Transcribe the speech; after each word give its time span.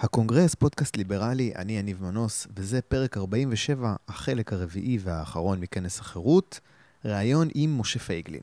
הקונגרס, 0.00 0.54
פודקאסט 0.54 0.96
ליברלי, 0.96 1.52
אני 1.56 1.78
יניב 1.78 2.02
מנוס, 2.02 2.46
וזה 2.56 2.82
פרק 2.82 3.16
47, 3.16 3.94
החלק 4.08 4.52
הרביעי 4.52 4.98
והאחרון 5.00 5.60
מכנס 5.60 6.00
החירות, 6.00 6.60
ראיון 7.04 7.48
עם 7.54 7.80
משה 7.80 7.98
פייגלין. 7.98 8.42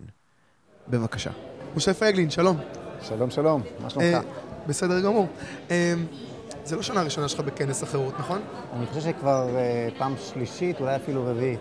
בבקשה. 0.88 1.31
משה 1.76 1.94
פייגלין, 1.94 2.29
שלום. 2.29 2.57
שלום, 3.02 3.29
שלום, 3.29 3.62
מה 3.79 3.89
שלומך? 3.89 4.05
אה, 4.05 4.20
בסדר 4.68 5.02
גמור. 5.02 5.28
אה, 5.71 5.94
זה 6.65 6.76
לא 6.76 6.81
שנה 6.81 7.02
ראשונה 7.02 7.28
שלך 7.28 7.40
בכנס 7.40 7.83
החירות, 7.83 8.19
נכון? 8.19 8.42
אני 8.74 8.85
חושב 8.85 9.01
שכבר 9.01 9.56
אה, 9.56 9.90
פעם 9.97 10.13
שלישית, 10.17 10.79
אולי 10.79 10.96
אפילו 10.96 11.26
רביעית. 11.26 11.60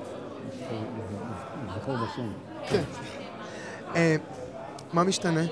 זוכר 1.74 1.94
בשם. 2.04 2.32
כן. 2.68 2.82
אה, 3.94 4.16
מה 4.92 5.04
משתנה? 5.04 5.42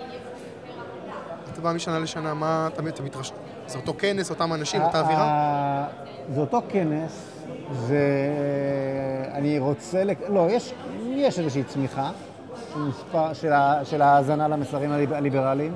אתה 1.53 1.61
בא 1.61 1.73
משנה 1.73 1.99
לשנה, 1.99 2.35
מה 2.35 2.69
אתה 2.73 2.89
אתה 2.89 3.03
מתרשם? 3.03 3.35
זה 3.67 3.79
אותו 3.79 3.95
כנס, 3.99 4.31
אותם 4.31 4.53
אנשים, 4.55 4.83
אותה 4.83 5.01
אווירה? 5.01 5.85
זה 6.35 6.41
אותו 6.41 6.61
כנס, 6.69 7.43
זה... 7.73 7.99
אני 9.33 9.59
רוצה... 9.59 10.05
לק- 10.05 10.29
לא, 10.31 10.47
יש, 10.51 10.75
יש 11.07 11.39
איזושהי 11.39 11.65
צמיחה 11.65 12.11
מספר- 12.77 13.33
של 13.33 13.53
ה- 13.53 13.85
של 13.85 14.03
ההאזנה 14.03 14.49
למסרים 14.49 14.93
הליב- 14.93 15.13
הליברליים. 15.13 15.75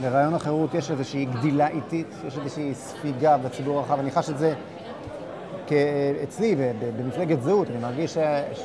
לרעיון 0.00 0.34
החירות 0.34 0.74
יש 0.74 0.90
איזושהי 0.90 1.24
גדילה 1.24 1.68
איטית, 1.68 2.06
יש 2.26 2.38
איזושהי 2.38 2.74
ספיגה 2.74 3.36
בציבור 3.38 3.78
הרחב. 3.78 3.98
אני 3.98 4.10
חש 4.10 4.30
את 4.30 4.38
זה 4.38 4.54
כ- 5.66 5.72
אצלי, 6.22 6.56
במפלגת 6.98 7.42
זהות. 7.42 7.68
אני 7.70 7.78
מרגיש 7.78 8.14
ש... 8.14 8.18
ש... 8.54 8.64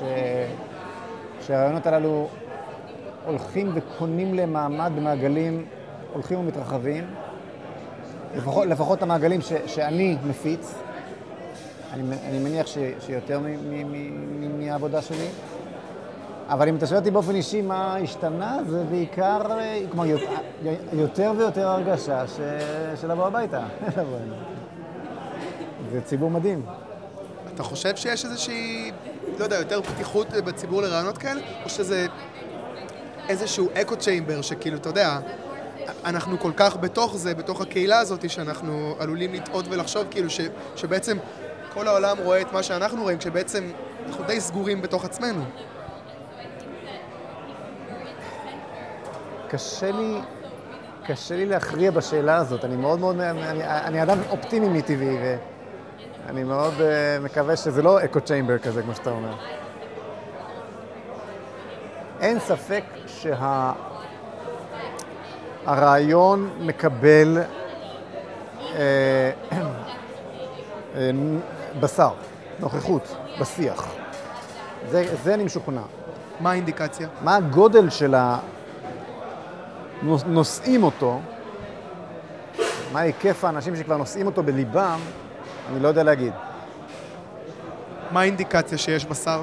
שהרעיונות 1.41 1.87
הללו 1.87 2.27
הולכים 3.25 3.71
וקונים 3.73 4.33
להם 4.33 4.53
מעמד 4.53 4.91
במעגלים 4.95 5.65
הולכים 6.13 6.39
ומתרחבים. 6.39 7.03
לפחות, 8.35 8.67
לפחות 8.67 9.01
המעגלים 9.01 9.41
ש, 9.41 9.53
שאני 9.65 10.17
מפיץ, 10.27 10.73
אני, 11.93 12.03
אני 12.29 12.39
מניח 12.39 12.67
ש, 12.67 12.77
שיותר 12.99 13.39
מהעבודה 14.59 15.01
שלי. 15.01 15.27
אבל 16.49 16.69
אם 16.69 16.75
אתה 16.75 16.87
שואל 16.87 16.99
אותי 16.99 17.11
באופן 17.11 17.35
אישי 17.35 17.61
מה 17.61 17.97
השתנה, 17.97 18.57
זה 18.67 18.83
בעיקר, 18.83 19.41
אה, 19.51 19.81
כלומר, 19.91 20.05
יותר 20.93 21.33
ויותר 21.37 21.67
הרגשה 21.67 22.27
ש, 22.27 22.39
של 23.01 23.07
לבוא 23.11 23.27
הביתה. 23.27 23.63
זה 25.91 26.01
ציבור 26.01 26.29
מדהים. 26.29 26.65
אתה 27.53 27.63
חושב 27.63 27.95
שיש 27.95 28.25
איזושהי, 28.25 28.91
לא 29.39 29.43
יודע, 29.43 29.55
יותר 29.55 29.81
פתיחות 29.81 30.27
בציבור 30.33 30.81
לרעיונות 30.81 31.17
כאלה? 31.17 31.41
או 31.63 31.69
שזה 31.69 32.07
איזשהו 33.29 33.69
אקו 33.81 33.95
צ'יימבר 33.95 34.41
שכאילו, 34.41 34.77
אתה 34.77 34.89
יודע, 34.89 35.19
אנחנו 36.05 36.39
כל 36.39 36.51
כך 36.55 36.77
בתוך 36.77 37.17
זה, 37.17 37.35
בתוך 37.35 37.61
הקהילה 37.61 37.99
הזאת, 37.99 38.29
שאנחנו 38.29 38.95
עלולים 38.99 39.33
לטעות 39.33 39.65
ולחשוב 39.69 40.07
כאילו 40.11 40.29
ש, 40.29 40.41
שבעצם 40.75 41.17
כל 41.73 41.87
העולם 41.87 42.17
רואה 42.23 42.41
את 42.41 42.53
מה 42.53 42.63
שאנחנו 42.63 43.01
רואים, 43.03 43.17
כשבעצם 43.17 43.71
אנחנו 44.07 44.23
די 44.23 44.41
סגורים 44.41 44.81
בתוך 44.81 45.05
עצמנו. 45.05 45.43
קשה 49.49 49.91
לי, 49.91 50.17
קשה 51.05 51.35
לי 51.35 51.45
להכריע 51.45 51.91
בשאלה 51.91 52.37
הזאת. 52.37 52.65
אני 52.65 52.75
מאוד 52.75 52.99
מאוד, 52.99 53.19
אני, 53.19 53.63
אני 53.63 54.03
אדם 54.03 54.17
אופטימי 54.29 54.67
מטבעי, 54.67 55.17
ואני 56.27 56.43
מאוד 56.43 56.73
uh, 56.73 57.23
מקווה 57.23 57.55
שזה 57.55 57.81
לא 57.81 58.03
אקו 58.03 58.21
צ'יימבר 58.21 58.57
כזה, 58.57 58.81
כמו 58.81 58.95
שאתה 58.95 59.09
אומר. 59.09 59.35
אין 62.19 62.39
ספק 62.39 62.83
שהרעיון 65.67 66.49
מקבל 66.59 67.37
אה, 68.75 69.31
אה, 70.95 71.11
בשר, 71.79 72.09
נוכחות, 72.59 73.15
בשיח. 73.39 73.87
זה, 74.89 75.15
זה 75.23 75.33
אני 75.33 75.43
משוכנע. 75.43 75.81
מה 76.39 76.51
האינדיקציה? 76.51 77.07
מה 77.21 77.35
הגודל 77.35 77.89
של 77.89 78.15
הנושאים 80.03 80.83
אותו, 80.83 81.19
מה 82.93 82.99
היקף 82.99 83.43
האנשים 83.43 83.75
שכבר 83.75 83.97
נושאים 83.97 84.25
אותו 84.25 84.43
בליבם, 84.43 84.99
אני 85.71 85.79
לא 85.79 85.87
יודע 85.87 86.03
להגיד. 86.03 86.33
מה 88.11 88.21
האינדיקציה 88.21 88.77
שיש 88.77 89.05
בשר? 89.05 89.41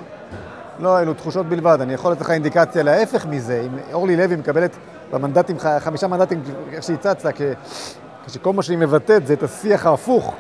לא, 0.78 1.00
אלו 1.00 1.14
תחושות 1.14 1.46
בלבד. 1.46 1.78
אני 1.80 1.94
יכול 1.94 2.12
לתת 2.12 2.20
לך 2.20 2.30
אינדיקציה 2.30 2.82
להפך 2.82 3.26
מזה. 3.26 3.62
אם 3.66 3.78
אורלי 3.92 4.16
לוי 4.16 4.36
מקבלת 4.36 4.76
במנדטים, 5.12 5.56
חמישה 5.78 6.06
מנדטים, 6.06 6.42
איך 6.72 6.84
כ- 7.32 7.42
כשכל 8.26 8.52
מה 8.52 8.62
שהיא 8.62 8.78
מבטאת 8.78 9.26
זה 9.26 9.32
את 9.32 9.42
השיח 9.42 9.86
ההפוך, 9.86 10.34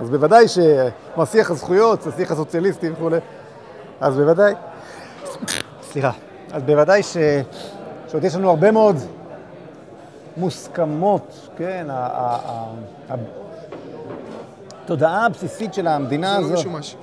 אז 0.00 0.10
בוודאי 0.10 0.48
ש... 0.48 0.58
כמו 1.14 1.22
השיח 1.22 1.50
הזכויות, 1.50 2.06
השיח 2.06 2.30
הסוציאליסטי 2.32 2.90
וכולי, 2.90 3.18
אז 4.00 4.16
בוודאי... 4.16 4.54
סליחה. 5.82 6.10
אז 6.52 6.62
בוודאי 6.62 7.02
ש... 7.02 7.16
שעוד 8.08 8.24
יש 8.24 8.34
לנו 8.34 8.50
הרבה 8.50 8.70
מאוד 8.70 8.96
מוסכמות, 10.36 11.48
כן? 11.56 11.86
ה- 11.90 11.94
ה- 11.94 12.70
ה- 13.10 13.14
התודעה 14.84 15.26
הבסיסית 15.26 15.74
של 15.74 15.86
המדינה 15.86 16.34
זה 16.34 16.40
לא 16.40 16.46
הזאת... 16.46 16.58
משומש. 16.58 16.96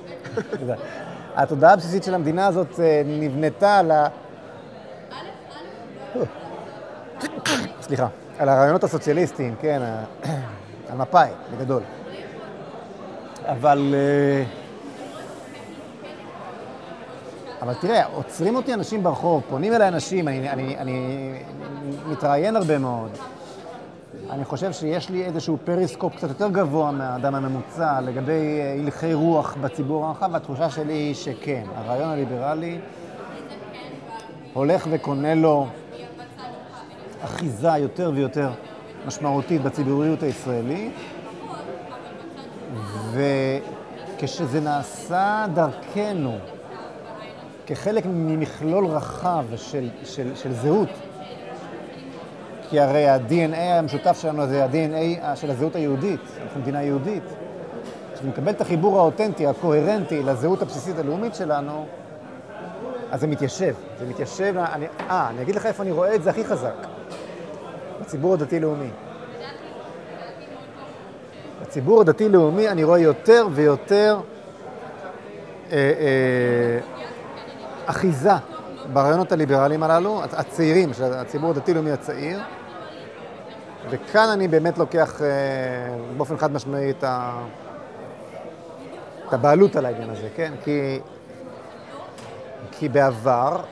תודה. 0.60 0.74
התודעה 1.36 1.72
הבסיסית 1.72 2.04
של 2.04 2.14
המדינה 2.14 2.46
הזאת 2.46 2.80
אה, 2.80 3.02
נבנתה 3.06 3.78
על 3.78 3.90
ה... 3.90 4.06
סליחה, 7.80 8.06
על 8.38 8.48
הרעיונות 8.48 8.84
הסוציאליסטיים, 8.84 9.54
כן, 9.60 9.82
על 10.90 10.96
מפא"י, 10.96 11.30
בגדול. 11.56 11.82
אבל... 13.46 13.94
אה, 13.94 14.44
אבל 17.62 17.74
תראה, 17.74 18.06
עוצרים 18.06 18.56
אותי 18.56 18.74
אנשים 18.74 19.02
ברחוב, 19.02 19.42
פונים 19.50 19.72
אליי 19.72 19.88
אנשים, 19.88 20.28
אני, 20.28 20.50
אני, 20.50 20.78
אני 20.78 21.32
מתראיין 22.06 22.56
הרבה 22.56 22.78
מאוד. 22.78 23.10
אני 24.30 24.44
חושב 24.44 24.72
שיש 24.72 25.10
לי 25.10 25.24
איזשהו 25.24 25.58
פריסקופ 25.64 26.16
קצת 26.16 26.28
יותר 26.28 26.48
גבוה 26.48 26.90
מהאדם 26.90 27.34
הממוצע 27.34 28.00
לגבי 28.00 28.60
אה, 28.60 28.76
הלכי 28.80 29.14
רוח 29.14 29.56
בציבור 29.60 30.06
הרחב, 30.06 30.28
והתחושה 30.32 30.70
שלי 30.70 30.92
היא 30.92 31.14
שכן, 31.14 31.64
הרעיון 31.74 32.08
הליברלי 32.08 32.78
הולך 34.52 34.86
וקונה 34.90 35.34
לו 35.34 35.66
אחיזה 37.24 37.68
יותר 37.68 38.10
ויותר 38.14 38.50
משמעותית 39.06 39.62
בציבוריות 39.62 40.22
הישראלית, 40.22 40.92
וכשזה 43.12 44.60
נעשה 44.60 45.46
דרכנו, 45.54 46.38
כחלק 47.66 48.04
ממכלול 48.06 48.86
רחב 48.86 49.44
של, 49.56 49.88
של, 50.04 50.34
של 50.34 50.52
זהות, 50.52 50.88
כי 52.70 52.80
הרי 52.80 53.08
ה-DNA 53.08 53.56
המשותף 53.56 54.18
שלנו 54.22 54.46
זה 54.46 54.64
ה-DNA 54.64 55.36
של 55.36 55.50
הזהות 55.50 55.76
היהודית, 55.76 56.20
אנחנו 56.42 56.60
מדינה 56.60 56.82
יהודית. 56.82 57.22
כשאתה 58.14 58.28
מקבל 58.28 58.52
את 58.52 58.60
החיבור 58.60 58.98
האותנטי, 58.98 59.46
הקוהרנטי, 59.46 60.22
לזהות 60.22 60.62
הבסיסית 60.62 60.98
הלאומית 60.98 61.34
שלנו, 61.34 61.86
אז 63.10 63.20
זה 63.20 63.26
מתיישב. 63.26 63.74
זה 63.98 64.06
מתיישב, 64.06 64.54
אני, 64.56 64.86
אה, 65.10 65.28
אני 65.30 65.42
אגיד 65.42 65.54
לך 65.54 65.66
איפה 65.66 65.82
אני 65.82 65.92
רואה 65.92 66.14
את 66.14 66.22
זה 66.22 66.30
הכי 66.30 66.44
חזק. 66.44 66.91
בציבור 68.02 68.34
הדתי-לאומי. 68.34 68.90
בציבור 71.62 72.00
הדתי-לאומי 72.00 72.68
אני 72.68 72.84
רואה 72.84 72.98
יותר 72.98 73.46
ויותר 73.52 74.20
אה, 75.72 75.76
אה, 75.76 76.78
אחיזה 77.86 78.32
ברעיונות 78.92 79.32
הליברליים 79.32 79.82
הללו, 79.82 80.22
הצעירים, 80.24 80.90
הציבור 81.02 81.50
הדתי-לאומי 81.50 81.90
הצעיר, 81.90 82.40
וכאן 83.90 84.28
אני 84.28 84.48
באמת 84.48 84.78
לוקח 84.78 85.22
אה, 85.22 85.28
באופן 86.16 86.36
חד 86.36 86.52
משמעי 86.52 86.90
את, 86.90 87.04
ה... 87.04 87.40
את 89.28 89.32
הבעלות 89.32 89.76
על 89.76 89.86
העניין 89.86 90.10
הזה, 90.10 90.28
כן? 90.36 90.52
כי, 90.64 91.00
כי 92.70 92.88
בעבר 92.88 93.62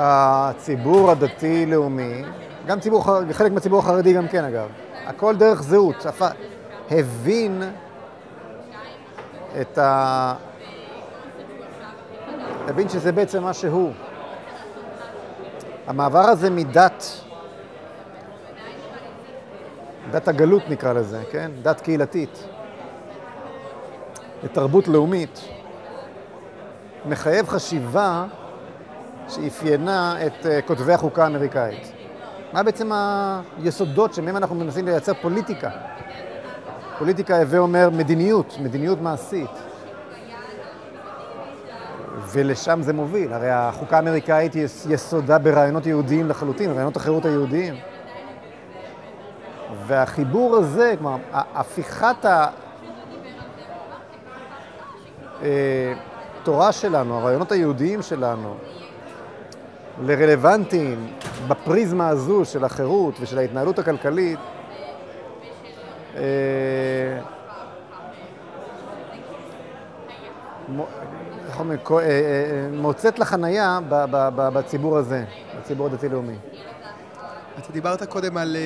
הציבור 0.00 1.10
הדתי-לאומי, 1.10 2.22
גם 2.66 2.80
ציבור, 2.80 3.04
חר- 3.04 3.32
חלק 3.32 3.52
מהציבור 3.52 3.78
החרדי 3.78 4.12
גם 4.12 4.28
כן 4.28 4.44
אגב, 4.44 4.68
הכל 5.06 5.36
דרך 5.36 5.62
זהות, 5.62 6.06
הפ... 6.06 6.22
הבין 6.90 7.62
את 9.60 9.78
ה... 9.78 10.34
הבין 12.68 12.88
שזה 12.88 13.12
בעצם 13.12 13.42
מה 13.42 13.52
שהוא. 13.52 13.92
המעבר 15.86 16.18
הזה 16.18 16.50
מדת, 16.50 17.04
דת 20.10 20.28
הגלות 20.28 20.62
נקרא 20.68 20.92
לזה, 20.92 21.22
כן? 21.30 21.50
דת 21.62 21.80
קהילתית, 21.80 22.44
לתרבות 24.42 24.88
לאומית, 24.88 25.40
מחייב 27.06 27.48
חשיבה 27.48 28.24
שאפיינה 29.28 30.26
את 30.26 30.46
אה, 30.46 30.62
כותבי 30.62 30.92
החוקה 30.92 31.24
האמריקאית. 31.24 31.92
מה 32.52 32.62
בעצם 32.62 32.90
היסודות 33.62 34.14
שמהם 34.14 34.36
אנחנו 34.36 34.54
מנסים 34.54 34.84
לייצר 34.84 35.12
פוליטיקה? 35.14 35.70
פוליטיקה, 36.98 37.38
הווה 37.38 37.58
אומר 37.58 37.90
מדיניות, 37.90 38.56
מדיניות 38.60 39.00
מעשית. 39.00 39.50
ולשם 42.32 42.82
זה 42.82 42.92
מוביל. 42.92 43.32
הרי 43.32 43.50
החוקה 43.50 43.96
האמריקאית 43.96 44.54
היא 44.54 44.66
יסודה 44.88 45.38
ברעיונות 45.38 45.86
יהודיים 45.86 46.28
לחלוטין, 46.28 46.70
רעיונות 46.70 46.96
החירות 46.96 47.24
היהודיים. 47.24 47.74
והחיבור 49.86 50.56
הזה, 50.56 50.94
כלומר, 50.98 51.16
הפיכת 51.32 52.16
התורה 55.42 56.66
אה, 56.66 56.72
שלנו, 56.72 57.18
הרעיונות 57.18 57.52
היהודיים 57.52 58.02
שלנו, 58.02 58.54
לרלוונטיים 60.02 61.12
בפריזמה 61.48 62.08
הזו 62.08 62.44
של 62.44 62.64
החירות 62.64 63.14
ושל 63.20 63.38
ההתנהלות 63.38 63.78
הכלכלית, 63.78 64.38
אה, 66.16 66.22
אה, 71.90 72.68
מוצאת 72.72 73.18
לה 73.18 73.24
חנייה 73.24 73.78
בציבור 74.36 74.98
הזה, 74.98 75.24
בציבור 75.60 75.86
הדתי-לאומי. 75.86 76.36
אתה 77.58 77.72
דיברת 77.72 78.02
קודם 78.02 78.36
על 78.36 78.56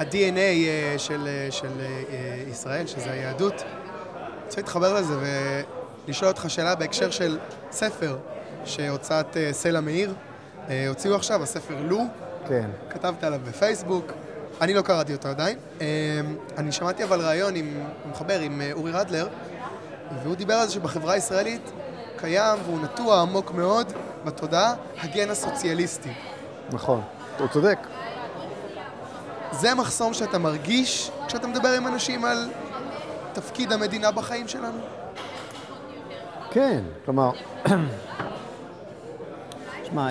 ה-DNA 0.00 0.38
אה, 0.38 0.94
של, 0.98 1.28
אה, 1.28 1.50
של 1.50 1.80
אה, 1.80 2.42
ישראל, 2.50 2.86
שזה 2.86 3.12
היהדות. 3.12 3.62
אני 3.62 4.44
רוצה 4.44 4.60
להתחבר 4.60 4.94
לזה 4.94 5.14
ולשאול 6.06 6.28
אותך 6.30 6.44
שאלה 6.48 6.74
בהקשר 6.74 7.10
של 7.10 7.38
ספר 7.70 8.16
שהוצאת 8.64 9.36
סלע 9.52 9.80
מאיר. 9.80 10.14
הוציאו 10.88 11.16
עכשיו, 11.16 11.42
הספר 11.42 11.74
לו. 11.82 12.00
כן. 12.48 12.70
כתבת 12.90 13.24
עליו 13.24 13.40
בפייסבוק. 13.44 14.12
אני 14.60 14.74
לא 14.74 14.82
קראתי 14.82 15.12
אותו 15.12 15.28
עדיין. 15.28 15.58
אני 16.58 16.72
שמעתי 16.72 17.04
אבל 17.04 17.20
ראיון 17.20 17.54
עם 17.56 17.84
מחבר, 18.10 18.40
עם 18.40 18.62
אורי 18.72 18.92
רדלר, 18.92 19.28
והוא 20.22 20.34
דיבר 20.34 20.54
על 20.54 20.66
זה 20.66 20.72
שבחברה 20.72 21.12
הישראלית 21.12 21.70
קיים 22.16 22.58
והוא 22.64 22.80
נטוע 22.82 23.20
עמוק 23.20 23.50
מאוד 23.50 23.92
בתודעה 24.24 24.74
הגן 24.98 25.30
הסוציאליסטי. 25.30 26.12
נכון, 26.72 27.02
הוא 27.38 27.48
צודק. 27.48 27.78
זה 29.52 29.74
מחסום 29.74 30.14
שאתה 30.14 30.38
מרגיש 30.38 31.10
כשאתה 31.26 31.46
מדבר 31.46 31.68
עם 31.68 31.86
אנשים 31.86 32.24
על 32.24 32.50
תפקיד 33.32 33.72
המדינה 33.72 34.10
בחיים 34.10 34.48
שלנו? 34.48 34.78
כן, 36.50 36.80
כלומר, 37.04 37.30
שמע, 39.90 40.10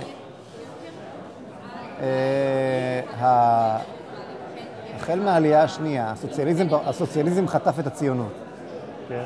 אה, 2.01 3.77
החל 4.95 5.19
מהעלייה 5.19 5.63
השנייה, 5.63 6.11
הסוציאליזם, 6.11 6.67
הסוציאליזם 6.85 7.47
חטף 7.47 7.79
את 7.79 7.87
הציונות. 7.87 8.33
כן. 9.09 9.23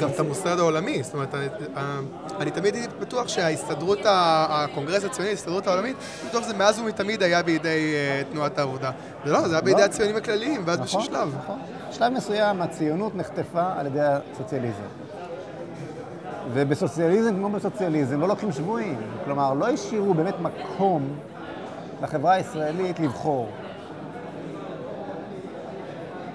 גם 0.00 0.08
את 0.08 0.20
המוסד 0.20 0.58
העולמי, 0.58 1.02
זאת 1.02 1.14
אומרת, 1.14 1.34
אני 2.40 2.50
תמיד 2.50 2.74
הייתי 2.74 2.94
בטוח 3.00 3.28
שההסתדרות, 3.28 3.98
הקונגרס 4.04 5.04
הציוני, 5.04 5.30
ההסתדרות 5.30 5.66
העולמית, 5.66 5.96
בטוח 6.28 6.44
שזה 6.44 6.54
מאז 6.54 6.78
ומתמיד 6.78 7.22
היה 7.22 7.42
בידי 7.42 7.94
אה, 7.94 8.22
תנועת 8.32 8.58
העבודה. 8.58 8.90
זה 9.24 9.32
לא, 9.32 9.48
זה 9.48 9.54
היה 9.54 9.60
בידי 9.60 9.80
לא. 9.80 9.84
הציונים 9.84 10.16
הכלליים, 10.16 10.62
ואז 10.64 10.80
בשביל 10.80 11.02
נכון, 11.02 11.14
שלב. 11.14 11.34
נכון. 11.42 11.58
בשלב 11.90 12.12
מסוים 12.12 12.62
הציונות 12.62 13.14
נחטפה 13.14 13.64
על 13.76 13.86
ידי 13.86 14.00
הסוציאליזם. 14.02 15.01
ובסוציאליזם, 16.54 17.34
כמו 17.34 17.48
בסוציאליזם, 17.48 18.20
לא 18.20 18.28
לוקחים 18.28 18.52
שבויים. 18.52 19.00
כלומר, 19.24 19.54
לא 19.54 19.68
השאירו 19.68 20.14
באמת 20.14 20.34
מקום 20.40 21.02
לחברה 22.02 22.32
הישראלית 22.32 23.00
לבחור. 23.00 23.48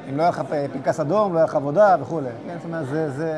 אם 0.09 0.17
לא 0.17 0.21
היה 0.21 0.29
לך 0.29 0.41
פנקס 0.73 0.99
אדום, 0.99 1.33
לא 1.33 1.37
היה 1.37 1.45
לך 1.45 1.55
עבודה 1.55 1.95
וכולי. 2.01 2.29
כן, 2.47 2.55
זאת 2.57 2.65
אומרת, 2.65 2.87
זה, 2.87 3.09
זה, 3.11 3.33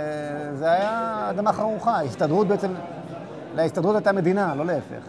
זה 0.54 0.72
היה 0.72 1.28
אדמה 1.30 1.54
חרוכה. 1.54 1.92
ההסתדרות 1.92 2.48
בעצם, 2.48 2.72
להסתדרות 3.56 3.96
הייתה 3.96 4.12
מדינה, 4.12 4.56
לא 4.56 4.66
להפך. 4.66 5.04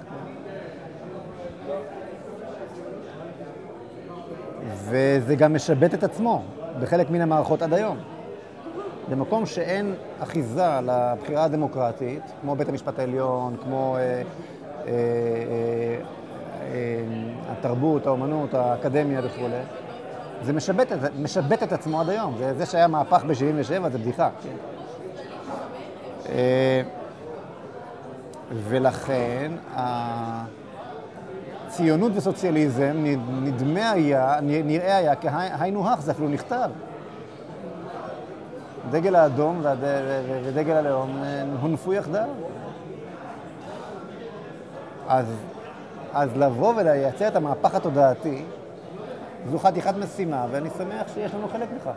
וזה 4.84 5.34
גם 5.34 5.54
משבט 5.54 5.94
את 5.94 6.04
עצמו 6.04 6.42
בחלק 6.80 7.10
מן 7.10 7.20
המערכות 7.20 7.62
עד 7.62 7.72
היום. 7.74 7.96
במקום 9.10 9.46
שאין 9.46 9.94
אחיזה 10.20 10.80
לבחירה 10.82 11.44
הדמוקרטית, 11.44 12.22
כמו 12.40 12.56
בית 12.56 12.68
המשפט 12.68 12.98
העליון, 12.98 13.56
כמו 13.64 13.96
אה, 13.96 14.00
אה, 14.00 14.22
אה, 14.86 14.92
אה, 16.62 17.02
התרבות, 17.48 18.06
האומנות, 18.06 18.54
האקדמיה 18.54 19.20
וכולי, 19.24 19.60
זה 20.42 20.52
משבט, 20.52 20.92
משבט 21.18 21.62
את 21.62 21.72
עצמו 21.72 22.00
עד 22.00 22.08
היום. 22.08 22.34
זה, 22.38 22.54
זה 22.54 22.66
שהיה 22.66 22.86
מהפך 22.88 23.24
ב-77 23.24 23.88
זה 23.90 23.98
בדיחה. 23.98 24.28
כן. 24.42 24.56
אה, 26.28 26.82
ולכן 28.52 29.52
הציונות 31.66 32.12
וסוציאליזם 32.14 33.04
נדמה 33.42 33.90
היה, 33.90 34.38
נראה 34.42 34.96
היה 34.96 35.14
כהיינו 35.16 35.88
הך, 35.88 36.00
זה 36.00 36.10
אפילו 36.10 36.28
נכתב. 36.28 36.70
דגל 38.90 39.16
האדום 39.16 39.62
ודגל 40.44 40.72
הלאום 40.72 41.22
הונפו 41.60 41.92
יחדיו. 41.92 42.28
אז, 45.08 45.26
אז 46.12 46.36
לבוא 46.36 46.74
ולייצר 46.76 47.28
את 47.28 47.36
המהפך 47.36 47.74
התודעתי, 47.74 48.44
זו 49.50 49.58
חתיכת 49.58 49.94
משימה, 49.96 50.46
ואני 50.50 50.68
שמח 50.78 51.06
שיש 51.14 51.34
לנו 51.34 51.48
חלק 51.48 51.68
בכך. 51.76 51.92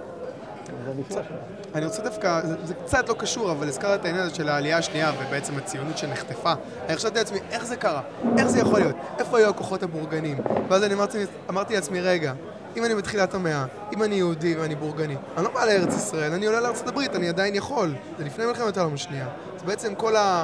אני 1.76 1.86
רוצה 1.86 2.04
דווקא, 2.04 2.42
זה, 2.44 2.56
זה 2.64 2.74
קצת 2.74 3.10
לא 3.10 3.14
קשור, 3.14 3.52
אבל 3.52 3.68
הזכרת 3.68 4.00
את 4.00 4.06
העניין 4.06 4.24
הזה 4.24 4.36
של 4.36 4.50
העלייה 4.50 4.78
השנייה 4.78 5.12
ובעצם 5.20 5.58
הציונות 5.58 5.98
שנחטפה. 5.98 6.54
אני 6.88 6.96
חשבתי 6.96 7.20
לעצמי, 7.20 7.40
איך 7.52 7.66
זה 7.66 7.76
קרה? 7.76 8.02
איך 8.38 8.48
זה 8.48 8.60
יכול 8.60 8.80
להיות? 8.80 8.96
איפה 9.20 9.38
היו 9.38 9.50
הכוחות 9.50 9.84
הבורגנים? 9.84 10.38
ואז 10.70 10.84
אני 10.84 10.94
אמרתי, 10.94 11.18
אמרתי 11.50 11.76
לעצמי, 11.76 12.02
רגע, 12.02 12.34
אם 12.78 12.86
אני 12.86 12.96
בתחילת 12.96 13.34
המאה, 13.34 13.66
אם 13.94 14.04
אני 14.04 14.16
יהודי 14.16 14.56
ואני 14.56 14.76
בורגני, 14.76 15.16
אני 15.38 15.46
לא 15.46 15.52
בא 15.54 15.66
לארץ 15.66 15.96
ישראל, 15.96 16.34
אני 16.34 16.46
עולה 16.46 16.62
לארצות 16.62 16.88
הברית, 16.88 17.16
אני 17.16 17.30
עדיין 17.30 17.56
יכול. 17.56 17.96
זה 18.18 18.24
לפני 18.24 18.46
מלחמת 18.46 18.78
העולם 18.78 18.94
השנייה. 18.94 19.28
זה 19.60 19.66
בעצם 19.66 19.96
כל 19.96 20.16
ה... 20.16 20.44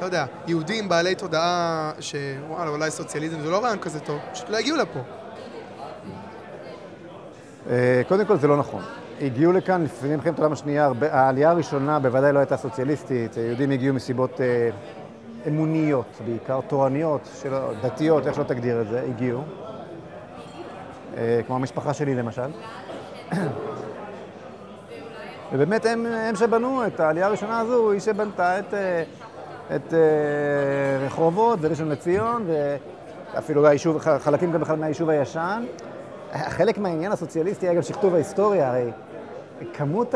לא 0.00 0.06
יודע, 0.06 0.24
יהודים 0.46 0.88
בעלי 0.88 1.14
תודעה 1.14 1.92
שוואלה, 2.00 2.70
אולי 2.70 2.90
סוציאליזם 2.90 3.40
זה 3.40 3.50
לא 3.50 3.64
רעיון 3.64 3.78
כזה 3.78 4.00
טוב, 4.00 4.18
פשוט 4.32 4.50
לא 4.50 4.56
הגיעו 4.56 4.76
לפה. 4.76 5.00
אה, 7.70 8.02
קודם 8.08 8.26
כל 8.26 8.36
זה 8.36 8.48
לא 8.48 8.56
נכון. 8.56 8.82
הגיעו 9.20 9.52
לכאן 9.52 9.84
לפני 9.84 10.16
מלחמת 10.16 10.38
העולם 10.38 10.52
השנייה, 10.52 10.90
העלייה 11.10 11.50
הראשונה 11.50 11.98
בוודאי 11.98 12.32
לא 12.32 12.38
הייתה 12.38 12.56
סוציאליסטית, 12.56 13.36
יהודים 13.36 13.70
הגיעו 13.70 13.94
מסיבות 13.94 14.40
אה, 14.40 14.70
אמוניות, 15.48 16.20
בעיקר 16.26 16.60
תורניות, 16.68 17.44
דתיות, 17.82 18.26
איך 18.26 18.34
שלא 18.34 18.44
תגדיר 18.44 18.80
את 18.80 18.88
זה, 18.88 19.02
הגיעו. 19.08 19.42
אה, 21.16 21.40
כמו 21.46 21.56
המשפחה 21.56 21.94
שלי 21.94 22.14
למשל. 22.14 22.50
ובאמת 25.52 25.86
הם, 25.86 26.06
הם 26.06 26.36
שבנו 26.36 26.86
את 26.86 27.00
העלייה 27.00 27.26
הראשונה 27.26 27.58
הזו, 27.58 27.90
היא 27.90 28.00
שבנתה 28.00 28.58
את, 28.58 28.74
את 29.76 29.94
רחובות 31.06 31.58
וראשון 31.62 31.88
לציון, 31.88 32.46
ואפילו 33.34 33.66
היישוב, 33.66 33.98
חלקים 33.98 34.52
גם 34.52 34.60
בכלל 34.60 34.76
מהיישוב 34.76 35.10
הישן. 35.10 35.64
חלק 36.32 36.78
מהעניין 36.78 37.12
הסוציאליסטי 37.12 37.66
היה 37.66 37.74
גם 37.74 37.82
שכתוב 37.82 38.14
ההיסטוריה, 38.14 38.68
הרי 38.68 38.90
כמות 39.72 40.14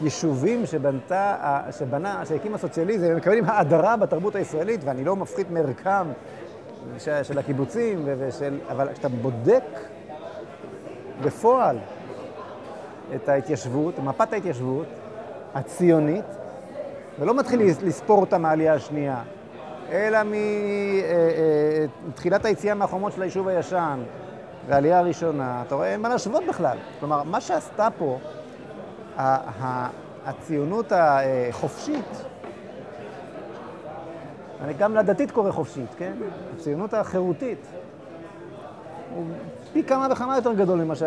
היישובים 0.00 0.66
שבנתה, 0.66 1.34
שבנה, 1.78 2.26
שהקים 2.26 2.54
הסוציאליזם, 2.54 3.06
הם 3.06 3.16
מקבלים 3.16 3.44
האדרה 3.46 3.96
בתרבות 3.96 4.36
הישראלית, 4.36 4.80
ואני 4.84 5.04
לא 5.04 5.16
מפחית 5.16 5.50
מערכם 5.50 6.06
של 7.22 7.38
הקיבוצים, 7.38 8.04
ושל, 8.18 8.58
אבל 8.68 8.92
כשאתה 8.92 9.08
בודק 9.08 9.64
בפועל 11.22 11.78
את 13.14 13.28
ההתיישבות, 13.28 13.98
מפת 13.98 14.32
ההתיישבות 14.32 14.86
הציונית, 15.54 16.24
ולא 17.18 17.34
מתחיל 17.34 17.62
לספור 17.82 18.20
אותה 18.20 18.38
מהעלייה 18.38 18.74
השנייה, 18.74 19.22
אלא 19.90 20.18
מתחילת 22.08 22.40
אה, 22.40 22.44
אה, 22.44 22.50
היציאה 22.50 22.74
מהחומות 22.74 23.12
של 23.12 23.22
היישוב 23.22 23.48
הישן, 23.48 24.00
והעלייה 24.68 24.98
הראשונה, 24.98 25.62
אתה 25.66 25.74
רואה, 25.74 25.92
אין 25.92 26.00
מה 26.00 26.08
להשוות 26.08 26.42
בכלל. 26.48 26.78
כלומר, 27.00 27.22
מה 27.22 27.40
שעשתה 27.40 27.88
פה 27.98 28.18
הציונות 30.26 30.92
החופשית, 30.96 32.24
אני 34.64 34.72
גם 34.74 34.96
לדתית 34.96 35.30
קורא 35.30 35.50
חופשית, 35.50 35.94
כן? 35.98 36.12
הציונות 36.56 36.94
החירותית. 36.94 37.66
הוא 39.14 39.24
פי 39.72 39.82
כמה 39.82 40.06
וכמה 40.10 40.36
יותר 40.36 40.54
גדול 40.54 40.84
ממה 40.84 40.94
ש... 40.94 41.02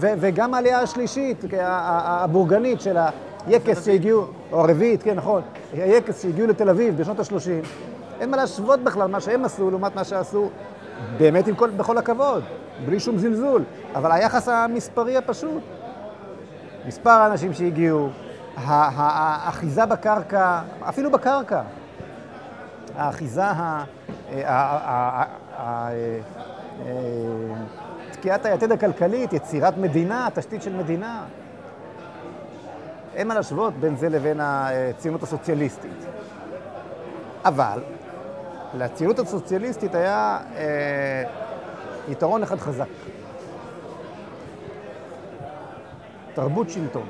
וגם 0.00 0.54
העלייה 0.54 0.80
השלישית, 0.80 1.44
הבורגנית 1.60 2.80
של 2.80 2.96
יקס 3.48 3.84
שהגיעו, 3.84 4.26
או 4.52 4.60
הרביעית, 4.60 5.02
כן, 5.02 5.14
נכון, 5.14 5.42
היקס 5.72 6.22
שהגיעו 6.22 6.48
לתל 6.48 6.68
אביב 6.68 6.96
בשנות 6.96 7.18
ה-30, 7.20 7.66
אין 8.20 8.30
מה 8.30 8.36
להשוות 8.36 8.80
בכלל 8.80 9.08
מה 9.08 9.20
שהם 9.20 9.44
עשו 9.44 9.70
לעומת 9.70 9.96
מה 9.96 10.04
שעשו, 10.04 10.48
באמת 11.18 11.48
עם 11.48 11.54
כל, 11.54 11.70
בכל 11.70 11.98
הכבוד, 11.98 12.42
בלי 12.86 13.00
שום 13.00 13.18
זלזול, 13.18 13.62
אבל 13.94 14.12
היחס 14.12 14.48
המספרי 14.48 15.16
הפשוט, 15.16 15.62
מספר 16.86 17.10
האנשים 17.10 17.54
שהגיעו, 17.54 18.08
האחיזה 18.56 19.86
בקרקע, 19.86 20.60
אפילו 20.88 21.10
בקרקע, 21.10 21.62
האחיזה, 22.96 23.42
תקיעת 28.10 28.46
היתד 28.46 28.72
הכלכלית, 28.72 29.32
יצירת 29.32 29.76
מדינה, 29.76 30.28
תשתית 30.34 30.62
של 30.62 30.76
מדינה. 30.76 31.24
אין 33.14 33.28
מה 33.28 33.34
להשוות 33.34 33.74
בין 33.74 33.96
זה 33.96 34.08
לבין 34.08 34.40
הציונות 34.42 35.22
הסוציאליסטית. 35.22 36.06
אבל 37.44 37.80
לציונות 38.74 39.18
הסוציאליסטית 39.18 39.94
היה 39.94 40.38
אה, 40.56 41.22
יתרון 42.08 42.42
אחד 42.42 42.58
חזק. 42.58 42.86
תרבות 46.34 46.70
שלטון. 46.70 47.06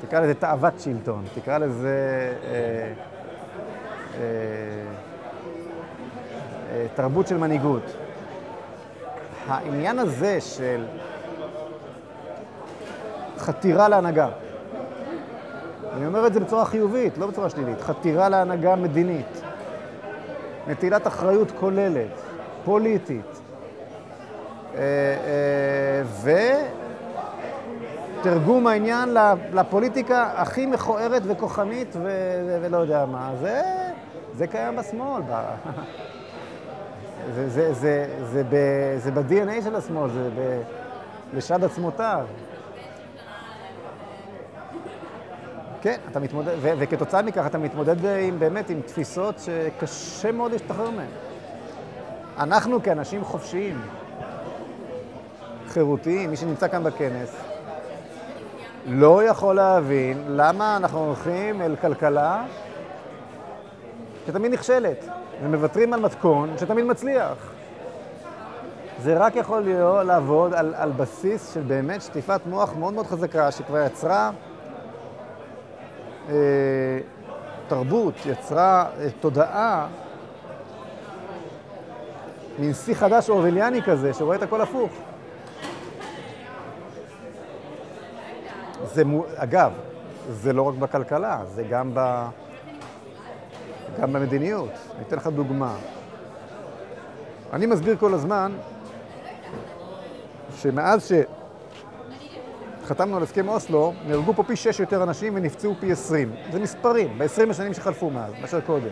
תקרא 0.00 0.20
לזה 0.20 0.34
תאוות 0.34 0.80
שלטון, 0.80 1.24
תקרא 1.34 1.58
לזה 1.58 1.88
אה, 2.44 2.50
אה, 2.50 2.54
אה, 2.54 2.92
תרבות 6.94 7.26
של 7.26 7.36
מנהיגות. 7.36 7.82
העניין 9.48 9.98
הזה 9.98 10.40
של 10.40 10.84
חתירה 13.38 13.88
להנהגה, 13.88 14.28
אני 15.96 16.06
אומר 16.06 16.26
את 16.26 16.32
זה 16.32 16.40
בצורה 16.40 16.64
חיובית, 16.64 17.18
לא 17.18 17.26
בצורה 17.26 17.50
שלילית, 17.50 17.80
חתירה 17.80 18.28
להנהגה 18.28 18.76
מדינית, 18.76 19.42
נטילת 20.68 21.06
אחריות 21.06 21.50
כוללת, 21.60 22.20
פוליטית, 22.64 23.40
אה, 24.74 24.80
אה, 26.24 26.36
ותרגום 28.20 28.66
העניין 28.66 29.16
לפוליטיקה 29.52 30.28
הכי 30.34 30.66
מכוערת 30.66 31.22
וכוחנית 31.26 31.96
ולא 32.62 32.76
יודע 32.76 33.04
מה, 33.06 33.30
זה, 33.40 33.62
זה 34.40 34.46
קיים 34.46 34.76
בשמאל. 34.76 35.22
זה, 37.34 37.48
זה, 37.48 37.72
זה, 37.72 38.06
זה, 38.32 38.44
ב, 38.44 38.54
זה 38.96 39.10
ב-DNA 39.10 39.64
של 39.64 39.76
השמאל, 39.76 40.10
זה 40.10 40.30
ב, 40.36 40.60
לשד 41.36 41.64
עצמותיו. 41.64 42.26
כן, 45.82 45.98
אתה 46.10 46.20
מתמודד, 46.20 46.54
ו- 46.60 46.72
וכתוצאה 46.78 47.22
מכך 47.22 47.46
אתה 47.46 47.58
מתמודד 47.58 48.04
עם, 48.04 48.38
באמת 48.38 48.70
עם 48.70 48.80
תפיסות 48.80 49.34
שקשה 49.38 50.32
מאוד 50.32 50.52
להשתחרר 50.52 50.90
מהן. 50.90 51.06
אנחנו 52.38 52.82
כאנשים 52.82 53.24
חופשיים, 53.24 53.80
חירותיים, 55.68 56.30
מי 56.30 56.36
שנמצא 56.36 56.68
כאן 56.68 56.84
בכנס, 56.84 57.36
לא 58.86 59.24
יכול 59.24 59.56
להבין 59.56 60.22
למה 60.28 60.76
אנחנו 60.76 60.98
הולכים 60.98 61.62
אל 61.62 61.76
כלכלה 61.80 62.44
שתמיד 64.26 64.52
נכשלת. 64.52 65.04
ומוותרים 65.42 65.92
על 65.92 66.00
מתכון 66.00 66.58
שתמיד 66.58 66.84
מצליח. 66.84 67.52
זה 69.02 69.18
רק 69.18 69.36
יכול 69.36 69.60
להיות 69.60 70.06
לעבוד 70.06 70.54
על, 70.54 70.74
על 70.76 70.92
בסיס 70.92 71.54
של 71.54 71.60
באמת 71.60 72.02
שטיפת 72.02 72.40
מוח 72.46 72.74
מאוד 72.78 72.94
מאוד 72.94 73.06
חזקה, 73.06 73.50
שכבר 73.50 73.86
יצרה 73.86 74.30
אה, 76.28 76.34
תרבות, 77.68 78.14
יצרה 78.26 78.86
אה, 79.00 79.06
תודעה, 79.20 79.86
מין 82.58 82.74
שיא 82.74 82.94
חדש 82.94 83.30
אורווליאני 83.30 83.82
כזה, 83.82 84.14
שרואה 84.14 84.36
את 84.36 84.42
הכל 84.42 84.60
הפוך. 84.60 84.90
זה, 88.84 89.02
אגב, 89.36 89.72
זה 90.30 90.52
לא 90.52 90.62
רק 90.62 90.74
בכלכלה, 90.74 91.40
זה 91.46 91.62
גם 91.62 91.90
ב... 91.94 92.26
גם 94.00 94.12
במדיניות. 94.12 94.70
אני 94.96 95.04
אתן 95.08 95.16
לך 95.16 95.26
דוגמה. 95.26 95.76
אני 97.52 97.66
מסביר 97.66 97.96
כל 97.96 98.14
הזמן 98.14 98.52
שמאז 100.56 101.12
שחתמנו 102.84 103.16
על 103.16 103.22
הסכם 103.22 103.48
אוסלו, 103.48 103.92
נהרגו 104.06 104.34
פה 104.34 104.42
פי 104.42 104.56
שש 104.56 104.80
יותר 104.80 105.02
אנשים 105.02 105.32
ונפצעו 105.36 105.74
פי 105.80 105.92
עשרים. 105.92 106.32
זה 106.52 106.60
מספרים, 106.60 107.18
ב-20 107.18 107.50
השנים 107.50 107.74
שחלפו 107.74 108.10
מאז, 108.10 108.32
מאשר 108.40 108.60
קודם. 108.60 108.88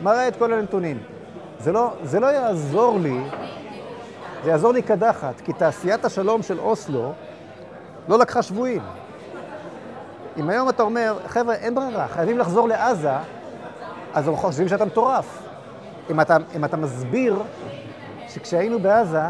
מראה 0.00 0.28
את 0.28 0.36
כל 0.36 0.52
הנתונים. 0.52 0.98
זה 1.60 1.72
לא, 1.72 1.92
זה 2.02 2.20
לא 2.20 2.26
יעזור 2.26 2.98
לי, 2.98 3.20
זה 4.44 4.50
יעזור 4.50 4.72
לי 4.72 4.82
קדחת, 4.82 5.40
כי 5.40 5.52
תעשיית 5.52 6.04
השלום 6.04 6.42
של 6.42 6.58
אוסלו 6.58 7.12
לא 8.08 8.18
לקחה 8.18 8.42
שבויים. 8.42 8.82
אם 10.36 10.50
היום 10.50 10.68
אתה 10.68 10.82
אומר, 10.82 11.18
חבר'ה, 11.26 11.54
אין 11.54 11.74
ברירה, 11.74 12.08
חייבים 12.08 12.38
לחזור 12.38 12.68
לעזה, 12.68 13.12
אז 14.14 14.28
הם 14.28 14.36
חושבים 14.36 14.68
שאתה 14.68 14.84
מטורף. 14.84 15.42
אם 16.10 16.20
אתה, 16.20 16.36
אם 16.56 16.64
אתה 16.64 16.76
מסביר 16.76 17.42
שכשהיינו 18.28 18.78
בעזה, 18.78 19.22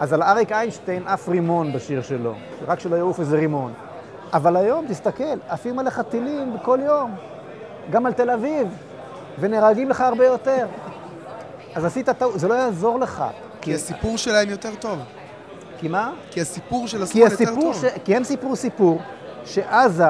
אז 0.00 0.12
על 0.12 0.22
אריק 0.22 0.52
איינשטיין 0.52 1.02
עף 1.06 1.28
רימון 1.28 1.72
בשיר 1.72 2.02
שלו, 2.02 2.34
רק 2.66 2.80
שלא 2.80 2.96
יעוף 2.96 3.20
איזה 3.20 3.36
רימון. 3.36 3.72
אבל 4.32 4.56
היום, 4.56 4.86
תסתכל, 4.88 5.38
עפים 5.48 5.78
עליך 5.78 6.00
טילים 6.00 6.56
כל 6.62 6.78
יום, 6.82 7.14
גם 7.90 8.06
על 8.06 8.12
תל 8.12 8.30
אביב, 8.30 8.68
ונהרגים 9.38 9.88
לך 9.88 10.00
הרבה 10.00 10.26
יותר. 10.26 10.66
אז 11.74 11.84
עשית 11.84 12.08
טעות, 12.10 12.40
זה 12.40 12.48
לא 12.48 12.54
יעזור 12.54 12.98
לך. 12.98 13.24
כי 13.60 13.74
הסיפור 13.74 14.16
שלהם 14.16 14.50
יותר 14.50 14.74
טוב. 14.74 14.98
כי 15.78 15.88
מה? 15.88 16.12
כי 16.30 16.40
הסיפור 16.40 16.86
של 16.86 17.02
השמאל 17.02 17.30
יותר 17.30 17.54
טוב. 17.54 17.74
ש... 17.74 17.84
כי 18.04 18.16
הם 18.16 18.24
סיפרו 18.24 18.56
סיפור 18.56 18.98
שעזה 19.44 20.04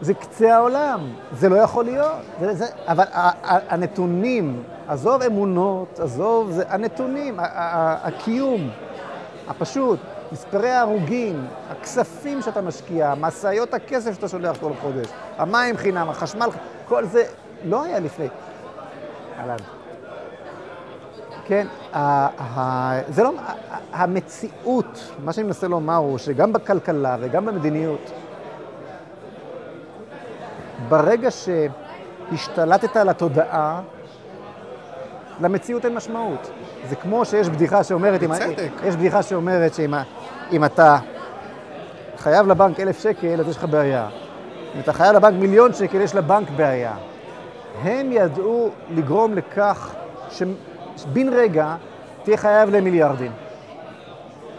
זה 0.00 0.14
קצה 0.14 0.56
העולם, 0.56 1.00
זה 1.32 1.48
לא 1.48 1.56
יכול 1.56 1.84
להיות. 1.84 2.22
זה, 2.40 2.54
זה, 2.54 2.66
אבל 2.86 3.04
הנתונים, 3.44 4.62
עזוב 4.88 5.22
אמונות, 5.22 6.00
עזוב, 6.00 6.50
זה 6.50 6.64
הנתונים, 6.68 7.36
הקיום 7.38 8.70
הפשוט, 9.48 9.98
מספרי 10.32 10.70
ההרוגים, 10.70 11.46
הכספים 11.70 12.42
שאתה 12.42 12.60
משקיע, 12.60 13.14
משאיות 13.20 13.74
הכסף 13.74 14.14
שאתה 14.14 14.28
שולח 14.28 14.56
כל 14.60 14.72
חודש, 14.80 15.08
המים 15.38 15.76
חינם, 15.76 16.08
החשמל, 16.08 16.48
כל 16.88 17.04
זה 17.04 17.24
לא 17.64 17.84
היה 17.84 18.00
לפני. 18.00 18.28
אהלן. 19.38 19.56
כן, 21.46 21.66
זה 23.08 23.22
לא, 23.22 23.32
המציאות, 23.92 25.12
מה 25.24 25.32
שאני 25.32 25.46
מנסה 25.46 25.68
לומר 25.68 25.96
הוא 25.96 26.18
שגם 26.18 26.52
בכלכלה 26.52 27.16
וגם 27.20 27.46
במדיניות, 27.46 28.10
ברגע 30.88 31.28
שהשתלטת 31.30 32.96
על 32.96 33.08
התודעה, 33.08 33.80
למציאות 35.40 35.84
אין 35.84 35.94
משמעות. 35.94 36.50
זה 36.88 36.96
כמו 36.96 37.24
שיש 37.24 37.48
בדיחה 37.48 37.84
שאומרת, 37.84 38.22
בצדק. 38.22 38.70
יש 38.84 38.96
בדיחה 38.96 39.22
שאומרת 39.22 39.74
שאם 39.74 39.94
אם 40.52 40.64
אתה 40.64 40.98
חייב 42.18 42.46
לבנק 42.46 42.80
אלף 42.80 43.02
שקל, 43.02 43.40
אז 43.40 43.48
יש 43.48 43.56
לך 43.56 43.64
בעיה. 43.64 44.08
אם 44.74 44.80
אתה 44.80 44.92
חייב 44.92 45.16
לבנק 45.16 45.34
מיליון 45.40 45.72
שקל, 45.72 46.00
יש 46.00 46.14
לבנק 46.14 46.50
בעיה. 46.50 46.92
הם 47.82 48.12
ידעו 48.12 48.70
לגרום 48.90 49.34
לכך 49.34 49.94
שבן 50.30 51.28
רגע 51.32 51.76
תהיה 52.22 52.36
חייב 52.36 52.70
למיליארדים. 52.70 53.32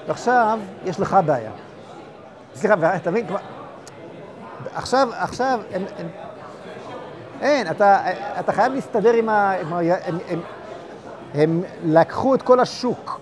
ועכשיו 0.08 0.60
יש 0.86 1.00
לך 1.00 1.18
בעיה. 1.26 1.52
סליחה, 2.56 2.76
ואתה 2.80 3.12
מבין, 3.12 3.26
עכשיו, 4.76 5.10
עכשיו, 5.20 5.60
הם, 5.74 5.84
הם, 5.98 6.08
אין, 7.42 7.68
אתה, 7.72 7.98
אתה 8.40 8.52
חייב 8.52 8.74
להסתדר 8.74 9.14
עם 9.14 9.30
ה... 9.30 9.52
עם 9.52 9.74
הם, 9.74 10.18
הם, 10.30 10.40
הם 11.34 11.62
לקחו 11.86 12.36
את 12.36 12.42
כל 12.42 12.60
השוק. 12.60 13.20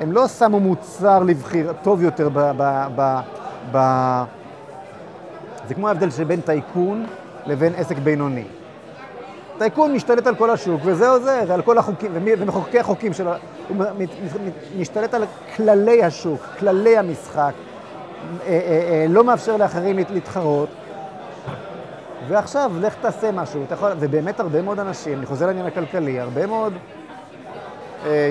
הם 0.00 0.12
לא 0.12 0.28
שמו 0.28 0.60
מוצר 0.60 1.22
לבחיר 1.22 1.72
טוב 1.82 2.02
יותר 2.02 2.28
ב... 2.28 2.38
ב, 2.56 2.86
ב, 2.96 3.20
ב 3.72 3.78
זה 5.68 5.74
כמו 5.74 5.88
ההבדל 5.88 6.10
שבין 6.10 6.40
טייקון 6.40 7.06
לבין 7.46 7.72
עסק 7.76 7.96
בינוני. 7.98 8.44
טייקון 9.58 9.94
משתלט 9.94 10.26
על 10.26 10.34
כל 10.34 10.50
השוק, 10.50 10.80
וזהו 10.84 11.20
זה, 11.20 11.42
זה 11.46 11.54
על 11.54 11.62
כל 11.62 11.78
החוקים, 11.78 12.12
ומחוקקי 12.38 12.78
החוקים 12.78 13.12
שלו, 13.12 13.32
הוא 13.68 13.84
משתלט 14.78 15.14
על 15.14 15.24
כללי 15.56 16.04
השוק, 16.04 16.40
כללי 16.58 16.98
המשחק, 16.98 17.52
לא 19.08 19.24
מאפשר 19.24 19.56
לאחרים 19.56 19.98
להתחרות. 20.10 20.68
ועכשיו, 22.28 22.72
לך 22.80 22.94
תעשה 23.00 23.32
משהו. 23.32 23.64
יכול, 23.72 23.90
ובאמת 23.98 24.40
הרבה 24.40 24.62
מאוד 24.62 24.78
אנשים, 24.78 25.18
אני 25.18 25.26
חוזר 25.26 25.46
לעניין 25.46 25.66
הכלכלי, 25.66 26.20
הרבה 26.20 26.46
מאוד 26.46 26.72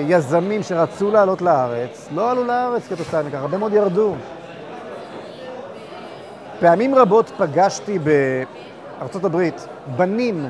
יזמים 0.06 0.62
שרצו 0.62 1.10
לעלות 1.10 1.42
לארץ, 1.42 2.08
לא 2.14 2.30
עלו 2.30 2.44
לארץ 2.44 2.88
כתוצאה 2.88 3.22
מכך, 3.22 3.38
הרבה 3.38 3.58
מאוד 3.58 3.72
ירדו. 3.72 4.14
פעמים 6.60 6.94
רבות 6.94 7.32
פגשתי 7.36 7.98
בארצות 7.98 9.24
הברית 9.24 9.66
בנים 9.96 10.48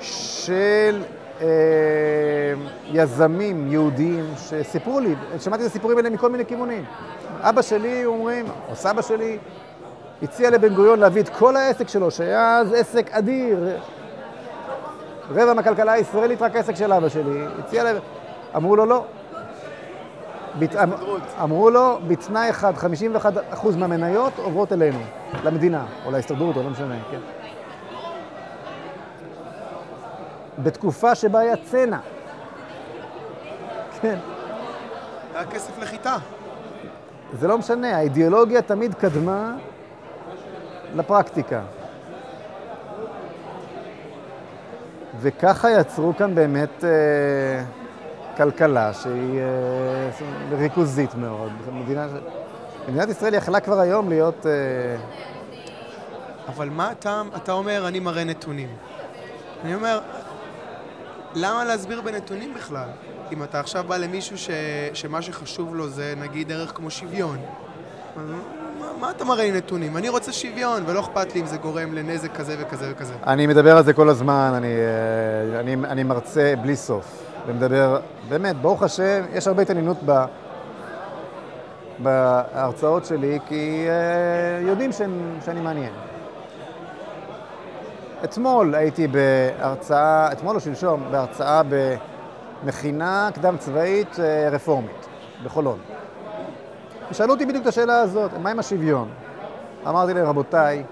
של 0.00 1.02
אה, 1.02 1.25
יזמים 2.92 3.72
יהודיים 3.72 4.24
שסיפרו 4.36 5.00
לי, 5.00 5.14
שמעתי 5.40 5.62
את 5.62 5.68
הסיפורים 5.68 5.96
האלה 5.98 6.10
מכל 6.10 6.30
מיני 6.30 6.46
כיוונים. 6.46 6.84
אבא 7.40 7.62
שלי, 7.62 8.04
אומרים, 8.04 8.44
או 8.70 8.76
סבא 8.76 9.02
שלי, 9.02 9.38
הציע 10.22 10.50
לבן 10.50 10.74
גוריון 10.74 10.98
להביא 10.98 11.22
את 11.22 11.28
כל 11.28 11.56
העסק 11.56 11.88
שלו, 11.88 12.10
שהיה 12.10 12.58
אז 12.58 12.72
עסק 12.72 13.10
אדיר, 13.10 13.76
רבע 15.30 15.54
מהכלכלה 15.54 15.92
הישראלית, 15.92 16.42
רק 16.42 16.56
עסק 16.56 16.76
של 16.76 16.92
אבא 16.92 17.08
שלי. 17.08 17.44
הציע 17.58 17.84
לב... 17.84 17.98
אמרו 18.56 18.76
לו 18.76 18.86
לא. 18.86 19.04
בת... 20.58 20.76
אמ- 20.76 20.92
אמרו 21.42 21.70
לו, 21.70 21.98
בתנאי 22.08 22.50
אחד, 22.50 22.72
51% 23.54 23.66
מהמניות 23.76 24.32
עוברות 24.38 24.72
אלינו, 24.72 24.98
למדינה, 25.44 25.84
או 26.06 26.10
להסתדרות, 26.10 26.56
או 26.56 26.62
לא 26.62 26.70
משנה, 26.70 26.94
כן. 27.10 27.45
בתקופה 30.58 31.14
שבה 31.14 31.38
היה 31.38 31.56
צנע. 31.56 31.98
כן. 34.00 34.18
היה 35.34 35.46
כסף 35.46 35.78
לחיטה. 35.78 36.16
זה 37.32 37.48
לא 37.48 37.58
משנה, 37.58 37.96
האידיאולוגיה 37.96 38.62
תמיד 38.62 38.94
קדמה 38.94 39.56
לפרקטיקה. 40.94 41.60
וככה 45.20 45.70
יצרו 45.70 46.12
כאן 46.18 46.34
באמת 46.34 46.84
אה, 46.84 47.64
כלכלה 48.36 48.92
שהיא 48.94 49.40
אה, 49.40 50.56
ריכוזית 50.58 51.14
מאוד. 51.14 51.52
מדינה, 51.72 52.06
מדינת 52.88 53.08
ישראל 53.08 53.34
יכלה 53.34 53.60
כבר 53.60 53.80
היום 53.80 54.08
להיות... 54.08 54.46
אה, 54.46 54.52
אבל 56.48 56.68
מה 56.68 56.92
אתה, 56.92 57.22
אתה 57.36 57.52
אומר, 57.52 57.88
אני 57.88 58.00
מראה 58.00 58.24
נתונים. 58.24 58.68
אני 59.64 59.74
אומר, 59.74 60.00
למה 61.38 61.64
להסביר 61.64 62.00
בנתונים 62.00 62.54
בכלל? 62.54 62.88
אם 63.32 63.42
אתה 63.42 63.60
עכשיו 63.60 63.84
בא 63.88 63.96
למישהו 63.96 64.38
ש, 64.38 64.50
שמה 64.94 65.22
שחשוב 65.22 65.74
לו 65.74 65.88
זה 65.88 66.14
נגיד 66.16 66.52
ערך 66.52 66.72
כמו 66.74 66.90
שוויון. 66.90 67.38
מה, 69.00 69.10
אתה 69.10 69.24
מראה 69.24 69.44
לי 69.44 69.52
נתונים? 69.52 69.96
אני 69.96 70.08
רוצה 70.08 70.32
שוויון, 70.32 70.82
ולא 70.86 71.00
אכפת 71.00 71.34
לי 71.34 71.40
אם 71.40 71.46
זה 71.46 71.56
גורם 71.56 71.94
לנזק 71.94 72.36
כזה 72.36 72.56
וכזה 72.58 72.92
וכזה. 72.92 73.14
אני 73.26 73.46
מדבר 73.46 73.76
על 73.76 73.84
זה 73.84 73.92
כל 73.92 74.08
הזמן, 74.08 74.52
אני, 74.54 74.66
אה, 75.54 75.60
אני, 75.60 75.74
אני 75.74 76.02
מרצה 76.02 76.54
בלי 76.62 76.76
סוף. 76.76 77.22
ומדבר, 77.46 78.00
באמת, 78.28 78.56
ברוך 78.56 78.82
השם, 78.82 79.24
יש 79.32 79.46
הרבה 79.46 79.62
התעניינות 79.62 79.96
ב, 80.06 80.24
בהרצאות 81.98 83.04
שלי, 83.04 83.38
כי 83.48 83.86
uh, 83.86 84.68
יודעים 84.68 84.92
שאני 85.44 85.60
מעניין. 85.60 85.92
אתמול 88.24 88.74
הייתי 88.74 89.06
בהרצאה, 89.06 90.32
אתמול 90.32 90.56
או 90.56 90.60
שלשום, 90.60 91.02
בהרצאה 91.10 91.62
במכינה 92.62 93.28
קדם 93.34 93.56
צבאית 93.58 94.20
אה, 94.20 94.48
רפורמית, 94.52 95.06
בחולון. 95.44 95.78
ושאלו 97.10 97.32
אותי 97.32 97.46
בדיוק 97.46 97.62
את 97.62 97.68
השאלה 97.68 98.00
הזאת, 98.00 98.30
מה 98.42 98.50
עם 98.50 98.58
השוויון? 98.58 99.08
אמרתי 99.88 100.14
להם, 100.14 100.26
רבותיי, 100.26 100.82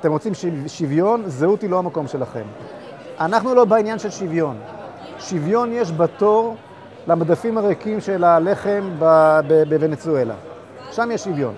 אתם 0.00 0.12
רוצים 0.12 0.32
שוויון? 0.66 1.22
זהות 1.26 1.62
היא 1.62 1.70
לא 1.70 1.78
המקום 1.78 2.06
שלכם. 2.06 2.44
אנחנו 3.20 3.54
לא 3.54 3.64
בעניין 3.64 3.98
של 3.98 4.10
שוויון. 4.10 4.58
שוויון 5.18 5.72
יש 5.72 5.92
בתור 5.92 6.56
למדפים 7.06 7.58
הריקים 7.58 8.00
של 8.00 8.24
הלחם 8.24 8.90
בוונצואלה. 9.68 10.34
שם 10.90 11.10
יש 11.12 11.24
שוויון. 11.24 11.54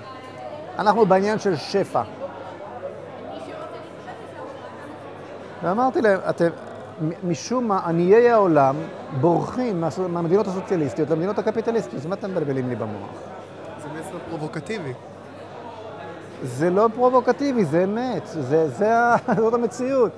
אנחנו 0.79 1.07
בעניין 1.07 1.39
של 1.39 1.57
שפע. 1.57 2.03
ואמרתי 5.67 6.01
להם, 6.01 6.19
אתם, 6.29 6.49
משום 7.25 7.69
מה 7.69 7.81
עניי 7.87 8.31
העולם 8.31 8.77
בורחים 9.21 9.85
מהמדינות 10.09 10.47
הסוציאליסטיות 10.47 11.11
למדינות 11.11 11.39
הקפיטליסטיות. 11.39 12.07
מה 12.07 12.15
אתם 12.15 12.31
מבלבלים 12.31 12.69
לי 12.69 12.77
במוח? 12.77 13.11
זה 13.83 13.89
מסר 14.01 14.19
פרובוקטיבי. 14.29 14.93
זה 16.43 16.71
לא 16.71 16.89
פרובוקטיבי, 16.95 17.65
זה 17.65 17.85
אמת, 17.85 18.27
זה, 18.27 18.69
זה, 18.69 18.93
זאת 19.37 19.55
המציאות. 19.55 20.13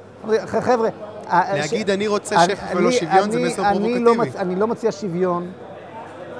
חבר'ה... 0.47 0.89
להגיד 1.33 1.87
ש... 1.87 1.91
אני 1.91 2.07
רוצה 2.07 2.37
שפע 2.41 2.77
ולא 2.77 2.91
שוויון 2.91 3.25
אני, 3.25 3.33
זה 3.33 3.41
מסר 3.41 3.63
אני 3.63 3.79
פרובוקטיבי. 3.79 4.05
לא, 4.05 4.15
מצ... 4.15 4.37
אני 4.37 4.55
לא 4.55 4.67
מציע 4.67 4.93
שוויון. 4.93 5.51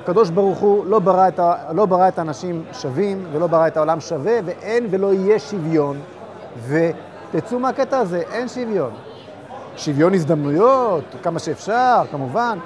הקדוש 0.03 0.31
ברוך 0.31 0.59
הוא 0.59 0.87
לא 0.87 0.99
ברא, 0.99 1.29
את 1.29 1.39
ה... 1.39 1.55
לא 1.73 1.87
ברא 1.87 2.09
את 2.09 2.19
האנשים 2.19 2.65
שווים 2.73 3.27
ולא 3.33 3.47
ברא 3.47 3.67
את 3.67 3.77
העולם 3.77 4.01
שווה, 4.01 4.39
ואין 4.45 4.87
ולא 4.91 5.15
יהיה 5.15 5.39
שוויון. 5.39 6.01
ותצאו 7.35 7.59
מהקטע 7.59 7.99
הזה, 7.99 8.23
אין 8.33 8.49
שוויון. 8.49 8.91
שוויון 9.77 10.15
הזדמנויות, 10.15 11.05
כמה 11.23 11.39
שאפשר, 11.39 12.03
כמובן, 12.11 12.59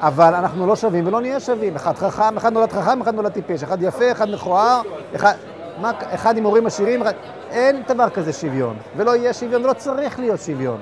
אבל 0.00 0.34
אנחנו 0.34 0.66
לא 0.66 0.76
שווים 0.76 1.06
ולא 1.06 1.20
נהיה 1.20 1.40
שווים. 1.40 1.76
אחד 1.76 1.96
חכם, 1.96 2.36
אחד 2.36 2.52
נולד 2.52 2.72
חכם, 2.72 3.00
אחד 3.00 3.14
נולד 3.14 3.32
טיפש, 3.32 3.62
אחד 3.62 3.82
יפה, 3.82 4.12
אחד 4.12 4.30
מכוער, 4.30 4.80
אחד, 5.14 5.34
מה, 5.80 5.90
אחד 6.00 6.36
עם 6.36 6.44
הורים 6.44 6.66
עשירים, 6.66 7.02
אחד... 7.02 7.12
אין 7.50 7.82
דבר 7.88 8.10
כזה 8.10 8.32
שוויון, 8.32 8.76
ולא 8.96 9.16
יהיה 9.16 9.32
שוויון, 9.32 9.64
ולא 9.64 9.72
צריך 9.72 10.18
להיות 10.18 10.40
שוויון. 10.40 10.80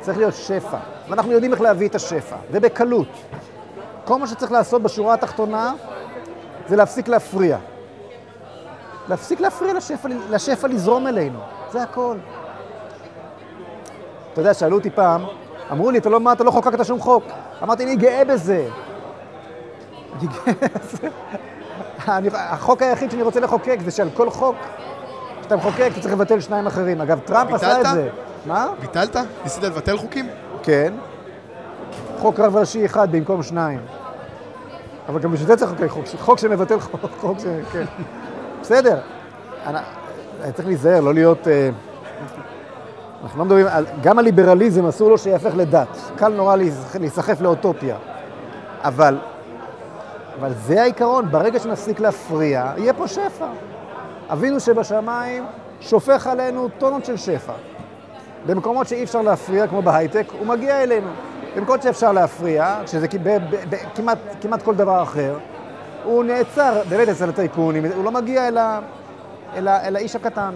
צריך 0.00 0.18
להיות 0.18 0.34
שפע, 0.34 0.78
ואנחנו 1.08 1.32
יודעים 1.32 1.52
איך 1.52 1.60
להביא 1.60 1.88
את 1.88 1.94
השפע, 1.94 2.36
ובקלות. 2.52 3.08
כל 4.04 4.18
מה 4.18 4.26
שצריך 4.26 4.52
לעשות 4.52 4.82
בשורה 4.82 5.14
התחתונה 5.14 5.72
זה 6.68 6.76
להפסיק 6.76 7.08
להפריע. 7.08 7.58
להפסיק 9.08 9.40
להפריע 9.40 9.74
לשפע, 9.74 10.08
לשפע 10.30 10.68
לזרום 10.68 11.06
אלינו, 11.06 11.38
זה 11.72 11.82
הכל. 11.82 12.16
אתה 14.38 14.46
יודע, 14.46 14.54
שאלו 14.54 14.76
אותי 14.76 14.90
פעם, 14.90 15.24
אמרו 15.72 15.90
לי, 15.90 15.98
אתה 15.98 16.08
לא, 16.08 16.20
מה, 16.20 16.32
אתה 16.32 16.44
לא 16.44 16.50
חוקקת 16.50 16.84
שום 16.84 17.00
חוק. 17.00 17.24
אמרתי, 17.62 17.84
אני 17.84 17.96
גאה 17.96 18.24
בזה. 18.24 18.68
אני 20.18 20.28
גאה 20.28 20.68
בזה. 20.74 21.08
החוק 22.34 22.82
היחיד 22.82 23.10
שאני 23.10 23.22
רוצה 23.22 23.40
לחוקק 23.40 23.78
זה 23.84 23.90
שעל 23.90 24.10
כל 24.14 24.30
חוק 24.30 24.56
שאתה 25.42 25.56
מחוקק, 25.56 25.88
אתה 25.92 26.00
צריך 26.00 26.14
לבטל 26.14 26.40
שניים 26.40 26.66
אחרים. 26.66 27.00
אגב, 27.00 27.20
טראמפ 27.24 27.52
עשה 27.52 27.80
את 27.80 27.86
זה. 27.94 28.08
מה? 28.46 28.66
ביטלת? 28.80 29.16
ניסית 29.44 29.62
לבטל 29.62 29.96
חוקים? 29.96 30.28
כן. 30.62 30.92
חוק 32.18 32.40
רב 32.40 32.56
ראשי 32.56 32.86
אחד 32.86 33.12
במקום 33.12 33.42
שניים. 33.42 33.80
אבל 35.08 35.20
גם 35.20 35.32
בשביל 35.32 35.48
זה 35.48 35.56
צריך 35.56 35.72
לחוקק 35.72 35.90
חוק, 35.90 36.04
חוק 36.18 36.38
שמבטל 36.38 36.80
חוק, 36.80 37.00
חוק 37.20 37.38
ש... 37.38 37.44
כן. 37.72 37.84
בסדר. 38.60 38.98
אני, 39.66 39.78
צריך 40.54 40.68
להיזהר, 40.68 41.00
לא 41.00 41.14
להיות... 41.14 41.48
אה, 41.48 41.70
אנחנו 43.22 43.38
לא 43.38 43.44
מדברים, 43.44 43.66
גם 44.02 44.18
הליברליזם 44.18 44.86
אסור 44.86 45.10
לו 45.10 45.18
שיהפך 45.18 45.50
לדת. 45.56 45.88
קל 46.16 46.28
נורא 46.28 46.56
להיסחף 47.00 47.40
לאוטופיה. 47.40 47.96
אבל, 48.82 49.18
אבל 50.40 50.52
זה 50.54 50.82
העיקרון, 50.82 51.30
ברגע 51.30 51.58
שנפסיק 51.58 52.00
להפריע, 52.00 52.72
יהיה 52.76 52.92
פה 52.92 53.08
שפע. 53.08 53.46
אבינו 54.32 54.60
שבשמיים 54.60 55.44
שופך 55.80 56.26
עלינו 56.26 56.68
טונות 56.78 57.04
של 57.04 57.16
שפע. 57.16 57.52
במקומות 58.46 58.88
שאי 58.88 59.02
אפשר 59.02 59.22
להפריע, 59.22 59.66
כמו 59.66 59.82
בהייטק, 59.82 60.26
הוא 60.38 60.46
מגיע 60.46 60.82
אלינו. 60.82 61.10
במקומות 61.56 61.82
שאפשר 61.82 62.12
להפריע, 62.12 62.78
שזה 62.86 63.06
כמעט, 63.94 64.18
כמעט 64.40 64.62
כל 64.62 64.74
דבר 64.74 65.02
אחר, 65.02 65.38
הוא 66.04 66.24
נעצר 66.24 66.82
באמת 66.88 67.08
אצל 67.08 67.28
הטייקונים, 67.28 67.84
הוא 67.84 68.04
לא 68.04 68.10
מגיע 68.10 68.48
אל, 68.48 68.58
ה, 68.58 68.80
אל, 69.56 69.68
ה, 69.68 69.88
אל 69.88 69.96
האיש 69.96 70.16
הקטן. 70.16 70.54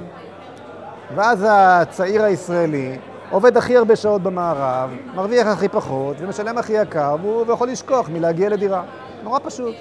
ואז 1.15 1.47
הצעיר 1.49 2.23
הישראלי 2.23 2.99
עובד 3.31 3.57
הכי 3.57 3.77
הרבה 3.77 3.97
שעות 3.97 4.23
במערב, 4.23 4.91
מרוויח 5.15 5.47
הכי 5.47 5.69
פחות 5.69 6.17
ומשלם 6.21 6.59
הכי 6.59 6.73
יקר, 6.73 7.17
והוא 7.23 7.53
יכול 7.53 7.69
לשכוח 7.69 8.09
מלהגיע 8.09 8.49
לדירה. 8.49 8.83
נורא 9.23 9.39
פשוט. 9.43 9.75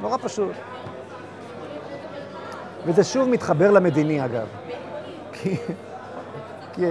נורא 0.00 0.16
פשוט. 0.22 0.52
וזה 2.86 3.04
שוב 3.04 3.28
מתחבר 3.28 3.70
למדיני, 3.70 4.24
אגב. 4.24 4.46
כי, 5.32 5.56
כי 6.72 6.84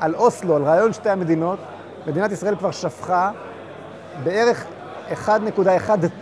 על 0.00 0.14
אוסלו, 0.14 0.56
על 0.56 0.62
רעיון 0.62 0.92
שתי 0.92 1.10
המדינות, 1.10 1.58
מדינת 2.06 2.32
ישראל 2.32 2.56
כבר 2.56 2.70
שפכה 2.70 3.30
בערך 4.24 4.66
1.1 5.26 5.30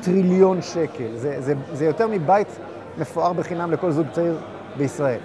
טריליון 0.03 0.63
שקל. 0.63 1.09
זה, 1.15 1.37
זה, 1.41 1.55
זה 1.73 1.85
יותר 1.85 2.09
מבית 2.09 2.49
מפואר 2.99 3.33
בחינם 3.33 3.73
לכל 3.73 3.91
זוג 3.91 4.07
צעיר 4.13 4.39
בישראל. 4.77 5.19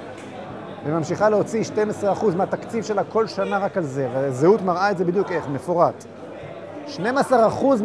וממשיכה 0.85 1.29
להוציא 1.29 1.63
12% 2.03 2.35
מהתקציב 2.35 2.83
שלה 2.83 3.03
כל 3.03 3.27
שנה 3.27 3.57
רק 3.57 3.77
על 3.77 3.83
זה, 3.83 4.07
והזהות 4.13 4.61
מראה 4.61 4.91
את 4.91 4.97
זה 4.97 5.05
בדיוק 5.05 5.31
איך, 5.31 5.47
מפורט. 5.47 6.05
12% 6.97 6.99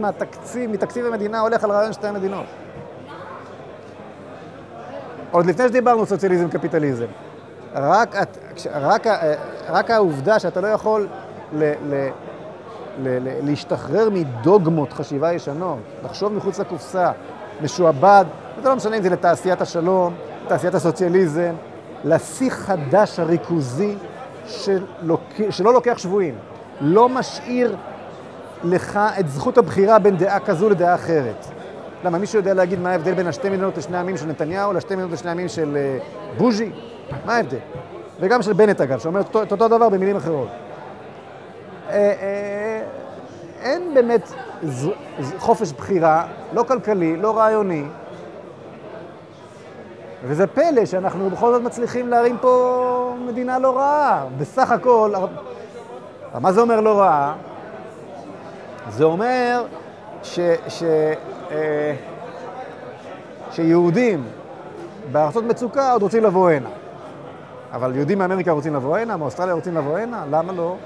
מהתקציב, 0.00 0.70
מתקציב 0.70 1.06
המדינה 1.06 1.40
הולך 1.40 1.64
על 1.64 1.70
רעיון 1.70 1.92
שתי 1.92 2.06
המדינות. 2.06 2.44
עוד 5.30 5.46
לפני 5.46 5.68
שדיברנו 5.68 6.06
סוציאליזם 6.06 6.48
קפיטליזם. 6.48 7.06
רק, 7.74 8.16
רק, 8.74 9.06
רק 9.68 9.90
העובדה 9.90 10.38
שאתה 10.38 10.60
לא 10.60 10.66
יכול 10.66 11.08
ל, 11.52 11.64
ל, 11.64 12.08
ל, 13.02 13.08
ל, 13.08 13.46
להשתחרר 13.46 14.08
מדוגמות 14.10 14.92
חשיבה 14.92 15.32
ישנות, 15.32 15.78
לחשוב 16.04 16.32
מחוץ 16.32 16.58
לקופסה, 16.58 17.10
משועבד, 17.62 18.24
זה 18.62 18.68
לא 18.68 18.76
משנה 18.76 18.96
אם 18.96 19.02
זה 19.02 19.10
לתעשיית 19.10 19.60
השלום, 19.60 20.14
תעשיית 20.48 20.74
הסוציאליזם, 20.74 21.54
לשיא 22.04 22.50
חדש 22.50 23.18
הריכוזי 23.20 23.94
שלוק... 24.46 25.20
שלא 25.50 25.72
לוקח 25.72 25.98
שבויים, 25.98 26.34
לא 26.80 27.08
משאיר 27.08 27.76
לך 28.64 29.00
את 29.20 29.28
זכות 29.28 29.58
הבחירה 29.58 29.98
בין 29.98 30.16
דעה 30.16 30.40
כזו 30.40 30.68
לדעה 30.70 30.94
אחרת. 30.94 31.46
למה, 32.04 32.18
מישהו 32.18 32.38
יודע 32.38 32.54
להגיד 32.54 32.78
מה 32.80 32.90
ההבדל 32.90 33.14
בין 33.14 33.26
השתי 33.26 33.48
מדינות 33.48 33.76
לשני 33.78 33.98
עמים 33.98 34.16
של 34.16 34.26
נתניהו 34.26 34.72
לשתי 34.72 34.94
מדינות 34.94 35.12
לשני 35.12 35.30
עמים 35.30 35.48
של 35.48 35.76
אה, 35.76 35.98
בוז'י? 36.38 36.70
מה 37.26 37.36
ההבדל? 37.36 37.56
וגם 38.20 38.42
של 38.42 38.52
בנט 38.52 38.80
אגב, 38.80 38.98
שאומר 38.98 39.20
את 39.20 39.34
אותו- 39.34 39.54
אותו 39.54 39.68
דבר 39.68 39.88
במילים 39.88 40.16
אחרות. 40.16 40.48
אה, 41.88 41.94
אה, 41.94 42.82
אין 43.62 43.94
באמת 43.94 44.32
ז- 44.62 44.88
ז- 45.20 45.32
חופש 45.38 45.72
בחירה, 45.72 46.24
לא 46.52 46.62
כלכלי, 46.62 47.16
לא 47.16 47.36
רעיוני. 47.38 47.84
וזה 50.26 50.46
פלא 50.46 50.84
שאנחנו 50.84 51.30
בכל 51.30 51.52
זאת 51.52 51.62
מצליחים 51.62 52.08
להרים 52.08 52.36
פה 52.40 53.14
מדינה 53.26 53.58
לא 53.58 53.76
רעה. 53.76 54.24
בסך 54.38 54.70
הכל, 54.70 55.12
מה 56.40 56.52
זה 56.52 56.60
אומר 56.60 56.80
לא 56.80 57.00
רעה? 57.00 57.34
זה 58.90 59.04
אומר 59.04 59.64
ש, 60.22 60.40
ש, 60.68 60.82
אה, 61.50 61.94
שיהודים 63.50 64.24
בארצות 65.12 65.44
מצוקה 65.44 65.92
עוד 65.92 66.02
רוצים 66.02 66.24
לבוא 66.24 66.50
הנה. 66.50 66.68
אבל 67.72 67.96
יהודים 67.96 68.18
מאמריקה 68.18 68.50
רוצים 68.50 68.74
לבוא 68.74 68.98
הנה, 68.98 69.16
מאוסטרליה 69.16 69.54
רוצים 69.54 69.76
לבוא 69.76 69.98
הנה, 69.98 70.24
למה 70.30 70.52
לא? 70.52 70.76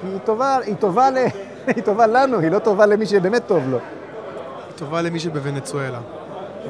כי 0.00 0.06
היא 0.06 0.18
טובה, 0.24 0.56
היא 0.56 0.76
טובה, 0.76 1.10
ל... 1.10 1.16
היא 1.76 1.82
טובה 1.84 2.06
לנו, 2.06 2.38
היא 2.38 2.50
לא 2.50 2.58
טובה 2.58 2.86
למי 2.86 3.06
שבאמת 3.06 3.46
טוב 3.46 3.62
לו. 3.70 3.78
היא 3.78 4.76
טובה 4.76 5.02
למי 5.02 5.20
שבוונצואלה. 5.20 5.98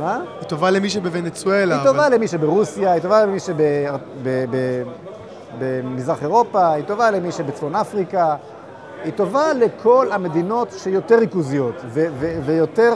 מה? 0.00 0.20
היא 0.40 0.48
טובה 0.48 0.70
למי 0.70 0.90
שבוונצואלה. 0.90 1.74
היא 1.74 1.84
טובה 1.84 2.06
אבל- 2.06 2.14
למי 2.14 2.28
שברוסיה, 2.28 2.92
היא 2.92 3.02
טובה 3.02 3.24
למי 3.26 3.38
שבמזרח 5.58 6.22
אירופה, 6.22 6.72
היא 6.72 6.84
טובה 6.84 7.10
למי 7.10 7.32
שבצפון 7.32 7.74
אפריקה, 7.74 8.36
היא 9.04 9.12
טובה 9.12 9.52
לכל 9.52 10.08
המדינות 10.12 10.74
שיותר 10.78 11.18
ריכוזיות 11.18 11.74
ויותר 12.44 12.92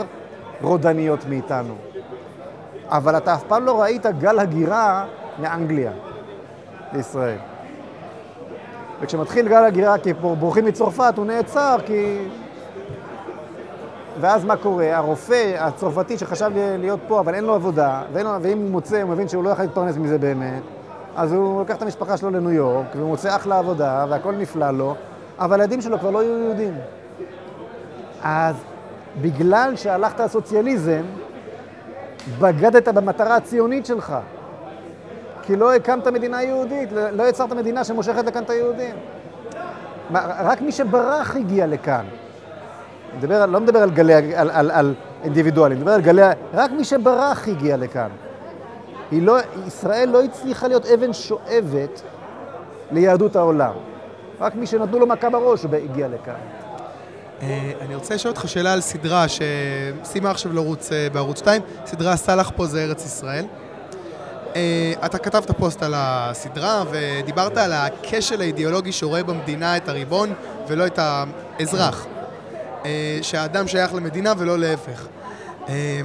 רודניות 0.61 1.19
מאיתנו. 1.29 1.75
אבל 2.87 3.17
אתה 3.17 3.33
אף 3.33 3.43
פעם 3.43 3.65
לא 3.65 3.81
ראית 3.81 4.05
גל 4.05 4.39
הגירה 4.39 5.05
מאנגליה 5.39 5.91
לישראל. 6.93 7.37
וכשמתחיל 9.01 9.47
גל 9.47 9.63
הגירה 9.65 9.97
כי 9.97 10.13
בורחים 10.13 10.65
מצרפת, 10.65 11.13
הוא 11.17 11.25
נעצר 11.25 11.77
כי... 11.85 12.17
ואז 14.19 14.45
מה 14.45 14.57
קורה? 14.57 14.97
הרופא 14.97 15.55
הצרפתי 15.59 16.17
שחשב 16.17 16.51
להיות 16.55 16.99
פה, 17.07 17.19
אבל 17.19 17.35
אין 17.35 17.43
לו 17.43 17.55
עבודה, 17.55 18.01
ואין 18.13 18.25
לו, 18.25 18.31
ואם 18.41 18.57
הוא 18.57 18.69
מוצא, 18.69 19.01
הוא 19.01 19.09
מבין 19.09 19.27
שהוא 19.27 19.43
לא 19.43 19.49
יכול 19.49 19.65
להתפרנס 19.65 19.97
מזה 19.97 20.17
באמת, 20.17 20.61
אז 21.15 21.33
הוא 21.33 21.59
לוקח 21.59 21.75
את 21.75 21.81
המשפחה 21.81 22.17
שלו 22.17 22.29
לניו 22.29 22.51
יורק, 22.51 22.85
והוא 22.95 23.07
מוצא 23.07 23.35
אחלה 23.35 23.57
עבודה, 23.57 24.05
והכל 24.09 24.35
נפלא 24.35 24.71
לו, 24.71 24.95
אבל 25.39 25.61
הילדים 25.61 25.81
שלו 25.81 25.99
כבר 25.99 26.09
לא 26.09 26.23
יהיו 26.23 26.37
יהודים. 26.43 26.73
אז 28.23 28.55
בגלל 29.21 29.75
שהלכת 29.75 30.19
לסוציאליזם, 30.19 31.01
בגדת 32.39 32.87
במטרה 32.87 33.35
הציונית 33.35 33.85
שלך. 33.85 34.15
כי 35.41 35.55
לא 35.55 35.75
הקמת 35.75 36.07
מדינה 36.07 36.43
יהודית, 36.43 36.91
לא 36.91 37.09
לא 37.09 37.23
יצרת 37.23 37.53
מדינה 37.53 37.83
שמושכת 37.83 38.25
לכאן 38.25 38.43
את 38.43 38.49
היהודים. 38.49 38.95
רק 40.39 40.61
מי 40.61 40.71
שברח 40.71 41.35
הגיע 41.35 41.67
לכאן. 41.67 42.05
מדבר, 43.17 43.45
לא 43.45 43.59
מדבר 43.59 43.79
על 43.79 43.91
גלי, 43.91 44.35
על, 44.35 44.49
על, 44.49 44.71
על 44.71 44.93
אינדיבידואלים, 45.23 45.77
מדבר 45.77 45.91
על 45.91 46.01
גלי, 46.01 46.21
רק 46.53 46.71
מי 46.71 46.83
שברח 46.83 47.47
הגיע 47.47 47.77
לכאן. 47.77 48.09
היא 49.11 49.21
לא, 49.21 49.37
ישראל 49.67 50.09
לא 50.09 50.23
הצליחה 50.23 50.67
להיות 50.67 50.85
אבן 50.85 51.13
שואבת 51.13 52.01
ליהדות 52.91 53.35
העולם. 53.35 53.73
רק 54.39 54.55
מי 54.55 54.67
שנתנו 54.67 54.99
לו 54.99 55.07
מכה 55.07 55.29
בראש 55.29 55.65
הגיע 55.65 56.07
לכאן. 56.07 56.33
אה, 57.41 57.71
אני 57.81 57.95
רוצה 57.95 58.15
לשאול 58.15 58.31
אותך 58.31 58.49
שאלה 58.49 58.73
על 58.73 58.81
סדרה 58.81 59.25
שסיימה 59.27 60.31
עכשיו 60.31 60.53
לרוץ 60.53 60.91
אה, 60.91 61.07
בערוץ 61.13 61.39
2, 61.39 61.61
סדרה 61.85 62.15
סאלח 62.15 62.51
פה 62.55 62.65
זה 62.65 62.83
ארץ 62.83 63.05
ישראל. 63.05 63.45
אה, 64.55 64.93
אתה 65.05 65.17
כתבת 65.17 65.51
פוסט 65.51 65.83
על 65.83 65.93
הסדרה 65.95 66.83
ודיברת 66.91 67.57
על 67.57 67.71
הכשל 67.73 68.41
האידיאולוגי 68.41 68.91
שרואה 68.91 69.23
במדינה 69.23 69.77
את 69.77 69.89
הריבון 69.89 70.33
ולא 70.67 70.85
את 70.85 70.99
האזרח. 70.99 72.05
אה, 72.85 73.19
שהאדם 73.21 73.67
שייך 73.67 73.93
למדינה 73.93 74.33
ולא 74.37 74.59
להפך. 74.59 75.07
אה, 75.69 76.01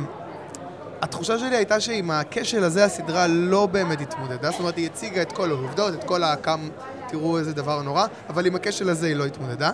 התחושה 1.03 1.39
שלי 1.39 1.57
הייתה 1.57 1.81
שעם 1.81 2.11
הכשל 2.11 2.65
הזה 2.65 2.85
הסדרה 2.85 3.27
לא 3.27 3.67
באמת 3.67 4.01
התמודדה, 4.01 4.51
זאת 4.51 4.61
אומרת 4.61 4.77
היא 4.77 4.87
הציגה 4.87 5.23
את 5.23 5.33
כל 5.33 5.51
העובדות, 5.51 5.95
את 5.95 6.05
כל 6.05 6.23
הכם, 6.23 6.69
תראו 7.09 7.39
איזה 7.39 7.53
דבר 7.53 7.83
נורא, 7.83 8.07
אבל 8.29 8.47
עם 8.47 8.55
הכשל 8.55 8.91
הזה 8.91 9.07
היא 9.07 9.17
לא 9.17 9.25
התמודדה. 9.25 9.71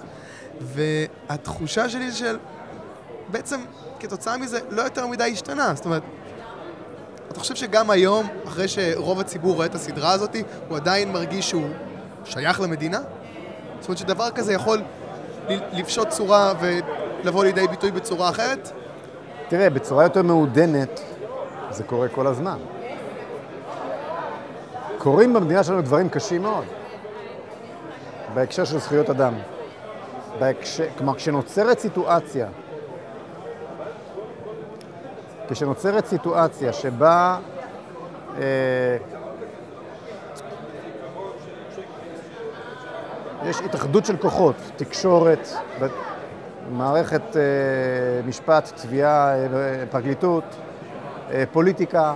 והתחושה 0.61 1.89
שלי 1.89 2.13
של... 2.13 2.39
בעצם 3.29 3.61
כתוצאה 4.01 4.37
מזה 4.37 4.59
לא 4.71 4.83
יותר 4.83 5.07
מדי 5.07 5.31
השתנה, 5.33 5.73
זאת 5.75 5.85
אומרת... 5.85 6.03
אתה 7.29 7.41
חושב 7.41 7.55
שגם 7.55 7.91
היום, 7.91 8.27
אחרי 8.49 8.69
שרוב 8.69 9.21
הציבור 9.21 9.55
רואה 9.55 9.67
את 9.67 9.75
הסדרה 9.75 10.13
הזאת, 10.13 10.37
הוא 10.69 10.77
עדיין 10.77 11.13
מרגיש 11.13 11.51
שהוא 11.51 11.69
שייך 12.25 12.61
למדינה? 12.61 13.01
זאת 13.81 13.89
אומרת 13.89 13.99
שדבר 13.99 14.31
כזה 14.31 14.53
יכול 14.53 14.83
לפשוט 15.49 16.09
צורה 16.09 16.53
ולבוא 16.61 17.45
לידי 17.45 17.69
ביטוי 17.69 17.91
בצורה 17.91 18.29
אחרת? 18.29 18.71
תראה, 19.49 19.71
בצורה 19.71 20.05
יותר 20.05 20.23
מעודנת 20.23 21.01
זה 21.71 21.85
קורה 21.85 22.09
כל 22.09 22.27
הזמן. 22.27 22.59
קורים 24.99 25.33
במדינה 25.33 25.65
שלנו 25.65 25.83
דברים 25.83 26.09
קשים 26.09 26.43
מאוד, 26.43 26.65
בהקשר 28.35 28.65
של 28.65 28.79
זכויות 28.79 29.11
אדם. 29.11 29.35
בהקשר, 30.39 30.85
כלומר, 30.99 31.15
כשנוצרת 31.15 31.79
סיטואציה, 31.79 32.49
כשנוצרת 35.49 36.07
סיטואציה 36.07 36.73
שבה 36.73 37.39
אה, 38.39 38.97
יש 43.45 43.61
התאחדות 43.61 44.07
של 44.07 44.17
כוחות, 44.17 44.57
תקשורת, 44.77 45.49
מערכת 46.71 47.37
אה, 47.37 47.43
משפט, 48.27 48.73
תביעה, 48.77 49.35
אה, 49.35 49.85
פרקליטות, 49.91 50.45
אה, 51.31 51.45
פוליטיקה, 51.53 52.15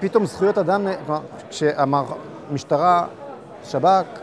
פתאום 0.00 0.26
זכויות 0.26 0.58
אדם, 0.58 0.86
כשהמשטרה, 1.50 3.06
שב"כ, 3.64 4.20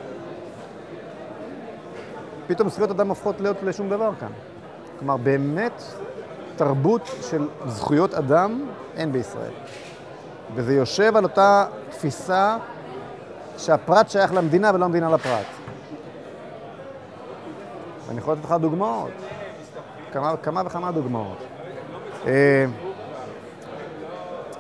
פתאום 2.47 2.69
זכויות 2.69 2.91
אדם 2.91 3.09
הופכות 3.09 3.41
להיות 3.41 3.63
לשום 3.63 3.89
דבר 3.89 4.11
כאן. 4.19 4.31
כלומר, 4.99 5.17
באמת 5.17 5.83
תרבות 6.55 7.09
של 7.29 7.47
זכויות 7.65 8.13
אדם 8.13 8.65
אין 8.95 9.11
בישראל. 9.11 9.51
וזה 10.55 10.73
יושב 10.73 11.17
על 11.17 11.23
אותה 11.23 11.65
תפיסה 11.89 12.57
שהפרט 13.57 14.09
שייך 14.09 14.33
למדינה 14.33 14.71
ולא 14.73 14.85
המדינה 14.85 15.09
לפרט. 15.09 15.45
ואני 18.07 18.19
יכול 18.19 18.33
לתת 18.33 18.45
לך 18.45 18.51
דוגמאות, 18.51 19.11
כמה, 20.11 20.37
כמה 20.37 20.61
וכמה 20.65 20.91
דוגמאות. 20.91 21.37
אה, 22.27 22.65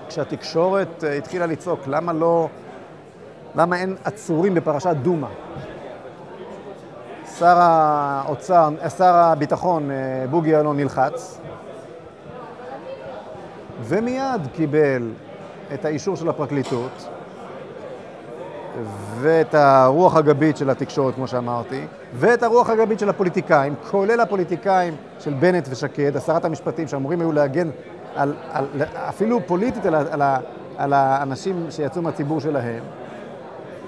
כשהתקשורת 0.07 1.03
אה, 1.03 1.13
התחילה 1.13 1.45
לצעוק, 1.45 1.79
למה 1.87 2.13
לא, 2.13 2.47
למה 3.55 3.75
אין 3.75 3.95
עצורים 4.03 4.53
בפרשת 4.53 4.95
דומא? 5.01 5.27
שר 7.37 7.57
האוצר, 7.59 8.69
שר 8.97 9.15
הביטחון 9.15 9.91
אה, 9.91 10.25
בוגי 10.29 10.49
יעלון 10.49 10.77
נלחץ, 10.77 11.39
ומיד 13.81 14.47
קיבל 14.53 15.11
את 15.73 15.85
האישור 15.85 16.15
של 16.15 16.29
הפרקליטות 16.29 17.07
ואת 19.19 19.55
הרוח 19.55 20.15
הגבית 20.15 20.57
של 20.57 20.69
התקשורת, 20.69 21.15
כמו 21.15 21.27
שאמרתי, 21.27 21.85
ואת 22.13 22.43
הרוח 22.43 22.69
הגבית 22.69 22.99
של 22.99 23.09
הפוליטיקאים, 23.09 23.75
כולל 23.91 24.19
הפוליטיקאים 24.19 24.95
של 25.19 25.33
בנט 25.33 25.67
ושקד, 25.71 26.17
עשרת 26.17 26.45
המשפטים 26.45 26.87
שאמורים 26.87 27.21
היו 27.21 27.31
להגן 27.31 27.69
על, 28.15 28.33
על, 28.51 28.65
אפילו 29.09 29.47
פוליטית 29.47 29.85
על, 29.85 29.95
על, 29.95 30.21
על 30.77 30.93
האנשים 30.93 31.65
שיצאו 31.69 32.01
מהציבור 32.01 32.39
שלהם. 32.39 32.83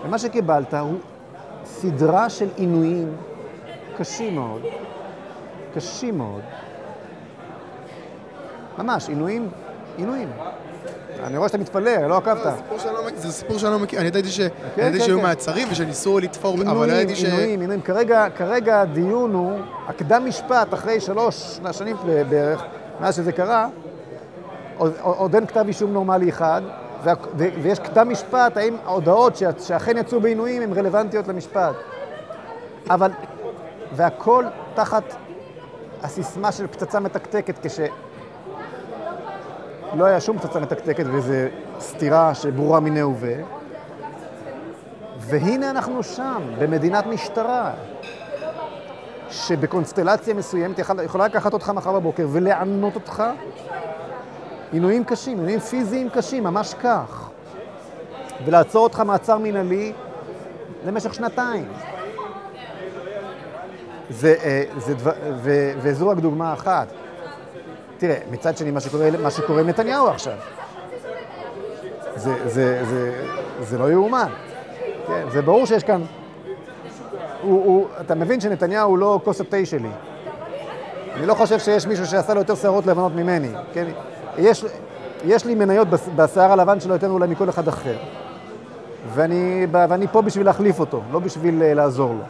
ומה 0.06 0.18
שקיבלת 0.18 0.74
הוא 0.74 0.98
סדרה 1.66 2.30
של 2.30 2.48
עינויים 2.56 3.16
קשים 3.98 4.36
מאוד, 4.36 4.62
קשים 5.74 6.18
מאוד, 6.18 6.42
ממש, 8.78 9.10
עינויים, 9.10 9.50
עינויים. 9.98 10.30
אני 11.24 11.38
רואה 11.38 11.50
שאתה 11.50 11.58
מתפלא, 11.58 12.08
לא 12.08 12.18
עקבת. 12.18 12.38
זה 12.44 12.52
סיפור 12.52 12.78
שאני 12.80 12.94
לא 12.94 13.00
מכיר- 13.06 13.70
לא 13.70 13.80
מכיר, 13.80 14.00
אני 14.00 14.08
ידעתי 14.08 14.28
כן, 14.32 14.48
כן, 14.76 15.00
שהיו 15.00 15.18
כן. 15.18 15.24
מעצרים 15.24 15.68
ושניסו 15.72 16.20
לתפור, 16.20 16.56
אבל 16.62 16.88
לא 16.88 16.94
ידעתי 16.94 17.16
ש... 17.16 17.24
עינויים, 17.24 17.60
עינויים. 17.62 17.82
כרגע, 18.38 18.82
הדיון 18.82 19.34
הוא, 19.34 19.60
הקדם 19.88 20.26
משפט, 20.26 20.74
אחרי 20.74 21.00
שלוש 21.00 21.60
שנים 21.72 21.96
בערך, 22.30 22.64
מאז 23.00 23.16
שזה 23.16 23.32
קרה, 23.32 23.68
עוד, 25.02 25.36
אין 25.36 25.46
כתב 25.46 25.64
אישום 25.68 25.94
נורמלי 25.94 26.30
אחד, 26.30 26.62
ויש 27.38 27.80
כתב 27.80 28.04
משפט, 28.04 28.58
האם 28.58 28.76
ההודעות 28.86 29.36
שאכן 29.60 29.98
יצאו 29.98 30.20
בעינויים 30.22 30.62
הן 30.62 30.74
רלוונטיות 30.74 31.28
למשפט. 31.28 31.76
אבל, 32.90 33.12
והכל 33.96 34.46
תחת 34.76 35.04
הסיסמה 36.04 36.52
של 36.52 36.68
פצצה 36.68 37.00
מתקתקת, 37.00 37.68
כש... 37.68 37.80
לא 39.96 40.06
היה 40.06 40.20
שום 40.22 40.38
פצצה 40.40 40.60
מתקתקת 40.60 41.06
וזו 41.12 41.34
סתירה 41.80 42.36
שברורה 42.36 42.80
מיניה 42.80 43.08
וביה. 43.08 43.46
והנה 45.20 45.70
אנחנו 45.70 46.04
שם, 46.04 46.42
במדינת 46.60 47.06
משטרה, 47.06 47.72
שבקונסטלציה 49.30 50.34
מסוימת 50.34 50.80
יכול- 50.80 51.00
יכולה 51.04 51.26
לקחת 51.26 51.54
אותך 51.54 51.70
מחר 51.70 51.94
בבוקר 51.94 52.28
ולענות 52.32 52.96
אותך 52.96 53.24
עינויים 54.72 55.04
קשים, 55.04 55.38
עינויים 55.38 55.60
פיזיים 55.60 56.10
קשים, 56.10 56.44
ממש 56.44 56.74
כך. 56.74 57.30
ולעצור 58.46 58.84
אותך 58.84 59.00
מעצר 59.00 59.38
מינהלי 59.38 59.94
למשך 60.86 61.14
שנתיים. 61.14 61.66
זה, 64.10 64.36
אה, 64.44 64.64
זה 64.78 64.94
דבר, 64.94 65.12
ו, 65.36 65.72
וזו 65.78 66.10
רק 66.10 66.18
דוגמה 66.18 66.54
אחת. 66.54 66.88
תראה, 68.04 68.18
מצד 68.32 68.58
שני, 68.58 68.72
מה 68.72 68.80
שקורה, 68.80 69.10
מה 69.22 69.32
שקורה 69.32 69.62
עם 69.62 69.70
נתניהו 69.70 70.08
עכשיו, 70.08 70.34
זה, 72.16 72.50
זה, 72.50 72.86
זה, 72.86 73.26
זה 73.62 73.78
לא 73.78 73.92
יאומן. 73.92 74.28
כן, 75.08 75.24
זה 75.32 75.42
ברור 75.42 75.66
שיש 75.66 75.84
כאן... 75.84 76.02
הוא, 77.42 77.66
הוא, 77.66 77.88
אתה 78.02 78.16
מבין 78.16 78.40
שנתניהו 78.40 78.90
הוא 78.90 78.98
לא 78.98 79.20
כוס 79.24 79.42
התה 79.42 79.66
שלי. 79.66 79.90
אני 81.16 81.26
לא 81.26 81.34
חושב 81.34 81.60
שיש 81.60 81.88
מישהו 81.88 82.06
שעשה 82.06 82.34
לו 82.34 82.40
יותר 82.40 82.56
שערות 82.56 82.86
לבנות 82.86 83.16
ממני. 83.16 83.50
כן? 83.74 83.86
יש, 84.38 84.66
יש 85.26 85.46
לי 85.46 85.56
מניות 85.56 85.88
בשיער 86.16 86.52
הלבן 86.52 86.80
שלו 86.80 86.94
יותר 86.94 87.10
אולי 87.10 87.28
מכל 87.28 87.50
אחד 87.50 87.68
אחר. 87.68 87.96
ואני, 89.14 89.68
ואני 89.72 90.08
פה 90.08 90.22
בשביל 90.22 90.46
להחליף 90.46 90.80
אותו, 90.80 91.02
לא 91.12 91.20
בשביל 91.20 91.64
אה, 91.64 91.74
לעזור 91.74 92.14
לו. 92.14 92.24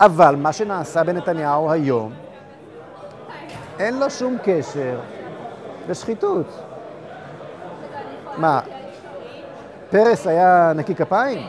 אבל 0.00 0.36
מה 0.36 0.52
שנעשה 0.52 1.04
בנתניהו 1.04 1.70
היום, 1.70 2.25
אין 3.78 3.98
לו 3.98 4.10
שום 4.10 4.36
קשר 4.44 5.00
לשחיתות. 5.88 6.46
מה, 8.36 8.60
פרס 9.90 10.26
היה 10.26 10.72
נקי 10.74 10.94
כפיים? 10.94 11.46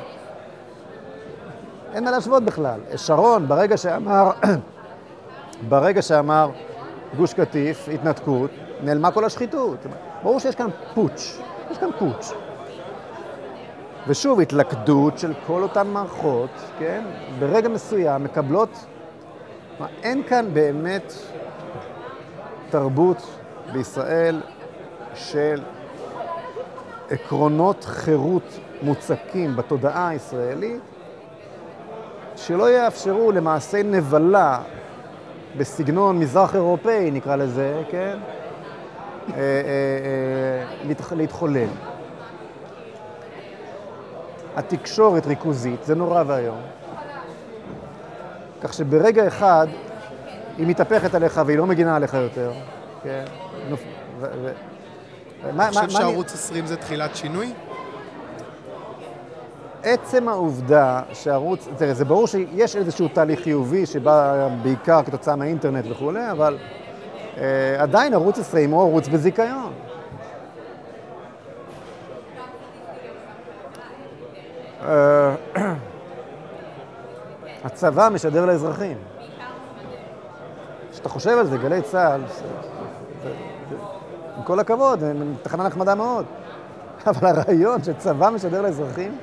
אין 1.93 2.03
מה 2.03 2.11
להשוות 2.11 2.43
בכלל. 2.43 2.79
שרון, 2.95 3.47
ברגע 3.47 3.77
שאמר, 3.77 4.31
ברגע 5.69 6.01
שאמר 6.01 6.51
גוש 7.17 7.33
קטיף, 7.33 7.89
התנתקות, 7.93 8.51
נעלמה 8.83 9.11
כל 9.11 9.25
השחיתות. 9.25 9.77
ברור 10.23 10.39
שיש 10.39 10.55
כאן 10.55 10.67
פוטש, 10.93 11.39
יש 11.71 11.77
כאן 11.77 11.89
פוטש. 11.99 12.31
ושוב, 14.07 14.39
התלכדות 14.39 15.19
של 15.19 15.33
כל 15.47 15.63
אותן 15.63 15.87
מערכות, 15.87 16.49
כן, 16.79 17.03
ברגע 17.39 17.69
מסוים 17.69 18.23
מקבלות, 18.23 18.85
מה, 19.79 19.87
אין 20.03 20.23
כאן 20.23 20.45
באמת 20.53 21.13
תרבות 22.69 23.27
בישראל 23.73 24.41
של 25.15 25.61
עקרונות 27.09 27.83
חירות 27.83 28.43
מוצקים 28.81 29.55
בתודעה 29.55 30.07
הישראלית, 30.07 30.81
שלא 32.35 32.69
יאפשרו 32.71 33.31
למעשי 33.31 33.83
נבלה 33.83 34.59
בסגנון 35.57 36.19
מזרח 36.19 36.55
אירופאי, 36.55 37.11
נקרא 37.11 37.35
לזה, 37.35 37.81
כן? 37.91 38.17
אה, 39.33 39.37
אה, 39.37 39.39
אה, 39.39 40.85
להתח- 40.87 41.13
להתחולל. 41.13 41.67
התקשורת 44.55 45.27
ריכוזית, 45.27 45.83
זה 45.83 45.95
נורא 45.95 46.23
ואיום. 46.27 46.57
כך 48.63 48.73
שברגע 48.73 49.27
אחד 49.27 49.67
היא 50.57 50.67
מתהפכת 50.67 51.15
עליך 51.15 51.41
והיא 51.45 51.57
לא 51.57 51.65
מגינה 51.67 51.95
עליך 51.95 52.13
יותר, 52.13 52.51
כן? 53.03 53.23
מה- 55.53 55.67
חושב 55.67 55.89
שערוץ 55.89 56.33
20 56.33 56.65
זה 56.65 56.77
תחילת 56.77 57.15
שינוי? 57.15 57.53
עצם 59.83 60.29
העובדה 60.29 61.01
שערוץ, 61.13 61.67
תראה, 61.77 61.93
זה 61.93 62.05
ברור 62.05 62.27
שיש 62.27 62.75
איזשהו 62.75 63.07
תהליך 63.07 63.39
חיובי 63.39 63.85
שבא 63.85 64.47
בעיקר 64.63 65.03
כתוצאה 65.03 65.35
מהאינטרנט 65.35 65.85
וכולי, 65.89 66.31
אבל 66.31 66.57
אה, 67.37 67.43
עדיין 67.79 68.13
ערוץ 68.13 68.39
20 68.39 68.71
הוא 68.71 68.81
ערוץ 68.81 69.07
בזיכיון. 69.07 69.73
אה, 74.85 75.35
הצבא 77.65 78.09
משדר 78.13 78.45
לאזרחים. 78.45 78.97
כשאתה 81.07 81.19
חושב 81.19 81.37
על 81.37 81.45
זה, 81.45 81.57
גלי 81.57 81.81
צה"ל, 81.81 82.21
עם 84.37 84.43
כל 84.43 84.59
הכבוד, 84.59 85.03
תחנה 85.41 85.63
נחמדה 85.63 85.95
מאוד. 85.95 86.25
אבל 87.07 87.27
הרעיון 87.27 87.83
שצבא 87.83 88.29
משדר 88.29 88.61
לאזרחים, 88.61 89.17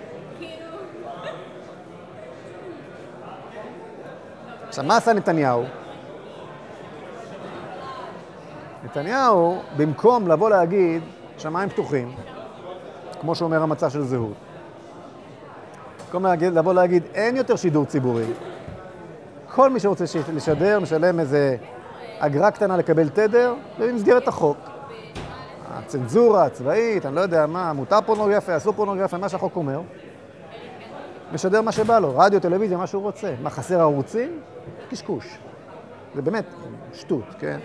עכשיו, 4.69 4.85
מה 4.85 4.97
עשה 4.97 5.13
נתניהו? 5.13 5.65
נתניהו, 8.85 9.63
במקום 9.77 10.29
לבוא 10.29 10.51
להגיד, 10.51 11.03
שמיים 11.39 11.69
פתוחים, 11.69 12.15
כמו 13.21 13.35
שאומר 13.35 13.63
המצע 13.63 13.91
של 13.91 14.03
זהות, 14.03 14.37
במקום 16.07 16.27
להגיד, 16.27 16.53
לבוא 16.53 16.75
להגיד, 16.75 17.03
אין 17.15 17.37
יותר 17.37 17.57
שידור 17.57 17.85
ציבורי, 17.85 18.25
כל 19.55 19.71
מי 19.71 19.81
שרוצה 19.81 20.05
לשדר 20.35 20.81
משלם 20.81 21.21
איזה 21.21 21.57
אגרה 22.19 22.51
קטנה 22.51 22.77
לקבל 22.77 23.09
תדר, 23.09 23.55
במסגרת 23.79 24.29
החוק. 24.29 24.57
הצנזורה 25.71 26.45
הצבאית, 26.45 27.07
אני 27.07 27.15
לא 27.15 27.21
יודע 27.21 27.47
מה, 27.47 27.73
מותר 27.73 28.01
פורנוגרפיה, 28.07 28.57
אסור 28.57 28.73
פורנוגרפיה, 28.73 29.19
מה 29.19 29.29
שהחוק 29.29 29.57
אומר. 29.57 29.81
משדר 31.33 31.63
מה 31.63 31.73
שבא 31.73 31.99
לו, 31.99 32.19
רדיו, 32.19 32.41
טלוויזיה, 32.41 32.79
מה 32.79 32.87
שהוא 32.87 33.03
רוצה. 33.03 33.35
מה, 33.43 33.51
חסר 33.51 33.81
ערוצים? 33.81 34.41
קשקוש. 34.91 35.39
זה 36.15 36.23
באמת 36.23 36.45
שטות, 36.95 37.25
כן? 37.39 37.59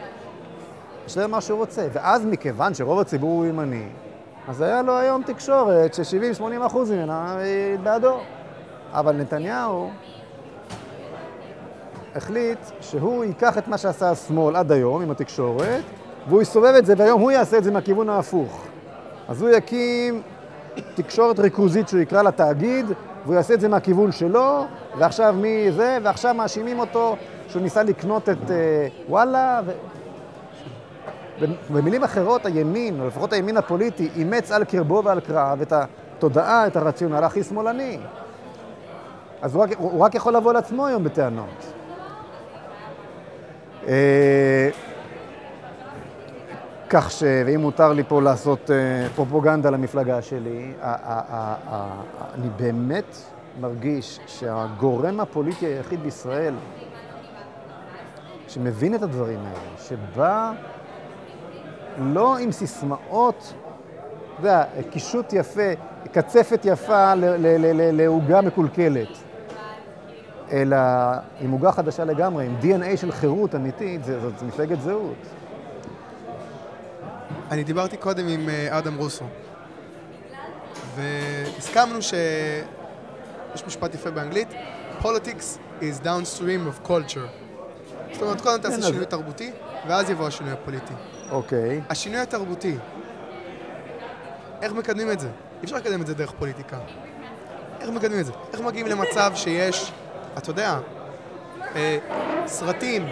משדר 1.05 1.27
מה 1.27 1.41
שהוא 1.41 1.59
רוצה. 1.59 1.87
ואז 1.93 2.25
מכיוון 2.25 2.73
שרוב 2.73 2.99
הציבור 2.99 3.31
הוא 3.31 3.45
ימני, 3.45 3.87
אז 4.47 4.61
היה 4.61 4.81
לו 4.81 4.97
היום 4.97 5.23
תקשורת 5.23 5.93
ש-70-80 5.93 6.65
אחוז 6.65 6.91
ממנה 6.91 7.37
היא 7.37 7.79
בעדו. 7.79 8.19
אבל 8.91 9.15
נתניהו 9.15 9.91
החליט 12.15 12.59
שהוא 12.81 13.23
ייקח 13.23 13.57
את 13.57 13.67
מה 13.67 13.77
שעשה 13.77 14.09
השמאל 14.09 14.55
עד 14.55 14.71
היום 14.71 15.01
עם 15.01 15.11
התקשורת, 15.11 15.83
והוא 16.27 16.41
יסובב 16.41 16.73
את 16.77 16.85
זה, 16.85 16.93
והיום 16.97 17.21
הוא 17.21 17.31
יעשה 17.31 17.57
את 17.57 17.63
זה 17.63 17.71
מהכיוון 17.71 18.09
ההפוך. 18.09 18.65
אז 19.27 19.41
הוא 19.41 19.49
יקים 19.49 20.21
תקשורת 20.95 21.39
ריכוזית 21.39 21.87
שהוא 21.87 21.99
יקרא 21.99 22.21
לה 22.21 22.31
תאגיד, 22.31 22.85
והוא 23.23 23.35
יעשה 23.35 23.53
את 23.53 23.59
זה 23.59 23.67
מהכיוון 23.67 24.11
שלו, 24.11 24.65
ועכשיו 24.97 25.35
מי 25.37 25.71
זה, 25.71 25.97
ועכשיו 26.03 26.33
מאשימים 26.33 26.79
אותו 26.79 27.15
שהוא 27.47 27.61
ניסה 27.61 27.83
לקנות 27.83 28.29
את 28.29 28.51
אה, 28.51 28.87
וואלה. 29.09 29.61
ו... 29.65 29.71
במילים 31.69 32.03
אחרות, 32.03 32.45
הימין, 32.45 33.01
או 33.01 33.07
לפחות 33.07 33.33
הימין 33.33 33.57
הפוליטי, 33.57 34.09
אימץ 34.15 34.51
על 34.51 34.63
קרבו 34.63 35.01
ועל 35.05 35.19
קרב 35.19 35.61
את 35.61 35.73
התודעה, 35.73 36.67
את 36.67 36.75
הרציונל 36.75 37.23
הכי 37.23 37.43
שמאלני. 37.43 37.99
אז 39.41 39.55
הוא 39.55 39.63
רק, 39.63 39.69
הוא 39.77 40.01
רק 40.01 40.15
יכול 40.15 40.35
לבוא 40.35 40.53
לעצמו 40.53 40.87
היום 40.87 41.03
בטענות. 41.03 41.78
אה, 43.87 44.69
כך 46.89 47.11
ש... 47.11 47.23
ואם 47.45 47.59
מותר 47.61 47.93
לי 47.93 48.03
פה 48.03 48.21
לעשות 48.21 48.71
אה, 48.71 49.07
פרופוגנדה 49.15 49.69
למפלגה 49.69 50.21
שלי, 50.21 50.73
אני 52.33 52.49
באמת 52.57 53.15
מרגיש 53.61 54.19
שהגורם 54.27 55.19
הפוליטי 55.19 55.65
היחיד 55.65 56.03
בישראל 56.03 56.53
שמבין 58.47 58.95
את 58.95 59.01
הדברים 59.01 59.39
האלה, 59.39 59.77
שבא 59.87 60.51
לא 61.97 62.37
עם 62.37 62.51
סיסמאות, 62.51 63.53
אתה 64.33 64.47
יודע, 64.47 64.63
קישוט 64.89 65.33
יפה, 65.33 65.71
קצפת 66.11 66.61
יפה 66.63 67.13
לעוגה 67.93 68.41
מקולקלת, 68.41 69.07
אלא 70.51 70.77
עם 71.41 71.51
עוגה 71.51 71.71
חדשה 71.71 72.05
לגמרי, 72.05 72.45
עם 72.45 72.55
DNA 72.61 72.97
של 72.97 73.11
חירות 73.11 73.55
אמיתית, 73.55 74.03
זה- 74.03 74.19
זאת 74.19 74.41
מפלגת 74.41 74.81
זהות. 74.81 75.15
אני 77.51 77.63
דיברתי 77.63 77.97
קודם 77.97 78.27
עם 78.27 78.49
אה, 78.49 78.77
אדם 78.77 78.97
רוסו, 78.97 79.25
והסכמנו 80.95 82.01
שיש 82.01 82.65
משפט 83.67 83.95
יפה 83.95 84.11
באנגלית, 84.11 84.47
Politics 85.01 85.57
is 85.81 86.03
downstream 86.03 86.41
of 86.85 86.87
culture. 86.89 87.27
זאת 88.13 88.21
אומרת, 88.21 88.41
קודם 88.41 88.55
כן, 88.57 88.61
תעשה 88.61 88.77
אז- 88.77 88.85
שינוי 88.85 89.05
תרבותי, 89.05 89.51
ואז 89.87 90.09
יבוא 90.09 90.27
השינוי 90.27 90.53
הפוליטי. 90.53 90.93
אוקיי. 91.31 91.81
השינוי 91.89 92.19
התרבותי 92.19 92.77
איך 94.61 94.73
מקדמים 94.73 95.11
את 95.11 95.19
זה? 95.19 95.27
אי 95.27 95.63
אפשר 95.63 95.75
לקדם 95.75 96.01
את 96.01 96.07
זה 96.07 96.13
דרך 96.13 96.31
פוליטיקה. 96.39 96.77
איך 97.81 97.89
מקדמים 97.89 98.19
את 98.19 98.25
זה? 98.25 98.31
איך 98.53 98.61
מגיעים 98.61 98.87
למצב 98.87 99.31
שיש, 99.35 99.91
אתה 100.39 100.49
יודע, 100.49 100.79
אה, 101.75 101.97
סרטים 102.45 103.05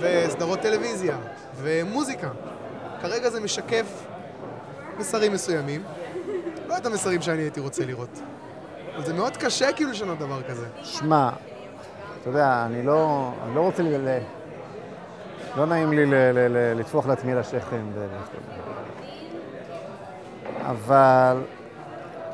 וסדרות 0.00 0.60
טלוויזיה 0.60 1.16
ומוזיקה. 1.56 2.28
כרגע 3.02 3.30
זה 3.30 3.40
משקף 3.40 4.06
מסרים 4.98 5.32
מסוימים, 5.32 5.82
לא 6.66 6.76
את 6.76 6.86
המסרים 6.86 7.22
שאני 7.22 7.42
הייתי 7.42 7.60
רוצה 7.60 7.84
לראות. 7.84 8.20
אבל 8.96 9.04
זה 9.04 9.14
מאוד 9.14 9.36
קשה 9.36 9.72
כאילו 9.72 9.90
לשנות 9.90 10.18
דבר 10.18 10.42
כזה. 10.42 10.66
שמע, 10.82 11.30
אתה 12.20 12.28
יודע, 12.30 12.62
אני 12.66 12.82
לא, 12.82 13.30
אני 13.46 13.54
לא 13.54 13.60
רוצה 13.60 13.82
ל... 13.82 14.08
ל- 14.08 14.18
לא 15.56 15.66
נעים 15.66 15.92
לי 15.92 16.04
לטפוח 16.74 17.06
לעצמי 17.06 17.34
לשכם. 17.34 17.86
אבל 20.66 21.42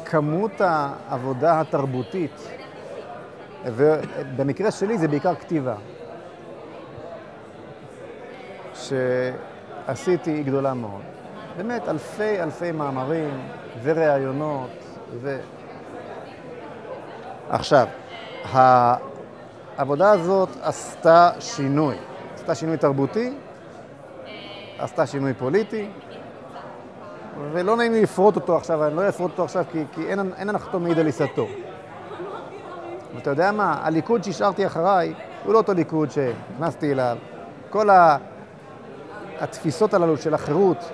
כמות 0.05 0.51
העבודה 0.61 1.61
התרבותית, 1.61 2.49
ובמקרה 3.66 4.70
שלי 4.70 4.98
זה 4.98 5.09
בעיקר 5.09 5.35
כתיבה, 5.35 5.74
שעשיתי 8.74 10.31
היא 10.31 10.44
גדולה 10.44 10.74
מאוד. 10.74 11.02
באמת, 11.57 11.88
אלפי 11.88 12.42
אלפי 12.42 12.72
מאמרים 12.72 13.48
וראיונות 13.83 14.70
ו... 15.20 15.38
עכשיו, 17.48 17.87
העבודה 18.44 20.11
הזאת 20.11 20.48
עשתה 20.62 21.31
שינוי. 21.40 21.96
עשתה 22.35 22.55
שינוי 22.55 22.76
תרבותי, 22.76 23.35
עשתה 24.79 25.07
שינוי 25.07 25.35
פוליטי, 25.35 25.88
ולא 27.52 27.76
נעים 27.76 27.92
לי 27.92 28.02
לפרוט 28.02 28.37
אותו 28.37 28.57
עכשיו, 28.57 28.87
אני 28.87 28.96
לא 28.96 29.09
אפרוט 29.09 29.31
אותו 29.31 29.44
עכשיו 29.44 29.64
כי, 29.72 29.85
כי 29.92 30.07
אין, 30.09 30.33
אין 30.37 30.48
הנחתו 30.48 30.81
מעיד 30.81 30.98
על 30.98 31.07
עיסתו. 31.07 31.46
ואתה 33.16 33.31
יודע 33.31 33.52
מה, 33.52 33.79
הליכוד 33.83 34.24
שהשארתי 34.24 34.66
אחריי 34.66 35.14
הוא 35.44 35.52
לא 35.52 35.59
אותו 35.59 35.74
ליכוד 35.74 36.11
שנכנסתי 36.11 36.92
אליו. 36.92 37.16
כל 37.70 37.90
ה... 37.90 38.16
התפיסות 39.40 39.94
הללו 39.94 40.16
של 40.16 40.35
החירות 40.35 40.90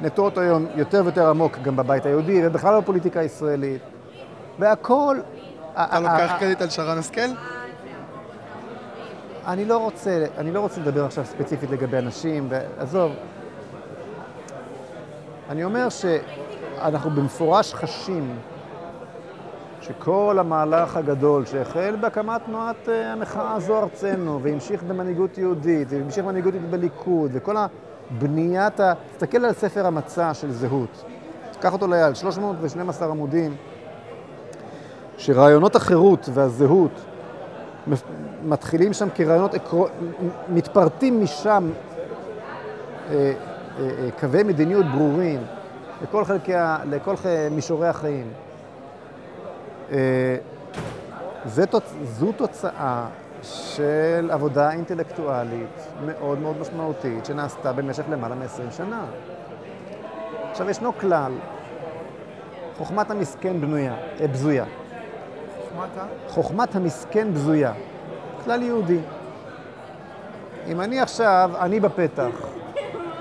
נטועות 0.00 0.38
היום 0.38 0.66
יותר 0.74 1.02
ויותר 1.04 1.30
עמוק 1.30 1.58
גם 1.62 1.76
בבית 1.76 2.06
היהודי 2.06 2.46
ובכלל 2.46 2.80
בפוליטיקה 2.80 3.20
הישראלית. 3.20 3.82
והכל... 4.58 5.16
אתה 5.74 6.00
לוקח 6.00 6.32
קרדיט 6.38 6.62
על 6.62 6.70
שרן 6.70 6.98
השכל? 6.98 7.20
אני 9.46 9.64
לא 9.64 9.78
רוצה, 9.78 10.24
אני 10.38 10.52
לא 10.52 10.60
רוצה 10.60 10.80
לדבר 10.80 11.04
עכשיו 11.04 11.24
ספציפית 11.24 11.70
לגבי 11.70 11.98
אנשים, 11.98 12.48
ועזוב. 12.50 13.12
אני 15.48 15.64
אומר 15.64 15.88
שאנחנו 15.88 17.10
במפורש 17.10 17.74
חשים 17.74 18.36
שכל 19.86 20.36
המהלך 20.40 20.96
הגדול 20.96 21.46
שהחל 21.46 21.96
בהקמת 22.00 22.40
תנועת 22.46 22.88
אה, 22.88 23.12
המחאה 23.12 23.54
הזו 23.54 23.78
ארצנו, 23.78 24.40
והמשיך 24.42 24.82
במנהיגות 24.82 25.38
יהודית, 25.38 25.88
והמשיך 25.90 26.24
במנהיגות 26.24 26.54
בליכוד, 26.54 27.30
וכל 27.34 27.56
הבניית 27.56 28.80
ה... 28.80 28.92
תסתכל 29.12 29.44
על 29.44 29.52
ספר 29.52 29.86
המצע 29.86 30.34
של 30.34 30.50
זהות. 30.50 31.04
קח 31.60 31.72
אותו 31.72 31.86
ליד, 31.86 32.16
312 32.16 33.08
עמודים, 33.08 33.56
שרעיונות 35.18 35.76
החירות 35.76 36.28
והזהות 36.34 37.04
מתחילים 38.44 38.92
שם 38.92 39.08
כרעיונות, 39.14 39.54
עקרו... 39.54 39.86
מתפרטים 40.48 41.22
משם 41.22 41.70
אה, 43.10 43.32
אה, 43.78 44.08
קווי 44.20 44.42
מדיניות 44.42 44.86
ברורים 44.94 45.40
לכל 46.02 46.24
חלקי. 46.24 46.52
לכל 46.90 47.14
מישורי 47.50 47.88
החיים. 47.88 48.26
זה 51.44 51.66
תוצ... 51.70 51.92
זו 52.02 52.32
תוצאה 52.32 53.06
של 53.42 54.30
עבודה 54.32 54.70
אינטלקטואלית 54.70 55.88
מאוד 56.06 56.38
מאוד 56.38 56.60
משמעותית 56.60 57.24
שנעשתה 57.24 57.72
במשך 57.72 58.04
למעלה 58.10 58.34
מ-20 58.34 58.72
שנה. 58.72 59.04
עכשיו, 60.50 60.70
ישנו 60.70 60.98
כלל, 60.98 61.32
חוכמת 62.78 63.10
המסכן 63.10 63.60
בנויה, 63.60 63.94
בזויה. 64.32 64.64
חוכמת 65.58 65.98
ה? 65.98 66.04
חוכמת 66.28 66.76
המסכן 66.76 67.34
בזויה. 67.34 67.72
כלל 68.44 68.62
יהודי. 68.62 69.00
אם 70.66 70.80
אני 70.80 71.00
עכשיו, 71.00 71.50
אני 71.60 71.80
בפתח, 71.80 72.46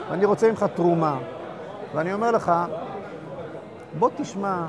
ואני 0.10 0.26
רוצה 0.26 0.50
ממך 0.50 0.66
תרומה, 0.76 1.18
ואני 1.96 2.14
אומר 2.14 2.32
לך, 2.32 2.52
בוא 4.00 4.10
תשמע 4.18 4.66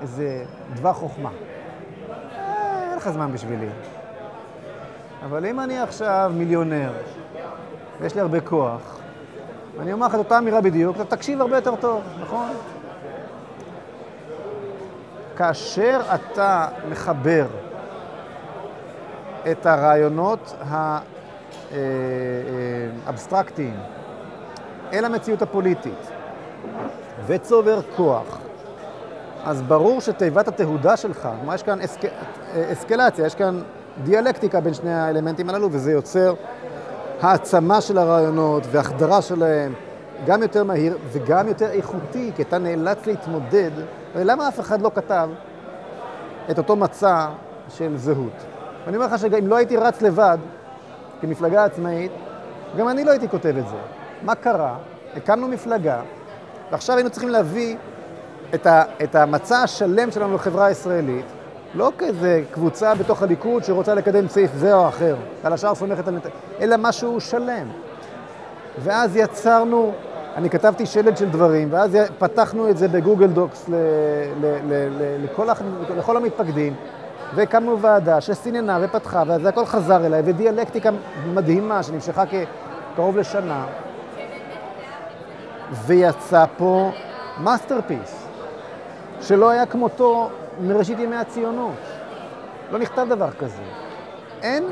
איזה 0.00 0.44
דבר 0.74 0.92
חוכמה. 0.92 1.30
אה, 1.30 2.88
אין 2.90 2.96
לך 2.96 3.10
זמן 3.10 3.32
בשבילי. 3.32 3.68
אבל 5.24 5.46
אם 5.46 5.60
אני 5.60 5.78
עכשיו 5.78 6.32
מיליונר, 6.34 6.92
ויש 8.00 8.14
לי 8.14 8.20
הרבה 8.20 8.40
כוח, 8.40 8.98
ואני 9.76 9.92
אומר 9.92 10.06
לך 10.06 10.14
את 10.14 10.18
אותה 10.18 10.38
אמירה 10.38 10.60
בדיוק, 10.60 10.96
אתה 10.96 11.04
תקשיב 11.16 11.40
הרבה 11.40 11.56
יותר 11.56 11.76
טוב, 11.76 12.02
נכון? 12.20 12.48
כאשר 15.36 16.00
אתה 16.14 16.68
מחבר 16.88 17.46
את 19.50 19.66
הרעיונות 19.66 20.54
האבסטרקטיים 23.06 23.76
אל 24.92 25.04
המציאות 25.04 25.42
הפוליטית 25.42 26.10
וצובר 27.26 27.80
כוח, 27.96 28.38
אז 29.46 29.62
ברור 29.62 30.00
שתיבת 30.00 30.48
התהודה 30.48 30.96
שלך, 30.96 31.28
כלומר 31.38 31.54
יש 31.54 31.62
כאן 31.62 31.80
אסק... 31.80 32.00
אסקלציה, 32.72 33.26
יש 33.26 33.34
כאן 33.34 33.62
דיאלקטיקה 34.02 34.60
בין 34.60 34.74
שני 34.74 34.94
האלמנטים 34.94 35.50
הללו, 35.50 35.68
וזה 35.72 35.92
יוצר 35.92 36.34
העצמה 37.20 37.80
של 37.80 37.98
הרעיונות 37.98 38.62
והחדרה 38.70 39.22
שלהם, 39.22 39.72
גם 40.26 40.42
יותר 40.42 40.64
מהיר 40.64 40.98
וגם 41.12 41.48
יותר 41.48 41.70
איכותי, 41.70 42.32
כי 42.36 42.42
אתה 42.42 42.58
נאלץ 42.58 43.06
להתמודד. 43.06 43.70
למה 44.14 44.48
אף 44.48 44.60
אחד 44.60 44.82
לא 44.82 44.90
כתב 44.94 45.28
את 46.50 46.58
אותו 46.58 46.76
מצע 46.76 47.26
של 47.68 47.96
זהות? 47.96 48.44
ואני 48.84 48.96
אומר 48.96 49.06
לך 49.06 49.18
שגם 49.18 49.38
אם 49.38 49.46
לא 49.48 49.56
הייתי 49.56 49.76
רץ 49.76 50.02
לבד, 50.02 50.38
כמפלגה 51.20 51.64
עצמאית, 51.64 52.12
גם 52.76 52.88
אני 52.88 53.04
לא 53.04 53.10
הייתי 53.10 53.28
כותב 53.28 53.54
את 53.58 53.68
זה. 53.68 53.76
מה 54.22 54.34
קרה? 54.34 54.76
הקמנו 55.16 55.48
מפלגה, 55.48 56.00
ועכשיו 56.70 56.96
היינו 56.96 57.10
צריכים 57.10 57.28
להביא 57.28 57.76
את, 58.54 58.66
ה, 58.66 58.82
את 59.02 59.14
המצע 59.14 59.62
השלם 59.62 60.10
שלנו 60.10 60.34
לחברה 60.34 60.66
הישראלית, 60.66 61.24
לא 61.74 61.92
כאיזה 61.98 62.42
קבוצה 62.50 62.94
בתוך 62.94 63.22
הליכוד 63.22 63.64
שרוצה 63.64 63.94
לקדם 63.94 64.28
סעיף 64.28 64.50
זה 64.54 64.74
או 64.74 64.88
אחר, 64.88 65.16
ועל 65.42 65.52
השאר 65.52 65.74
סומכת 65.74 66.08
על. 66.08 66.18
אלא 66.60 66.76
משהו 66.78 67.20
שלם. 67.20 67.68
ואז 68.78 69.16
יצרנו, 69.16 69.92
אני 70.36 70.50
כתבתי 70.50 70.86
שלד 70.86 71.16
של 71.16 71.28
דברים, 71.28 71.68
ואז 71.70 71.98
פתחנו 72.18 72.70
את 72.70 72.76
זה 72.76 72.88
בגוגל 72.88 73.26
דוקס 73.26 73.68
ל, 73.68 73.74
ל, 74.40 74.46
ל, 74.46 74.88
ל, 74.98 75.24
לכל, 75.24 75.48
לכל 75.96 76.16
המתפקדים, 76.16 76.74
והקמנו 77.34 77.80
ועדה 77.80 78.20
שסיננה 78.20 78.78
ופתחה, 78.82 79.22
וזה 79.28 79.48
הכל 79.48 79.66
חזר 79.66 80.06
אליי, 80.06 80.22
ודיאלקטיקה 80.24 80.90
מדהימה 81.34 81.82
שנמשכה 81.82 82.24
כקרוב 82.26 83.16
לשנה, 83.16 83.66
ויצא 85.86 86.44
פה 86.56 86.90
masterpiece, 87.38 88.15
שלא 89.20 89.50
היה 89.50 89.66
כמותו 89.66 90.30
מראשית 90.60 90.98
ימי 90.98 91.16
הציונות. 91.16 91.74
לא 92.72 92.78
נכתב 92.78 93.06
דבר 93.08 93.30
כזה. 93.30 93.62
אין 94.42 94.64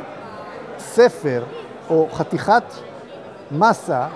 ספר 0.79 1.45
או 1.91 2.09
חתיכת 2.13 2.63
מסה 3.51 4.09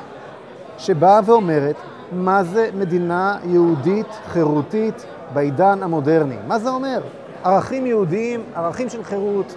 שבאה 0.79 1.21
ואומרת 1.25 1.77
מה 2.13 2.45
זה 2.45 2.71
מדינה 2.75 3.39
יהודית 3.45 4.07
חירותית 4.29 5.07
בעידן 5.33 5.83
המודרני. 5.83 6.37
מה 6.47 6.59
זה 6.59 6.71
אומר? 6.71 7.01
ערכים 7.45 7.87
יהודיים, 7.87 8.43
ערכים 8.55 8.89
של 8.89 9.05
חירות, 9.05 9.55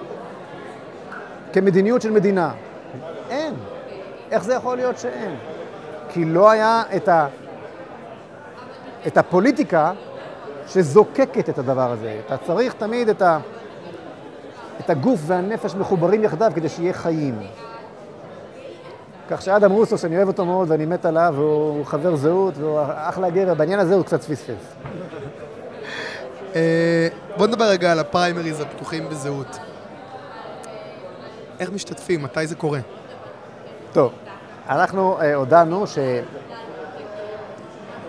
כמדיניות 1.53 2.01
של 2.01 2.11
מדינה. 2.11 2.51
אין. 3.29 3.53
איך 4.31 4.43
זה 4.43 4.53
יכול 4.53 4.77
להיות 4.77 4.97
שאין? 4.97 5.35
כי 6.09 6.25
לא 6.25 6.49
היה 6.49 6.83
את, 6.95 7.07
ה... 7.07 7.27
את 9.07 9.17
הפוליטיקה 9.17 9.91
שזוקקת 10.73 11.49
את 11.49 11.57
הדבר 11.57 11.91
הזה. 11.91 12.19
אתה 12.25 12.37
צריך 12.37 12.73
תמיד 12.73 13.09
את, 13.09 13.21
ה... 13.21 13.39
את 14.79 14.89
הגוף 14.89 15.19
והנפש 15.25 15.75
מחוברים 15.75 16.23
יחדיו 16.23 16.51
כדי 16.55 16.69
שיהיה 16.69 16.93
חיים. 16.93 17.39
כך 19.29 19.41
שאדם 19.41 19.71
רוסו, 19.71 19.97
שאני 19.97 20.17
אוהב 20.17 20.27
אותו 20.27 20.45
מאוד 20.45 20.71
ואני 20.71 20.85
מת 20.85 21.05
עליו, 21.05 21.33
והוא 21.37 21.85
חבר 21.85 22.15
זהות, 22.15 22.57
והוא 22.57 22.79
אחלה 22.85 23.29
גבר, 23.29 23.53
בעניין 23.53 23.79
הזה 23.79 23.95
הוא 23.95 24.05
קצת 24.05 24.23
פספס. 24.23 24.75
בוא 27.37 27.47
נדבר 27.47 27.65
רגע 27.65 27.91
על 27.91 27.99
הפריימריז 27.99 28.59
הפתוחים 28.59 29.09
בזהות. 29.09 29.59
איך 31.59 31.71
משתתפים? 31.71 32.23
מתי 32.23 32.47
זה 32.47 32.55
קורה? 32.55 32.79
טוב, 33.91 34.11
אנחנו 34.69 35.17
הודענו 35.35 35.87
ש... 35.87 35.97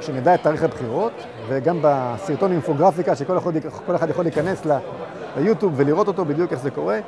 כשנדע 0.03 0.35
את 0.35 0.43
תאריך 0.43 0.63
הבחירות, 0.63 1.13
וגם 1.49 1.79
בסרטון 1.83 2.53
אינפוגרפיקה 2.53 3.17
שכל 3.17 3.39
אחד, 3.39 3.53
אחד 3.95 4.11
יכול 4.11 4.25
להיכנס 4.25 4.63
ליוטיוב 5.37 5.73
ולראות 5.77 6.09
אותו 6.09 6.25
בדיוק 6.25 6.53
איך 6.53 6.61
זה 6.61 6.71
קורה, 6.71 6.99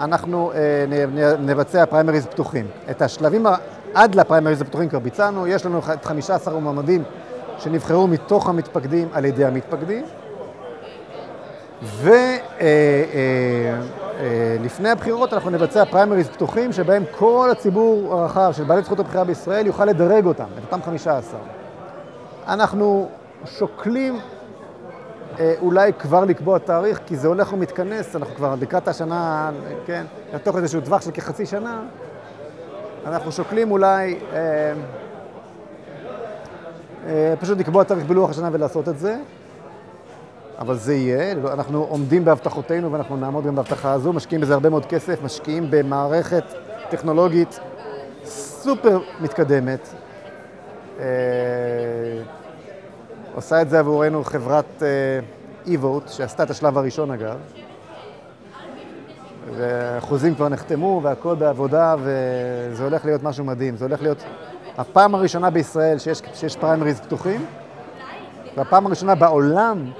אנחנו 0.00 0.52
אה, 0.52 0.84
נ, 0.88 1.50
נבצע 1.50 1.86
פריימריז 1.86 2.26
פתוחים. 2.26 2.66
את 2.90 3.02
השלבים 3.02 3.46
עד 3.94 4.14
לפריימריז 4.14 4.60
הפתוחים 4.60 4.88
כבר 4.88 4.98
ביצענו, 4.98 5.46
יש 5.46 5.66
לנו 5.66 5.78
את 5.92 6.04
15 6.04 6.60
מועמדים 6.60 7.02
שנבחרו 7.58 8.06
מתוך 8.06 8.48
המתפקדים 8.48 9.08
על 9.12 9.24
ידי 9.24 9.44
המתפקדים, 9.44 10.04
ולפני 11.82 12.18
אה, 14.80 14.86
אה, 14.86 14.92
הבחירות 14.92 15.32
אנחנו 15.32 15.50
נבצע 15.50 15.84
פריימריז 15.84 16.28
פתוחים 16.28 16.72
שבהם 16.72 17.02
כל 17.18 17.48
הציבור 17.52 18.14
הרחב 18.14 18.52
של 18.52 18.64
בעלי 18.64 18.82
זכות 18.82 19.00
הבחירה 19.00 19.24
בישראל 19.24 19.66
יוכל 19.66 19.84
לדרג 19.84 20.26
אותם, 20.26 20.44
את 20.58 20.72
אותם 20.72 20.82
15. 20.82 21.57
אנחנו 22.48 23.08
שוקלים 23.44 24.18
אה, 25.38 25.54
אולי 25.60 25.92
כבר 25.92 26.24
לקבוע 26.24 26.58
תאריך, 26.58 27.00
כי 27.06 27.16
זה 27.16 27.28
הולך 27.28 27.52
ומתכנס, 27.52 28.16
אנחנו 28.16 28.34
כבר 28.34 28.54
לקראת 28.60 28.88
השנה, 28.88 29.50
כן, 29.86 30.06
לתוך 30.34 30.56
איזשהו 30.56 30.80
טווח 30.80 31.02
של 31.02 31.10
כחצי 31.10 31.46
שנה, 31.46 31.82
אנחנו 33.06 33.32
שוקלים 33.32 33.70
אולי 33.70 34.18
אה, 34.32 34.72
אה, 37.06 37.34
פשוט 37.40 37.58
לקבוע 37.58 37.84
תאריך 37.84 38.06
בלוח 38.06 38.30
השנה 38.30 38.48
ולעשות 38.52 38.88
את 38.88 38.98
זה, 38.98 39.16
אבל 40.58 40.76
זה 40.76 40.94
יהיה, 40.94 41.32
אנחנו 41.32 41.86
עומדים 41.88 42.24
בהבטחותינו 42.24 42.92
ואנחנו 42.92 43.16
נעמוד 43.16 43.46
גם 43.46 43.54
בהבטחה 43.54 43.92
הזו, 43.92 44.12
משקיעים 44.12 44.40
בזה 44.40 44.54
הרבה 44.54 44.68
מאוד 44.68 44.86
כסף, 44.86 45.22
משקיעים 45.22 45.66
במערכת 45.70 46.44
טכנולוגית 46.90 47.60
סופר 48.24 49.00
מתקדמת. 49.20 49.88
אה, 51.00 51.04
עושה 53.38 53.62
את 53.62 53.70
זה 53.70 53.78
עבורנו 53.78 54.24
חברת 54.24 54.82
e-vote, 55.66 56.10
שעשתה 56.10 56.42
את 56.42 56.50
השלב 56.50 56.78
הראשון 56.78 57.10
אגב. 57.10 57.38
והחוזים 59.56 60.34
כבר 60.34 60.48
נחתמו 60.48 61.00
והכל 61.02 61.34
בעבודה 61.34 61.94
וזה 61.98 62.84
הולך 62.84 63.04
להיות 63.04 63.22
משהו 63.22 63.44
מדהים. 63.44 63.76
זה 63.76 63.84
הולך 63.84 64.02
להיות 64.02 64.24
הפעם 64.78 65.14
הראשונה 65.14 65.50
בישראל 65.50 65.98
שיש, 65.98 66.22
שיש 66.34 66.56
פריימריז 66.56 67.00
פתוחים, 67.00 67.46
והפעם 68.56 68.86
הראשונה 68.86 69.14
בעולם 69.14 69.90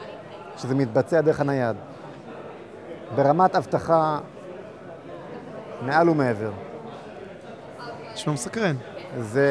שזה 0.56 0.74
מתבצע 0.74 1.20
דרך 1.20 1.40
הנייד. 1.40 1.76
ברמת 3.14 3.56
אבטחה 3.56 4.18
מעל 5.82 6.08
ומעבר. 6.08 6.50
נשמע 8.12 8.32
מסקרן. 8.32 8.76
זה, 9.20 9.46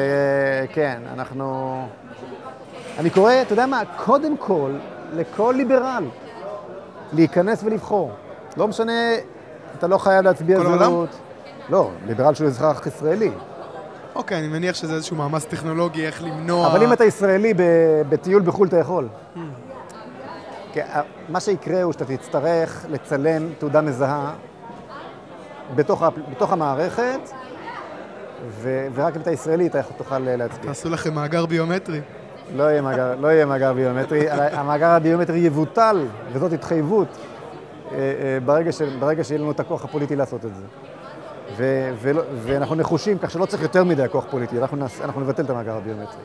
כן, 0.72 1.02
אנחנו... 1.12 1.86
אני 2.98 3.10
קורא, 3.10 3.32
אתה 3.42 3.52
יודע 3.52 3.66
מה, 3.66 3.82
קודם 4.04 4.36
כל, 4.36 4.70
לכל 5.14 5.54
ליברל 5.56 6.04
להיכנס 7.12 7.64
ולבחור. 7.64 8.12
לא 8.56 8.68
משנה, 8.68 8.92
אתה 9.78 9.86
לא 9.86 9.98
חייב 9.98 10.24
להצביע 10.24 10.60
זהות. 10.60 11.08
לא, 11.68 11.90
ליברל 12.06 12.34
שהוא 12.34 12.46
אזרח 12.46 12.86
ישראלי. 12.86 13.30
אוקיי, 14.14 14.38
אני 14.38 14.48
מניח 14.48 14.74
שזה 14.74 14.94
איזשהו 14.94 15.16
מאמץ 15.16 15.44
טכנולוגי, 15.44 16.06
איך 16.06 16.22
למנוע... 16.22 16.66
אבל 16.66 16.82
אם 16.82 16.92
אתה 16.92 17.04
ישראלי 17.04 17.54
בטיול 18.08 18.42
בחו"ל, 18.42 18.68
אתה 18.68 18.76
יכול. 18.78 19.08
Hmm. 19.34 19.38
כי 20.72 20.80
מה 21.28 21.40
שיקרה 21.40 21.82
הוא 21.82 21.92
שאתה 21.92 22.04
תצטרך 22.04 22.86
לצלם 22.88 23.48
תעודה 23.58 23.80
מזהה 23.80 24.32
בתוך, 25.74 26.02
בתוך 26.30 26.52
המערכת, 26.52 27.20
ו, 28.48 28.86
ורק 28.94 29.16
אם 29.16 29.20
אתה 29.20 29.30
ישראלי 29.30 29.66
אתה 29.66 29.82
תוכל 29.82 30.18
להצביע. 30.18 30.66
תעשו 30.66 30.88
לכם 30.88 31.14
מאגר 31.14 31.46
ביומטרי. 31.46 32.00
לא 32.56 32.62
יהיה 32.62 32.82
מאגר, 32.82 33.14
לא 33.20 33.28
יהיה 33.28 33.46
מאגר 33.46 33.72
ביומטרי, 33.72 34.30
המאגר 34.30 34.86
הביומטרי 34.86 35.38
יבוטל, 35.38 36.06
וזאת 36.32 36.52
התחייבות, 36.52 37.08
אה, 37.92 37.96
אה, 37.96 38.38
ברגע, 38.44 38.72
ש, 38.72 38.82
ברגע 38.82 39.24
שיהיה 39.24 39.40
לנו 39.40 39.50
את 39.50 39.60
הכוח 39.60 39.84
הפוליטי 39.84 40.16
לעשות 40.16 40.44
את 40.44 40.54
זה. 40.54 40.62
ו, 41.56 41.90
ו, 42.02 42.10
ואנחנו 42.34 42.74
נחושים, 42.74 43.18
כך 43.18 43.30
שלא 43.30 43.46
צריך 43.46 43.62
יותר 43.62 43.84
מדי 43.84 44.04
כוח 44.12 44.24
פוליטי, 44.30 44.58
אנחנו, 44.58 44.76
נס, 44.76 45.00
אנחנו 45.00 45.20
נבטל 45.20 45.44
את 45.44 45.50
המאגר 45.50 45.76
הביומטרי. 45.76 46.22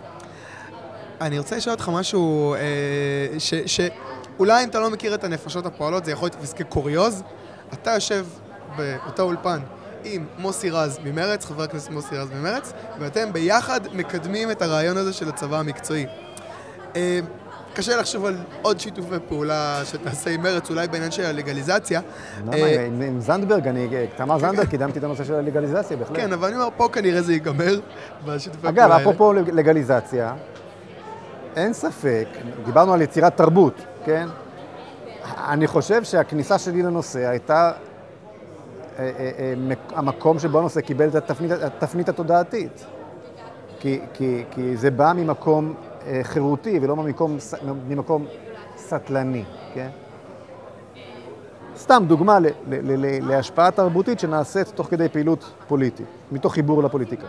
אני 1.21 1.37
רוצה 1.37 1.55
לשאול 1.55 1.73
אותך 1.73 1.89
משהו, 1.93 2.53
אה, 2.53 2.59
ש, 3.39 3.53
שאולי 3.65 4.63
אם 4.63 4.69
אתה 4.69 4.79
לא 4.79 4.89
מכיר 4.89 5.15
את 5.15 5.23
הנפשות 5.23 5.65
הפועלות, 5.65 6.05
זה 6.05 6.11
יכול 6.11 6.29
להיות 6.39 6.53
כקוריוז. 6.53 7.23
אתה 7.73 7.91
יושב 7.91 8.25
באותו 8.77 9.23
אולפן 9.23 9.59
עם 10.03 10.25
מוסי 10.37 10.69
רז 10.69 10.99
ממרץ, 11.03 11.45
חבר 11.45 11.63
הכנסת 11.63 11.91
מוסי 11.91 12.15
רז 12.17 12.29
ממרץ, 12.31 12.73
ואתם 12.99 13.33
ביחד 13.33 13.79
מקדמים 13.93 14.51
את 14.51 14.61
הרעיון 14.61 14.97
הזה 14.97 15.13
של 15.13 15.29
הצבא 15.29 15.59
המקצועי. 15.59 16.05
אה, 16.95 17.19
קשה 17.73 17.97
לחשוב 17.97 18.25
על 18.25 18.35
עוד 18.61 18.79
שיתופי 18.79 19.15
פעולה 19.27 19.81
שתעשה 19.85 20.29
עם 20.29 20.43
מרץ, 20.43 20.69
אולי 20.69 20.87
בעניין 20.87 21.11
של 21.11 21.25
הלגליזציה. 21.25 22.01
למה? 22.45 22.55
אה, 22.55 22.85
עם 22.85 23.19
זנדברג, 23.19 23.67
אני, 23.67 23.87
תמר 24.15 24.39
זנדברג, 24.39 24.67
קידמתי 24.67 24.99
את 24.99 25.03
הנושא 25.03 25.23
של 25.23 25.33
הלגליזציה, 25.33 25.97
בהחלט. 25.97 26.17
כן, 26.17 26.33
אבל 26.33 26.47
אני 26.47 26.55
אומר, 26.55 26.69
פה 26.77 26.89
כנראה 26.93 27.21
זה 27.21 27.33
ייגמר 27.33 27.79
בשיתופי 28.25 28.61
פעולה 28.61 28.83
האלה. 28.83 28.95
אגב, 28.95 29.01
אפרופו 29.01 29.33
לגליזציה, 29.33 30.33
אין 31.55 31.73
ספק, 31.73 32.27
דיברנו 32.65 32.93
על 32.93 33.01
יצירת 33.01 33.37
תרבות, 33.37 33.75
כן? 34.05 34.27
אני 35.47 35.67
חושב 35.67 36.03
שהכניסה 36.03 36.59
שלי 36.59 36.83
לנושא 36.83 37.27
הייתה 37.29 37.71
המקום 39.89 40.39
שבו 40.39 40.59
הנושא 40.59 40.81
קיבל 40.81 41.07
את 41.07 41.15
התפנית, 41.15 41.51
התפנית 41.51 42.09
התודעתית. 42.09 42.85
כי, 43.79 43.99
כי, 44.13 44.43
כי 44.51 44.77
זה 44.77 44.91
בא 44.91 45.13
ממקום 45.15 45.73
חירותי 46.23 46.79
ולא 46.81 46.95
ממקום, 46.95 47.37
ממקום 47.87 48.25
סטלני, 48.77 49.43
כן? 49.73 49.89
סתם 51.77 52.03
דוגמה 52.07 52.39
ל, 52.39 52.45
ל, 52.45 52.51
ל, 52.71 53.27
להשפעה 53.27 53.71
תרבותית 53.71 54.19
שנעשית 54.19 54.67
תוך 54.67 54.87
כדי 54.87 55.09
פעילות 55.09 55.51
פוליטית, 55.67 56.05
מתוך 56.31 56.53
חיבור 56.53 56.83
לפוליטיקה. 56.83 57.27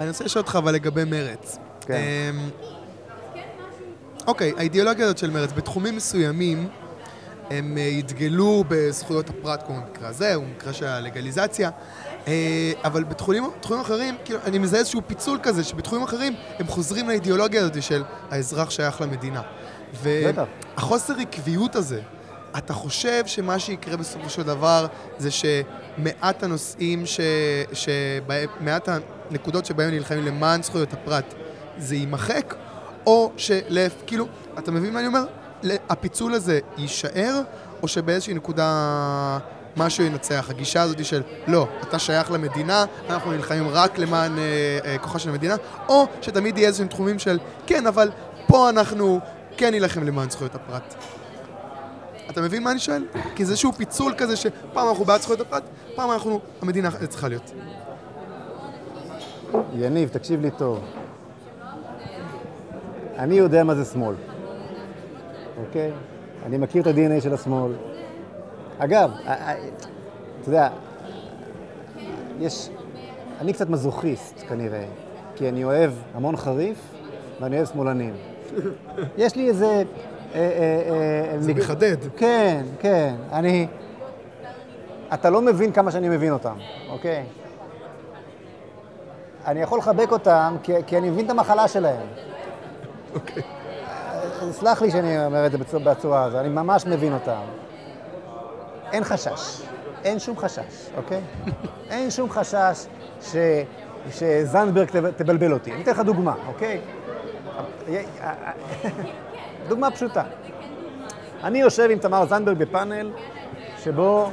אני 0.00 0.08
רוצה 0.08 0.24
לשאול 0.24 0.42
אותך 0.42 0.56
אבל 0.56 0.72
לגבי 0.72 1.04
מרץ. 1.04 1.58
כן. 1.80 1.94
אמ, 1.94 2.48
אוקיי, 4.26 4.52
האידיאולוגיה 4.56 5.04
הזאת 5.04 5.18
של 5.18 5.30
מרץ, 5.30 5.52
בתחומים 5.52 5.96
מסוימים, 5.96 6.68
הם 7.50 7.78
אה, 7.78 7.82
יתגלו 7.82 8.64
בזכויות 8.68 9.30
הפרט, 9.30 9.62
כמו 9.66 9.76
במקרה 9.80 10.08
הזה, 10.08 10.34
או 10.34 10.40
במקרה 10.42 10.72
של 10.72 10.86
הלגליזציה, 10.86 11.70
אה, 12.28 12.72
אבל 12.84 13.04
בתחומים 13.04 13.44
אחרים, 13.80 14.14
כאילו, 14.24 14.38
אני 14.44 14.58
מזהה 14.58 14.80
איזשהו 14.80 15.00
פיצול 15.06 15.38
כזה, 15.42 15.64
שבתחומים 15.64 16.04
אחרים 16.04 16.34
הם 16.58 16.66
חוזרים 16.66 17.08
לאידיאולוגיה 17.08 17.60
הזאת 17.60 17.82
של 17.82 18.02
האזרח 18.30 18.70
שייך 18.70 19.00
למדינה. 19.00 19.42
והחוסר 20.02 21.14
עקביות 21.20 21.76
הזה, 21.76 22.00
אתה 22.58 22.72
חושב 22.72 23.22
שמה 23.26 23.58
שיקרה 23.58 23.96
בסופו 23.96 24.30
של 24.30 24.42
דבר 24.42 24.86
זה 25.18 25.30
שמעט 25.30 26.42
הנושאים, 26.42 27.06
ש... 27.06 27.20
שבהם, 27.72 28.48
מעט 28.60 28.88
הנקודות 29.30 29.66
שבהם 29.66 29.90
נלחמים 29.90 30.24
למען 30.24 30.62
זכויות 30.62 30.92
הפרט, 30.92 31.34
זה 31.78 31.96
יימחק, 31.96 32.54
או 33.06 33.32
שלהפ... 33.36 33.92
כאילו, 34.06 34.26
אתה 34.58 34.70
מבין 34.70 34.92
מה 34.92 34.98
אני 34.98 35.06
אומר? 35.06 35.24
הפיצול 35.88 36.34
הזה 36.34 36.60
יישאר, 36.78 37.40
או 37.82 37.88
שבאיזושהי 37.88 38.34
נקודה 38.34 39.38
משהו 39.76 40.04
ינצח? 40.04 40.46
הגישה 40.50 40.82
הזאת 40.82 41.04
של 41.04 41.22
לא, 41.46 41.68
אתה 41.82 41.98
שייך 41.98 42.30
למדינה, 42.30 42.84
אנחנו 43.10 43.32
נלחמים 43.32 43.68
רק 43.68 43.98
למען 43.98 44.38
אה, 44.38 44.78
אה, 44.84 44.98
כוחה 44.98 45.18
של 45.18 45.30
המדינה, 45.30 45.54
או 45.88 46.06
שתמיד 46.22 46.58
יהיה 46.58 46.68
איזשהם 46.68 46.88
תחומים 46.88 47.18
של 47.18 47.38
כן, 47.66 47.86
אבל 47.86 48.10
פה 48.46 48.68
אנחנו 48.68 49.20
כן 49.56 49.70
נילחם 49.70 50.02
למען 50.02 50.30
זכויות 50.30 50.54
הפרט. 50.54 50.94
אתה 52.30 52.40
מבין 52.40 52.62
מה 52.62 52.70
אני 52.70 52.78
שואל? 52.78 53.04
כי 53.34 53.44
זה 53.44 53.50
איזשהו 53.50 53.72
פיצול 53.72 54.14
כזה 54.16 54.36
שפעם 54.36 54.88
אנחנו 54.88 55.04
בעד 55.04 55.20
זכויות 55.20 55.40
הפרט, 55.40 55.62
פעם 55.94 56.10
אנחנו, 56.10 56.40
המדינה 56.62 56.90
צריכה 57.08 57.28
להיות. 57.28 57.52
יניב, 59.74 60.08
תקשיב 60.08 60.40
לי 60.40 60.50
טוב. 60.50 60.84
אני 63.18 63.34
יודע 63.34 63.64
מה 63.64 63.74
זה 63.74 63.84
שמאל. 63.84 64.14
אוקיי? 65.60 65.92
אני 66.46 66.58
מכיר 66.58 66.82
את 66.82 66.86
ה-DNA 66.86 67.20
של 67.20 67.34
השמאל. 67.34 67.72
אגב, 68.78 69.10
אתה 70.40 70.48
יודע, 70.48 70.68
יש... 72.40 72.68
אני 73.40 73.52
קצת 73.52 73.70
מזוכיסט 73.70 74.44
כנראה, 74.48 74.84
כי 75.34 75.48
אני 75.48 75.64
אוהב 75.64 75.92
המון 76.14 76.36
חריף 76.36 76.78
ואני 77.40 77.56
אוהב 77.56 77.66
שמאלנים. 77.66 78.14
יש 79.18 79.36
לי 79.36 79.48
איזה... 79.48 79.66
אה, 79.66 79.82
אה, 80.34 81.32
אה, 81.32 81.38
זה 81.38 81.54
מחדד. 81.54 81.96
כן, 82.16 82.62
כן. 82.80 83.14
אני... 83.32 83.66
אתה 85.14 85.30
לא 85.30 85.42
מבין 85.42 85.72
כמה 85.72 85.90
שאני 85.90 86.08
מבין 86.08 86.32
אותם, 86.32 86.54
אוקיי? 86.88 87.24
אני 89.46 89.60
יכול 89.60 89.78
לחבק 89.78 90.12
אותם 90.12 90.56
כי, 90.62 90.72
כי 90.86 90.98
אני 90.98 91.10
מבין 91.10 91.24
את 91.24 91.30
המחלה 91.30 91.68
שלהם. 91.68 92.06
אוקיי. 93.14 93.42
סלח 94.52 94.82
לי 94.82 94.90
שאני 94.90 95.26
אומר 95.26 95.46
את 95.46 95.52
זה 95.52 95.58
בצורה 95.58 96.24
הזו, 96.24 96.40
אני 96.40 96.48
ממש 96.48 96.86
מבין 96.86 97.12
אותם. 97.12 97.40
אין 98.92 99.04
חשש, 99.04 99.62
אין 100.04 100.18
שום 100.18 100.38
חשש, 100.38 100.88
אוקיי? 100.96 101.20
אין 101.90 102.10
שום 102.10 102.30
חשש 102.30 102.86
ש... 103.22 103.36
שזנדברג 104.10 104.86
תבלבל 105.16 105.52
אותי. 105.52 105.72
אני 105.72 105.82
אתן 105.82 105.90
לך 105.90 106.00
דוגמה, 106.00 106.34
אוקיי? 106.46 106.80
דוגמה 109.68 109.90
פשוטה. 109.90 110.22
אני 111.44 111.58
יושב 111.58 111.88
עם 111.90 111.98
תמר 111.98 112.26
זנדברג 112.26 112.56
בפאנל 112.58 113.10
שבו 113.78 114.30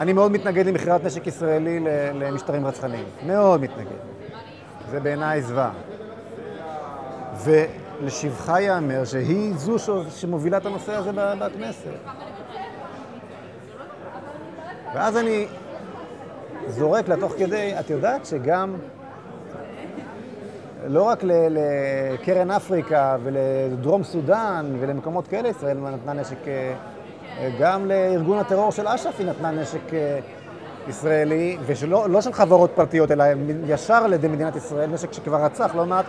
אני 0.00 0.12
מאוד 0.12 0.32
מתנגד 0.32 0.66
למכירת 0.66 1.04
נשק 1.04 1.26
ישראלי 1.26 1.80
למשטרים 2.14 2.66
רצחניים. 2.66 3.04
מאוד 3.26 3.60
מתנגד. 3.60 3.96
זה 4.90 5.00
בעיניי 5.00 5.42
זוועה. 5.42 5.70
ולשבחה 8.02 8.60
ייאמר 8.60 9.04
שהיא 9.04 9.54
זו 9.56 9.76
שמובילה 10.10 10.56
את 10.56 10.66
הנושא 10.66 10.92
הזה 10.94 11.10
בכנסת. 11.14 11.90
ואז 14.94 15.16
אני 15.16 15.46
זורק 16.68 17.08
לה 17.08 17.16
תוך 17.16 17.32
כדי, 17.38 17.80
את 17.80 17.90
יודעת 17.90 18.26
שגם 18.26 18.76
לא 20.86 21.02
רק 21.02 21.22
לקרן 21.24 22.50
אפריקה 22.50 23.16
ולדרום 23.22 24.02
סודאן 24.02 24.76
ולמקומות 24.80 25.28
כאלה 25.28 25.48
ישראל 25.48 25.78
נתנה 25.78 26.12
נשק, 26.12 26.48
אה, 26.48 26.74
גם 27.60 27.86
לארגון 27.86 28.38
הטרור 28.38 28.72
של 28.72 28.88
אש"ף 28.88 29.14
היא 29.18 29.26
נתנה 29.26 29.50
נשק 29.50 29.94
אה, 29.94 30.18
ישראלי, 30.88 31.58
ולא 31.66 32.10
לא 32.10 32.20
של 32.20 32.32
חברות 32.32 32.70
פרטיות, 32.74 33.10
אלא 33.10 33.24
ישר 33.66 33.94
על 33.94 34.12
ידי 34.12 34.28
מדינת 34.28 34.56
ישראל, 34.56 34.90
נשק 34.90 35.12
שכבר 35.12 35.44
רצח 35.44 35.74
לא 35.74 35.86
מעט. 35.86 36.04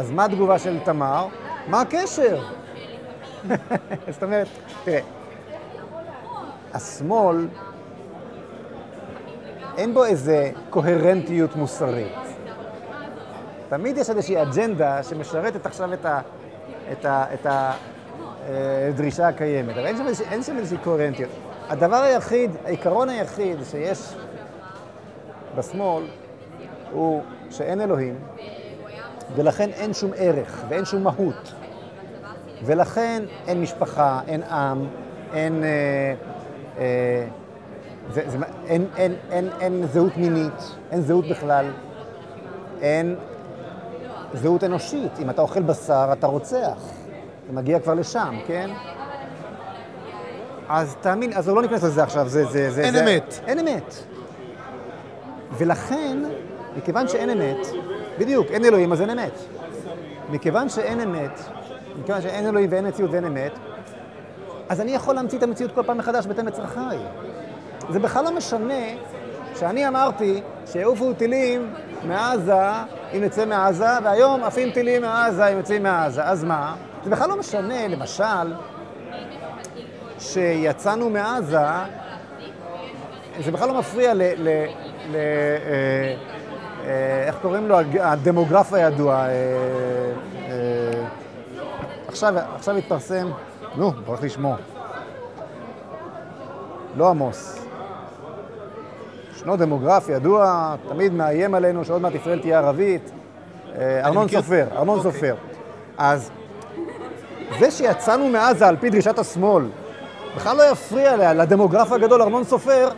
אז 0.00 0.10
מה 0.10 0.24
התגובה 0.24 0.58
של 0.58 0.78
תמר? 0.84 1.26
מה 1.66 1.80
הקשר? 1.80 2.42
זאת 4.12 4.22
אומרת, 4.22 4.46
תראה, 4.84 5.00
השמאל, 6.74 7.48
אין 9.76 9.94
בו 9.94 10.04
איזה 10.04 10.50
קוהרנטיות 10.70 11.56
מוסרית. 11.56 12.12
תמיד 13.68 13.98
יש 13.98 14.10
איזושהי 14.10 14.42
אג'נדה 14.42 15.02
שמשרתת 15.02 15.66
עכשיו 15.66 15.90
את, 16.92 17.46
הדרישה 17.46 19.28
הקיימת, 19.28 19.76
אבל 19.76 19.86
אין 20.30 20.42
שם 20.42 20.56
איזושהי 20.56 20.78
קוהרנטיות. 20.84 21.30
הדבר 21.68 21.96
היחיד, 21.96 22.50
העיקרון 22.64 23.08
היחיד 23.08 23.58
שיש 23.70 24.14
בשמאל 25.56 26.04
הוא 26.92 27.22
שאין 27.50 27.80
אלוהים, 27.80 28.18
ולכן 29.36 29.70
אין 29.70 29.94
שום 29.94 30.10
ערך 30.16 30.64
ואין 30.68 30.84
שום 30.84 31.02
מהות. 31.02 31.52
ולכן 32.64 33.22
אין 33.46 33.62
משפחה, 33.62 34.20
אין 34.26 34.42
עם, 34.42 34.86
אין, 35.34 35.64
אה, 35.64 36.14
אה, 36.78 37.26
זה, 38.12 38.22
זה, 38.26 38.38
אין, 38.66 38.86
אין, 38.96 39.14
אין, 39.30 39.48
אין 39.60 39.86
זהות 39.86 40.16
מינית, 40.16 40.74
אין 40.90 41.00
זהות 41.00 41.24
בכלל, 41.28 41.70
אין 42.80 43.16
זהות 44.34 44.64
אנושית. 44.64 45.18
אם 45.22 45.30
אתה 45.30 45.42
אוכל 45.42 45.62
בשר, 45.62 46.08
אתה 46.12 46.26
רוצח. 46.26 46.78
זה 47.46 47.52
מגיע 47.52 47.80
כבר 47.80 47.94
לשם, 47.94 48.36
כן? 48.46 48.70
אז 50.68 50.96
תאמין, 51.00 51.32
אז 51.32 51.48
לא 51.48 51.62
ניכנס 51.62 51.82
לזה 51.84 52.02
עכשיו, 52.02 52.28
זה... 52.28 52.44
זה, 52.44 52.70
זה 52.70 52.82
אין 52.82 52.94
זה, 52.94 53.04
אמת. 53.04 53.40
אין 53.46 53.58
אמת. 53.58 53.94
ולכן, 55.52 56.18
מכיוון 56.76 57.08
שאין 57.08 57.30
אמת, 57.30 57.66
בדיוק, 58.20 58.46
אין 58.50 58.64
אלוהים 58.64 58.92
אז 58.92 59.00
אין 59.00 59.10
אמת. 59.10 59.32
מכיוון 60.30 60.68
שאין 60.68 61.00
אמת, 61.00 61.40
מכיוון 62.00 62.22
שאין 62.22 62.46
אלוהים 62.46 62.68
ואין 62.72 62.86
מציאות 62.86 63.10
ואין 63.10 63.24
אמת, 63.24 63.52
אז 64.68 64.80
אני 64.80 64.92
יכול 64.94 65.14
להמציא 65.14 65.38
את 65.38 65.42
המציאות 65.42 65.72
כל 65.74 65.82
פעם 65.82 65.98
מחדש 65.98 66.26
בהתאם 66.26 66.46
לצרכיי. 66.46 66.98
זה 67.88 67.98
בכלל 67.98 68.24
לא 68.24 68.30
משנה 68.32 68.84
שאני 69.58 69.88
אמרתי 69.88 70.40
שיעופו 70.66 71.12
טילים 71.12 71.74
מעזה 72.04 72.62
אם 73.14 73.20
נצא 73.20 73.46
מעזה, 73.46 73.98
והיום 74.04 74.44
עפים 74.44 74.70
טילים 74.70 75.02
מעזה 75.02 75.46
אם 75.46 75.56
יוצאים 75.56 75.82
מעזה. 75.82 76.24
אז 76.24 76.44
מה? 76.44 76.74
זה 77.04 77.10
בכלל 77.10 77.28
לא 77.28 77.36
משנה, 77.36 77.88
למשל, 77.88 78.54
שיצאנו 80.18 81.10
מעזה, 81.10 81.58
זה 83.40 83.52
בכלל 83.52 83.68
לא 83.68 83.78
מפריע 83.78 84.14
ל... 84.14 84.22
ל, 84.22 84.48
ל 85.10 85.16
אה, 85.16 85.20
אה, 85.66 86.39
איך 87.26 87.36
קוראים 87.42 87.68
לו? 87.68 87.76
הדמוגרף 88.00 88.72
הידוע. 88.72 89.14
אה, 89.14 89.28
אה, 90.48 91.04
עכשיו, 92.08 92.34
עכשיו 92.56 92.76
התפרסם, 92.76 93.28
נו, 93.76 93.90
ברח 93.90 94.22
לשמור. 94.22 94.54
לא 96.96 97.08
עמוס. 97.08 97.66
ישנו 99.36 99.56
דמוגרף 99.56 100.08
ידוע, 100.08 100.74
תמיד 100.88 101.12
מאיים 101.12 101.54
עלינו 101.54 101.84
שעוד 101.84 102.02
מעט 102.02 102.14
ישראל 102.14 102.40
תהיה 102.40 102.58
ערבית. 102.58 103.10
אה, 103.78 104.06
ארנון 104.06 104.28
סופר, 104.28 104.66
ארנון 104.76 104.98
אוקיי. 104.98 105.12
סופר. 105.12 105.34
אז 105.98 106.30
זה 107.58 107.70
שיצאנו 107.70 108.28
מעזה 108.28 108.68
על 108.68 108.76
פי 108.76 108.90
דרישת 108.90 109.18
השמאל, 109.18 109.64
בכלל 110.36 110.56
לא 110.56 110.62
יפריע 110.62 111.34
לדמוגרף 111.34 111.92
הגדול, 111.92 112.22
ארנון 112.22 112.44
סופר, 112.44 112.88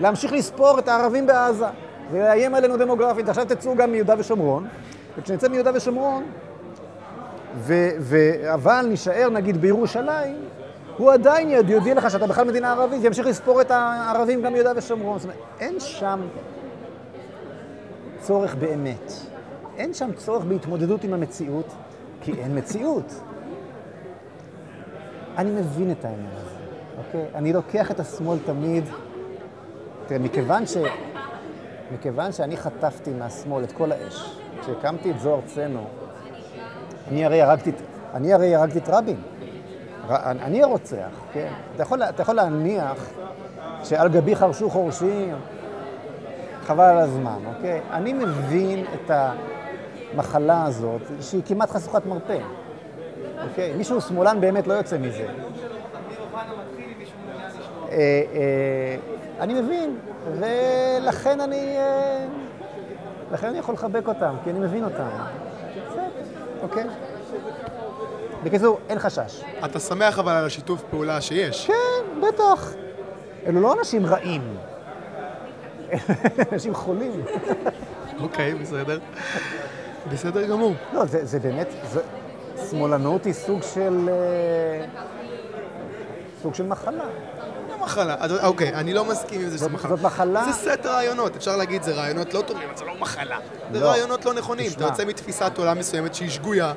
להמשיך 0.00 0.32
לספור 0.32 0.78
את 0.78 0.88
הערבים 0.88 1.26
בעזה 1.26 1.66
ולאיים 2.10 2.54
עלינו 2.54 2.76
דמוגרפית. 2.76 3.28
עכשיו 3.28 3.44
תצאו 3.44 3.76
גם 3.76 3.92
מיהודה 3.92 4.14
ושומרון, 4.18 4.68
וכשנצא 5.18 5.48
מיהודה 5.48 5.70
ושומרון, 5.74 6.24
ו- 7.56 7.90
ו- 8.00 8.54
אבל 8.54 8.86
נישאר 8.88 9.28
נגיד 9.30 9.60
בירושלים, 9.60 10.36
הוא 10.96 11.12
עדיין 11.12 11.50
יודיע 11.50 11.94
לך 11.94 12.10
שאתה 12.10 12.26
בכלל 12.26 12.46
מדינה 12.46 12.72
ערבית, 12.72 12.98
וימשיך 13.02 13.26
לספור 13.26 13.60
את 13.60 13.70
הערבים 13.70 14.42
גם 14.42 14.52
ביהודה 14.52 14.72
ושומרון. 14.76 15.18
זאת 15.18 15.24
אומרת, 15.24 15.38
אין 15.60 15.80
שם 15.80 16.20
צורך 18.20 18.54
באמת. 18.54 19.12
אין 19.76 19.94
שם 19.94 20.12
צורך 20.12 20.44
בהתמודדות 20.44 21.04
עם 21.04 21.14
המציאות, 21.14 21.66
כי 22.20 22.32
אין 22.32 22.58
מציאות. 22.58 23.14
אני 25.38 25.50
מבין 25.50 25.90
את 25.90 26.04
העניין 26.04 26.30
הזה, 26.36 26.56
אוקיי? 26.98 27.26
אני 27.34 27.52
לוקח 27.52 27.90
את 27.90 28.00
השמאל 28.00 28.38
תמיד, 28.46 28.84
תראה, 30.06 30.18
מכיוון, 30.20 30.66
ש... 30.66 30.76
מכיוון 31.94 32.32
שאני 32.32 32.56
חטפתי 32.56 33.10
מהשמאל 33.10 33.64
את 33.64 33.72
כל 33.72 33.92
האש, 33.92 34.36
כשהקמתי 34.60 35.10
את 35.10 35.20
זוהר 35.20 35.40
צנו, 35.46 35.84
אני 37.08 37.24
הרי 37.24 37.42
הרגתי, 37.42 37.72
אני 38.14 38.34
הרי 38.34 38.54
הרגתי 38.54 38.78
את 38.78 38.88
רבין. 38.88 39.20
אני 40.24 40.62
הרוצח, 40.62 41.20
כן? 41.32 41.52
אתה 41.74 41.82
יכול, 41.82 42.02
אתה 42.02 42.22
יכול 42.22 42.34
להניח 42.34 43.10
שעל 43.84 44.08
גבי 44.08 44.36
חרשו 44.36 44.70
חורשים, 44.70 45.34
חבל 46.62 46.84
על 46.84 46.98
הזמן, 46.98 47.38
אוקיי? 47.56 47.80
אני 47.90 48.12
מבין 48.12 48.84
את 48.94 49.10
המחלה 50.14 50.64
הזאת, 50.64 51.02
שהיא 51.20 51.42
כמעט 51.46 51.70
חשוכת 51.70 52.06
מרפא, 52.06 52.38
אוקיי? 53.48 53.72
מישהו 53.72 54.00
שמאלן 54.00 54.40
באמת 54.40 54.66
לא 54.66 54.74
יוצא 54.74 54.98
מזה. 54.98 55.26
אני 59.40 59.60
מבין, 59.60 59.98
ולכן 60.38 61.40
אני, 61.40 61.76
אה, 61.78 62.26
לכן 63.32 63.46
אני 63.46 63.58
יכול 63.58 63.74
לחבק 63.74 64.08
אותם, 64.08 64.34
כי 64.44 64.50
אני 64.50 64.58
מבין 64.58 64.84
אותם. 64.84 65.08
בסדר, 65.88 66.08
אוקיי? 66.62 66.84
בקיצור, 68.44 68.78
אין 68.88 68.98
חשש. 68.98 69.42
אתה 69.64 69.80
שמח 69.80 70.18
אבל 70.18 70.32
על 70.32 70.46
השיתוף 70.46 70.82
פעולה 70.90 71.20
שיש. 71.20 71.66
כן, 71.66 72.20
בטח. 72.28 72.72
אלו 73.46 73.60
לא 73.60 73.74
אנשים 73.78 74.06
רעים. 74.06 74.56
אנשים 76.52 76.74
חולים. 76.74 77.24
אוקיי, 78.20 78.54
בסדר. 78.54 78.98
בסדר 80.12 80.46
גמור. 80.46 80.74
לא, 80.92 81.04
זה, 81.04 81.24
זה 81.24 81.38
באמת, 81.38 81.68
זה, 81.92 82.00
שמאלנות 82.70 83.24
היא 83.24 83.32
סוג 83.32 83.62
של... 83.62 84.08
אה, 84.08 84.86
סוג 86.42 86.54
של 86.54 86.66
מחלה. 86.66 87.04
מחלה. 87.82 88.16
אז, 88.18 88.44
אוקיי, 88.44 88.74
אני 88.74 88.94
לא 88.94 89.04
מסכים 89.04 89.40
עם 89.40 89.48
זה 89.48 89.58
שזה 89.58 89.68
מחלה. 89.68 89.96
זאת 89.96 90.04
מחלה- 90.04 90.44
זה 90.44 90.52
סט 90.52 90.86
רעיונות. 90.86 91.36
אפשר 91.36 91.56
להגיד, 91.56 91.82
זה 91.82 91.94
רעיונות 91.94 92.34
לא 92.34 92.40
טובים, 92.40 92.68
אבל 92.68 92.76
זה 92.78 92.84
לא 92.84 92.94
מחלה. 93.00 93.36
זה 93.72 93.80
לא. 93.80 93.86
רעיונות 93.86 94.24
לא 94.24 94.34
נכונים. 94.34 94.70
אתה. 94.76 94.84
יוצא 94.84 95.04
מתפיסת 95.04 95.58
עולם 95.58 95.78
מסוימת 95.78 96.14
שהיא 96.14 96.30
שגויה, 96.30 96.72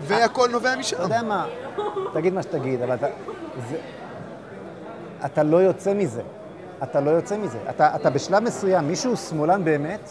והכל 0.00 0.48
נובע 0.52 0.76
משם. 0.76 0.96
אתה 0.96 1.04
יודע 1.04 1.22
מה, 1.22 1.46
תגיד 2.14 2.32
מה 2.34 2.42
שתגיד, 2.42 2.82
אבל 2.82 2.94
אתה... 2.94 3.06
זה, 3.70 3.76
אתה 5.24 5.42
לא 5.42 5.56
יוצא 5.56 5.94
מזה. 5.94 6.22
אתה 6.82 7.00
לא 7.00 7.10
יוצא 7.10 7.36
מזה. 7.36 7.58
אתה, 7.70 7.96
אתה 7.96 8.10
בשלב 8.10 8.42
מסוים, 8.42 8.88
מישהו 8.88 9.16
שמאלן 9.16 9.64
באמת, 9.64 10.10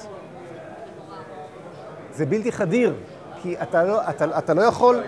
זה 2.14 2.26
בלתי 2.26 2.52
חדיר, 2.52 2.94
כי 3.42 3.56
אתה 3.62 3.84
לא, 3.84 4.02
אתה, 4.10 4.38
אתה 4.38 4.54
לא 4.54 4.62
יכול 4.62 5.04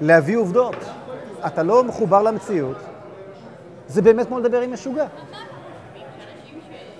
להביא 0.00 0.36
עובדות. 0.36 0.76
אתה 1.46 1.62
לא 1.62 1.84
מחובר 1.84 2.22
למציאות. 2.22 2.76
זה 3.90 4.02
באמת 4.02 4.26
כמו 4.26 4.38
לדבר 4.38 4.60
עם 4.60 4.72
משוגע. 4.72 5.06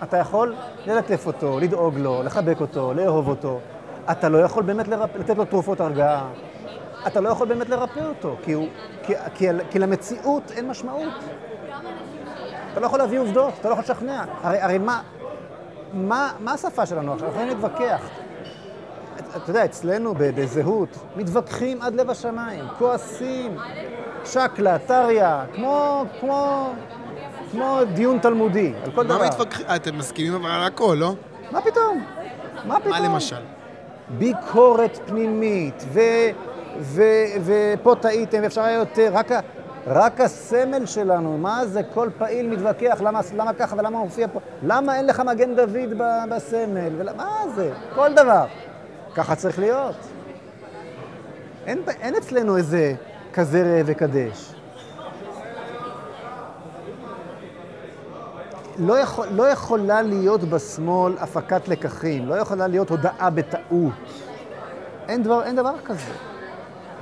אתה 0.02 0.16
יכול 0.16 0.54
ללטף 0.86 1.26
אותו, 1.26 1.60
לדאוג 1.60 1.98
לו, 1.98 2.22
לחבק 2.22 2.60
אותו, 2.60 2.94
לאהוב 2.94 3.28
אותו. 3.28 3.60
אתה 4.10 4.28
לא 4.28 4.38
יכול 4.38 4.62
באמת 4.62 4.88
לרפ... 4.88 5.16
לתת 5.16 5.36
לו 5.38 5.44
תרופות 5.44 5.80
הרגעה. 5.80 6.28
אתה 7.06 7.20
לא 7.20 7.28
יכול 7.28 7.48
באמת 7.48 7.68
לרפא 7.68 8.00
אותו, 8.00 8.36
כי, 8.42 8.52
הוא... 8.52 8.68
כי... 9.02 9.14
כי... 9.34 9.46
כי 9.70 9.78
למציאות 9.78 10.50
אין 10.50 10.68
משמעות. 10.68 11.12
אתה 12.72 12.80
לא 12.80 12.86
יכול 12.86 12.98
להביא 12.98 13.18
עובדות, 13.18 13.54
אתה 13.60 13.68
לא 13.68 13.72
יכול 13.72 13.84
לשכנע. 13.84 14.24
הרי, 14.42 14.60
הרי 14.60 14.78
מה... 14.78 15.02
מה... 15.92 16.32
מה 16.40 16.52
השפה 16.52 16.86
שלנו 16.86 17.12
עכשיו? 17.12 17.28
אנחנו 17.28 17.42
יכולים 17.42 17.58
להתווכח. 17.58 18.08
אתה 19.36 19.50
יודע, 19.50 19.64
אצלנו 19.64 20.14
בזהות, 20.18 20.98
מתווכחים 21.16 21.82
עד 21.82 21.94
לב 21.94 22.10
השמיים, 22.10 22.64
כועסים, 22.78 23.56
שקלא, 24.24 24.78
טריא, 24.78 25.24
כמו, 25.54 26.04
כמו, 26.20 26.70
כמו 27.50 27.78
דיון 27.94 28.18
תלמודי, 28.18 28.72
על 28.84 28.90
כל 28.90 29.06
דבר. 29.06 29.18
מה 29.18 29.26
מתווכחים? 29.26 29.66
אה, 29.68 29.76
אתם 29.76 29.98
מסכימים 29.98 30.34
אבל 30.34 30.50
על 30.50 30.62
הכל, 30.62 30.96
לא? 31.00 31.14
מה 31.52 31.60
פתאום? 31.60 32.04
מה 32.64 32.80
פתאום? 32.80 32.92
מה 32.92 33.00
למשל? 33.00 33.36
ביקורת 34.18 34.98
פנימית, 35.06 35.84
ו, 35.92 36.00
ו, 36.80 37.02
ופה 37.44 37.94
טעיתם, 38.00 38.38
ואפשר 38.42 38.62
היה 38.62 38.78
יותר, 38.78 39.10
רק, 39.12 39.32
ה- 39.32 39.40
רק 39.86 40.20
הסמל 40.20 40.86
שלנו, 40.86 41.38
מה 41.38 41.66
זה, 41.66 41.82
כל 41.94 42.08
פעיל 42.18 42.48
מתווכח, 42.48 43.00
למה, 43.00 43.20
למה 43.36 43.52
ככה 43.52 43.76
ולמה 43.78 43.98
הוא 43.98 44.04
מופיע 44.06 44.26
פה, 44.32 44.40
למה 44.62 44.96
אין 44.96 45.06
לך 45.06 45.20
מגן 45.20 45.54
דוד 45.56 45.70
ב- 45.98 46.34
בסמל, 46.34 46.90
ול- 46.98 47.12
מה 47.16 47.28
זה, 47.54 47.70
כל 47.94 48.12
דבר. 48.12 48.44
ככה 49.14 49.34
צריך 49.34 49.58
להיות. 49.58 49.96
אין, 51.66 51.82
אין 52.00 52.14
אצלנו 52.16 52.56
איזה 52.56 52.94
כזה 53.32 53.62
ראה 53.62 53.82
וקדש. 53.86 54.54
לא, 58.78 58.98
יכול, 58.98 59.26
לא 59.30 59.48
יכולה 59.48 60.02
להיות 60.02 60.44
בשמאל 60.44 61.12
הפקת 61.18 61.68
לקחים, 61.68 62.28
לא 62.28 62.34
יכולה 62.34 62.66
להיות 62.66 62.90
הודאה 62.90 63.30
בטעות. 63.30 63.92
אין 65.08 65.22
דבר, 65.22 65.42
אין 65.42 65.56
דבר 65.56 65.74
כזה. 65.84 66.12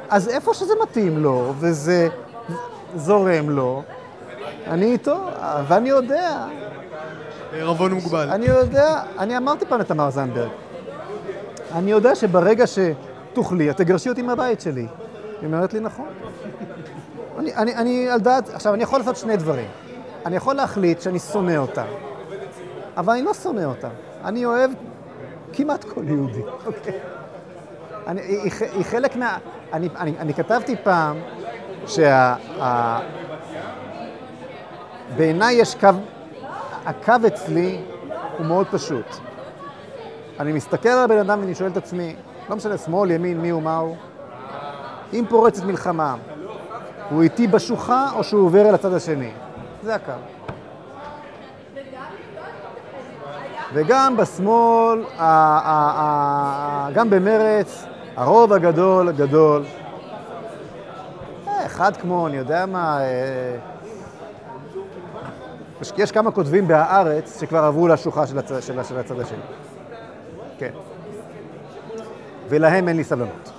אז 0.09 0.29
איפה 0.29 0.55
שזה 0.55 0.75
מתאים 0.83 1.19
לו, 1.19 1.53
וזה 1.59 2.09
זורם 2.97 3.51
לו, 3.51 3.83
אני 4.67 4.85
איתו, 4.85 5.17
ואני 5.69 5.89
יודע, 5.89 6.47
בערבון 7.53 7.93
מוגבל. 7.93 8.31
אני 8.31 8.47
יודע, 8.47 9.03
אני 9.19 9.37
אמרתי 9.37 9.67
פעם 9.67 9.81
לתמר 9.81 10.11
זנדברג, 10.11 10.51
אני 11.75 11.91
יודע 11.91 12.15
שברגע 12.15 12.65
שתוכלי, 12.67 13.71
את 13.71 13.77
תגרשי 13.77 14.09
אותי 14.09 14.23
מהבית 14.23 14.61
שלי. 14.61 14.87
היא 15.41 15.47
אומרת 15.47 15.75
לי, 15.75 15.81
נכון. 15.81 16.09
אני, 17.39 17.55
אני, 17.55 17.75
אני 17.75 18.11
על 18.11 18.21
דעת, 18.21 18.49
עכשיו, 18.49 18.75
אני 18.75 18.83
יכול 18.83 18.99
לעשות 18.99 19.17
שני 19.17 19.37
דברים. 19.37 19.69
אני 20.27 20.37
יכול 20.37 20.55
להחליט 20.55 21.01
שאני 21.01 21.19
שונא 21.19 21.57
אותה, 21.57 21.85
אבל 22.97 23.13
אני 23.13 23.23
לא 23.23 23.35
שונא 23.35 23.65
אותה. 23.65 23.89
אני 24.25 24.45
אוהב 24.45 24.71
כמעט 25.53 25.85
כל 25.85 26.09
יהודי, 26.09 26.43
אוקיי? 26.67 26.99
אני, 28.07 28.21
היא, 28.21 28.53
היא, 28.73 28.85
חלק 28.85 29.17
מה... 29.17 29.39
אני, 29.73 29.89
אני, 29.97 30.15
אני 30.19 30.35
כתבתי 30.35 30.77
פעם 30.83 31.17
שה... 31.87 32.35
ה, 32.61 32.99
בעיניי 35.17 35.55
יש 35.55 35.75
קו... 35.75 35.89
הקו 36.87 37.15
אצלי 37.27 37.83
הוא 38.39 38.47
מאוד 38.47 38.67
פשוט. 38.71 39.07
אני 40.41 40.53
מסתכל 40.53 40.89
על 40.89 40.99
הבן 40.99 41.19
אדם 41.19 41.41
ואני 41.41 41.55
שואל 41.55 41.71
את 41.71 41.77
עצמי, 41.77 42.17
לא 42.51 42.57
משנה 42.57 42.79
שמאל, 42.79 43.11
ימין, 43.11 43.41
מי 43.41 43.51
הוא, 43.51 43.63
מה 43.63 43.77
הוא, 43.77 43.97
אם 45.13 45.25
פורצת 45.29 45.65
מלחמה, 45.65 46.17
הוא 47.11 47.23
איתי 47.23 47.47
בשוחה 47.47 48.11
או 48.15 48.25
שהוא 48.25 48.47
עובר 48.47 48.69
אל 48.69 48.75
הצד 48.75 48.93
השני? 48.93 49.31
זה 49.83 49.95
הקו. 49.95 50.13
וגם 53.73 54.17
בשמאל, 54.17 55.05
גם 56.95 57.11
במרץ, 57.11 57.85
הרוב 58.17 58.53
הגדול 58.53 59.13
גדול. 59.13 59.65
אה, 61.49 61.67
אחד 61.67 61.97
כמו, 61.97 62.27
אני 62.27 62.37
יודע 62.37 62.67
מה, 62.67 63.01
אה, 63.01 63.57
יש, 65.99 66.13
כמה 66.13 66.31
כותבים 66.31 66.69
בהארץ 66.69 67.41
שכבר 67.41 67.65
עברו 67.65 67.89
לשוחה 67.89 68.27
של 68.61 68.99
הצד 68.99 69.21
השני. 69.21 69.39
כן. 70.59 70.71
ולהם 72.49 72.89
אין 72.89 72.97
לי 72.97 73.05
סבלנות. 73.05 73.58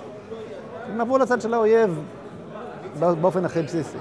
הם 0.90 1.00
עברו 1.00 1.18
לצד 1.18 1.40
של 1.40 1.54
האויב 1.54 2.00
באופן 2.98 3.44
הכי 3.44 3.62
בסיסי. 3.62 3.98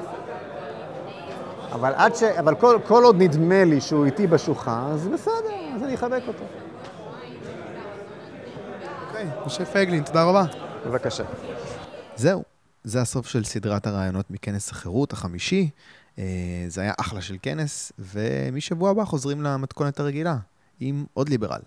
אבל, 1.72 1.94
עד 1.96 2.16
ש... 2.16 2.24
אבל 2.24 2.56
כל, 2.56 2.80
כל 2.88 3.04
עוד 3.04 3.16
נדמה 3.22 3.64
לי 3.64 3.82
שהוא 3.82 4.06
איתי 4.06 4.28
בשוחה, 4.28 4.88
אז 4.92 5.08
בסדר, 5.08 5.76
אז 5.76 5.84
אני 5.84 5.96
אחבק 5.96 6.22
אותו. 6.28 6.44
אוקיי, 9.08 9.28
משה 9.46 9.66
פייגלין, 9.66 10.04
תודה 10.04 10.24
רבה. 10.24 10.46
בבקשה. 10.86 11.24
זהו, 12.16 12.44
זה 12.84 13.02
הסוף 13.02 13.28
של 13.28 13.44
סדרת 13.44 13.88
הרעיונות 13.88 14.32
מכנס 14.32 14.72
החירות 14.72 15.14
החמישי. 15.14 15.70
אה, 16.20 16.24
זה 16.68 16.82
היה 16.82 16.94
אחלה 17.00 17.22
של 17.22 17.36
כנס, 17.42 17.92
ומשבוע 18.00 18.90
הבא 18.90 19.06
חוזרים 19.06 19.42
למתכונת 19.42 20.00
הרגילה, 20.00 20.38
עם 20.80 21.06
עוד 21.14 21.30
ליברל. 21.30 21.62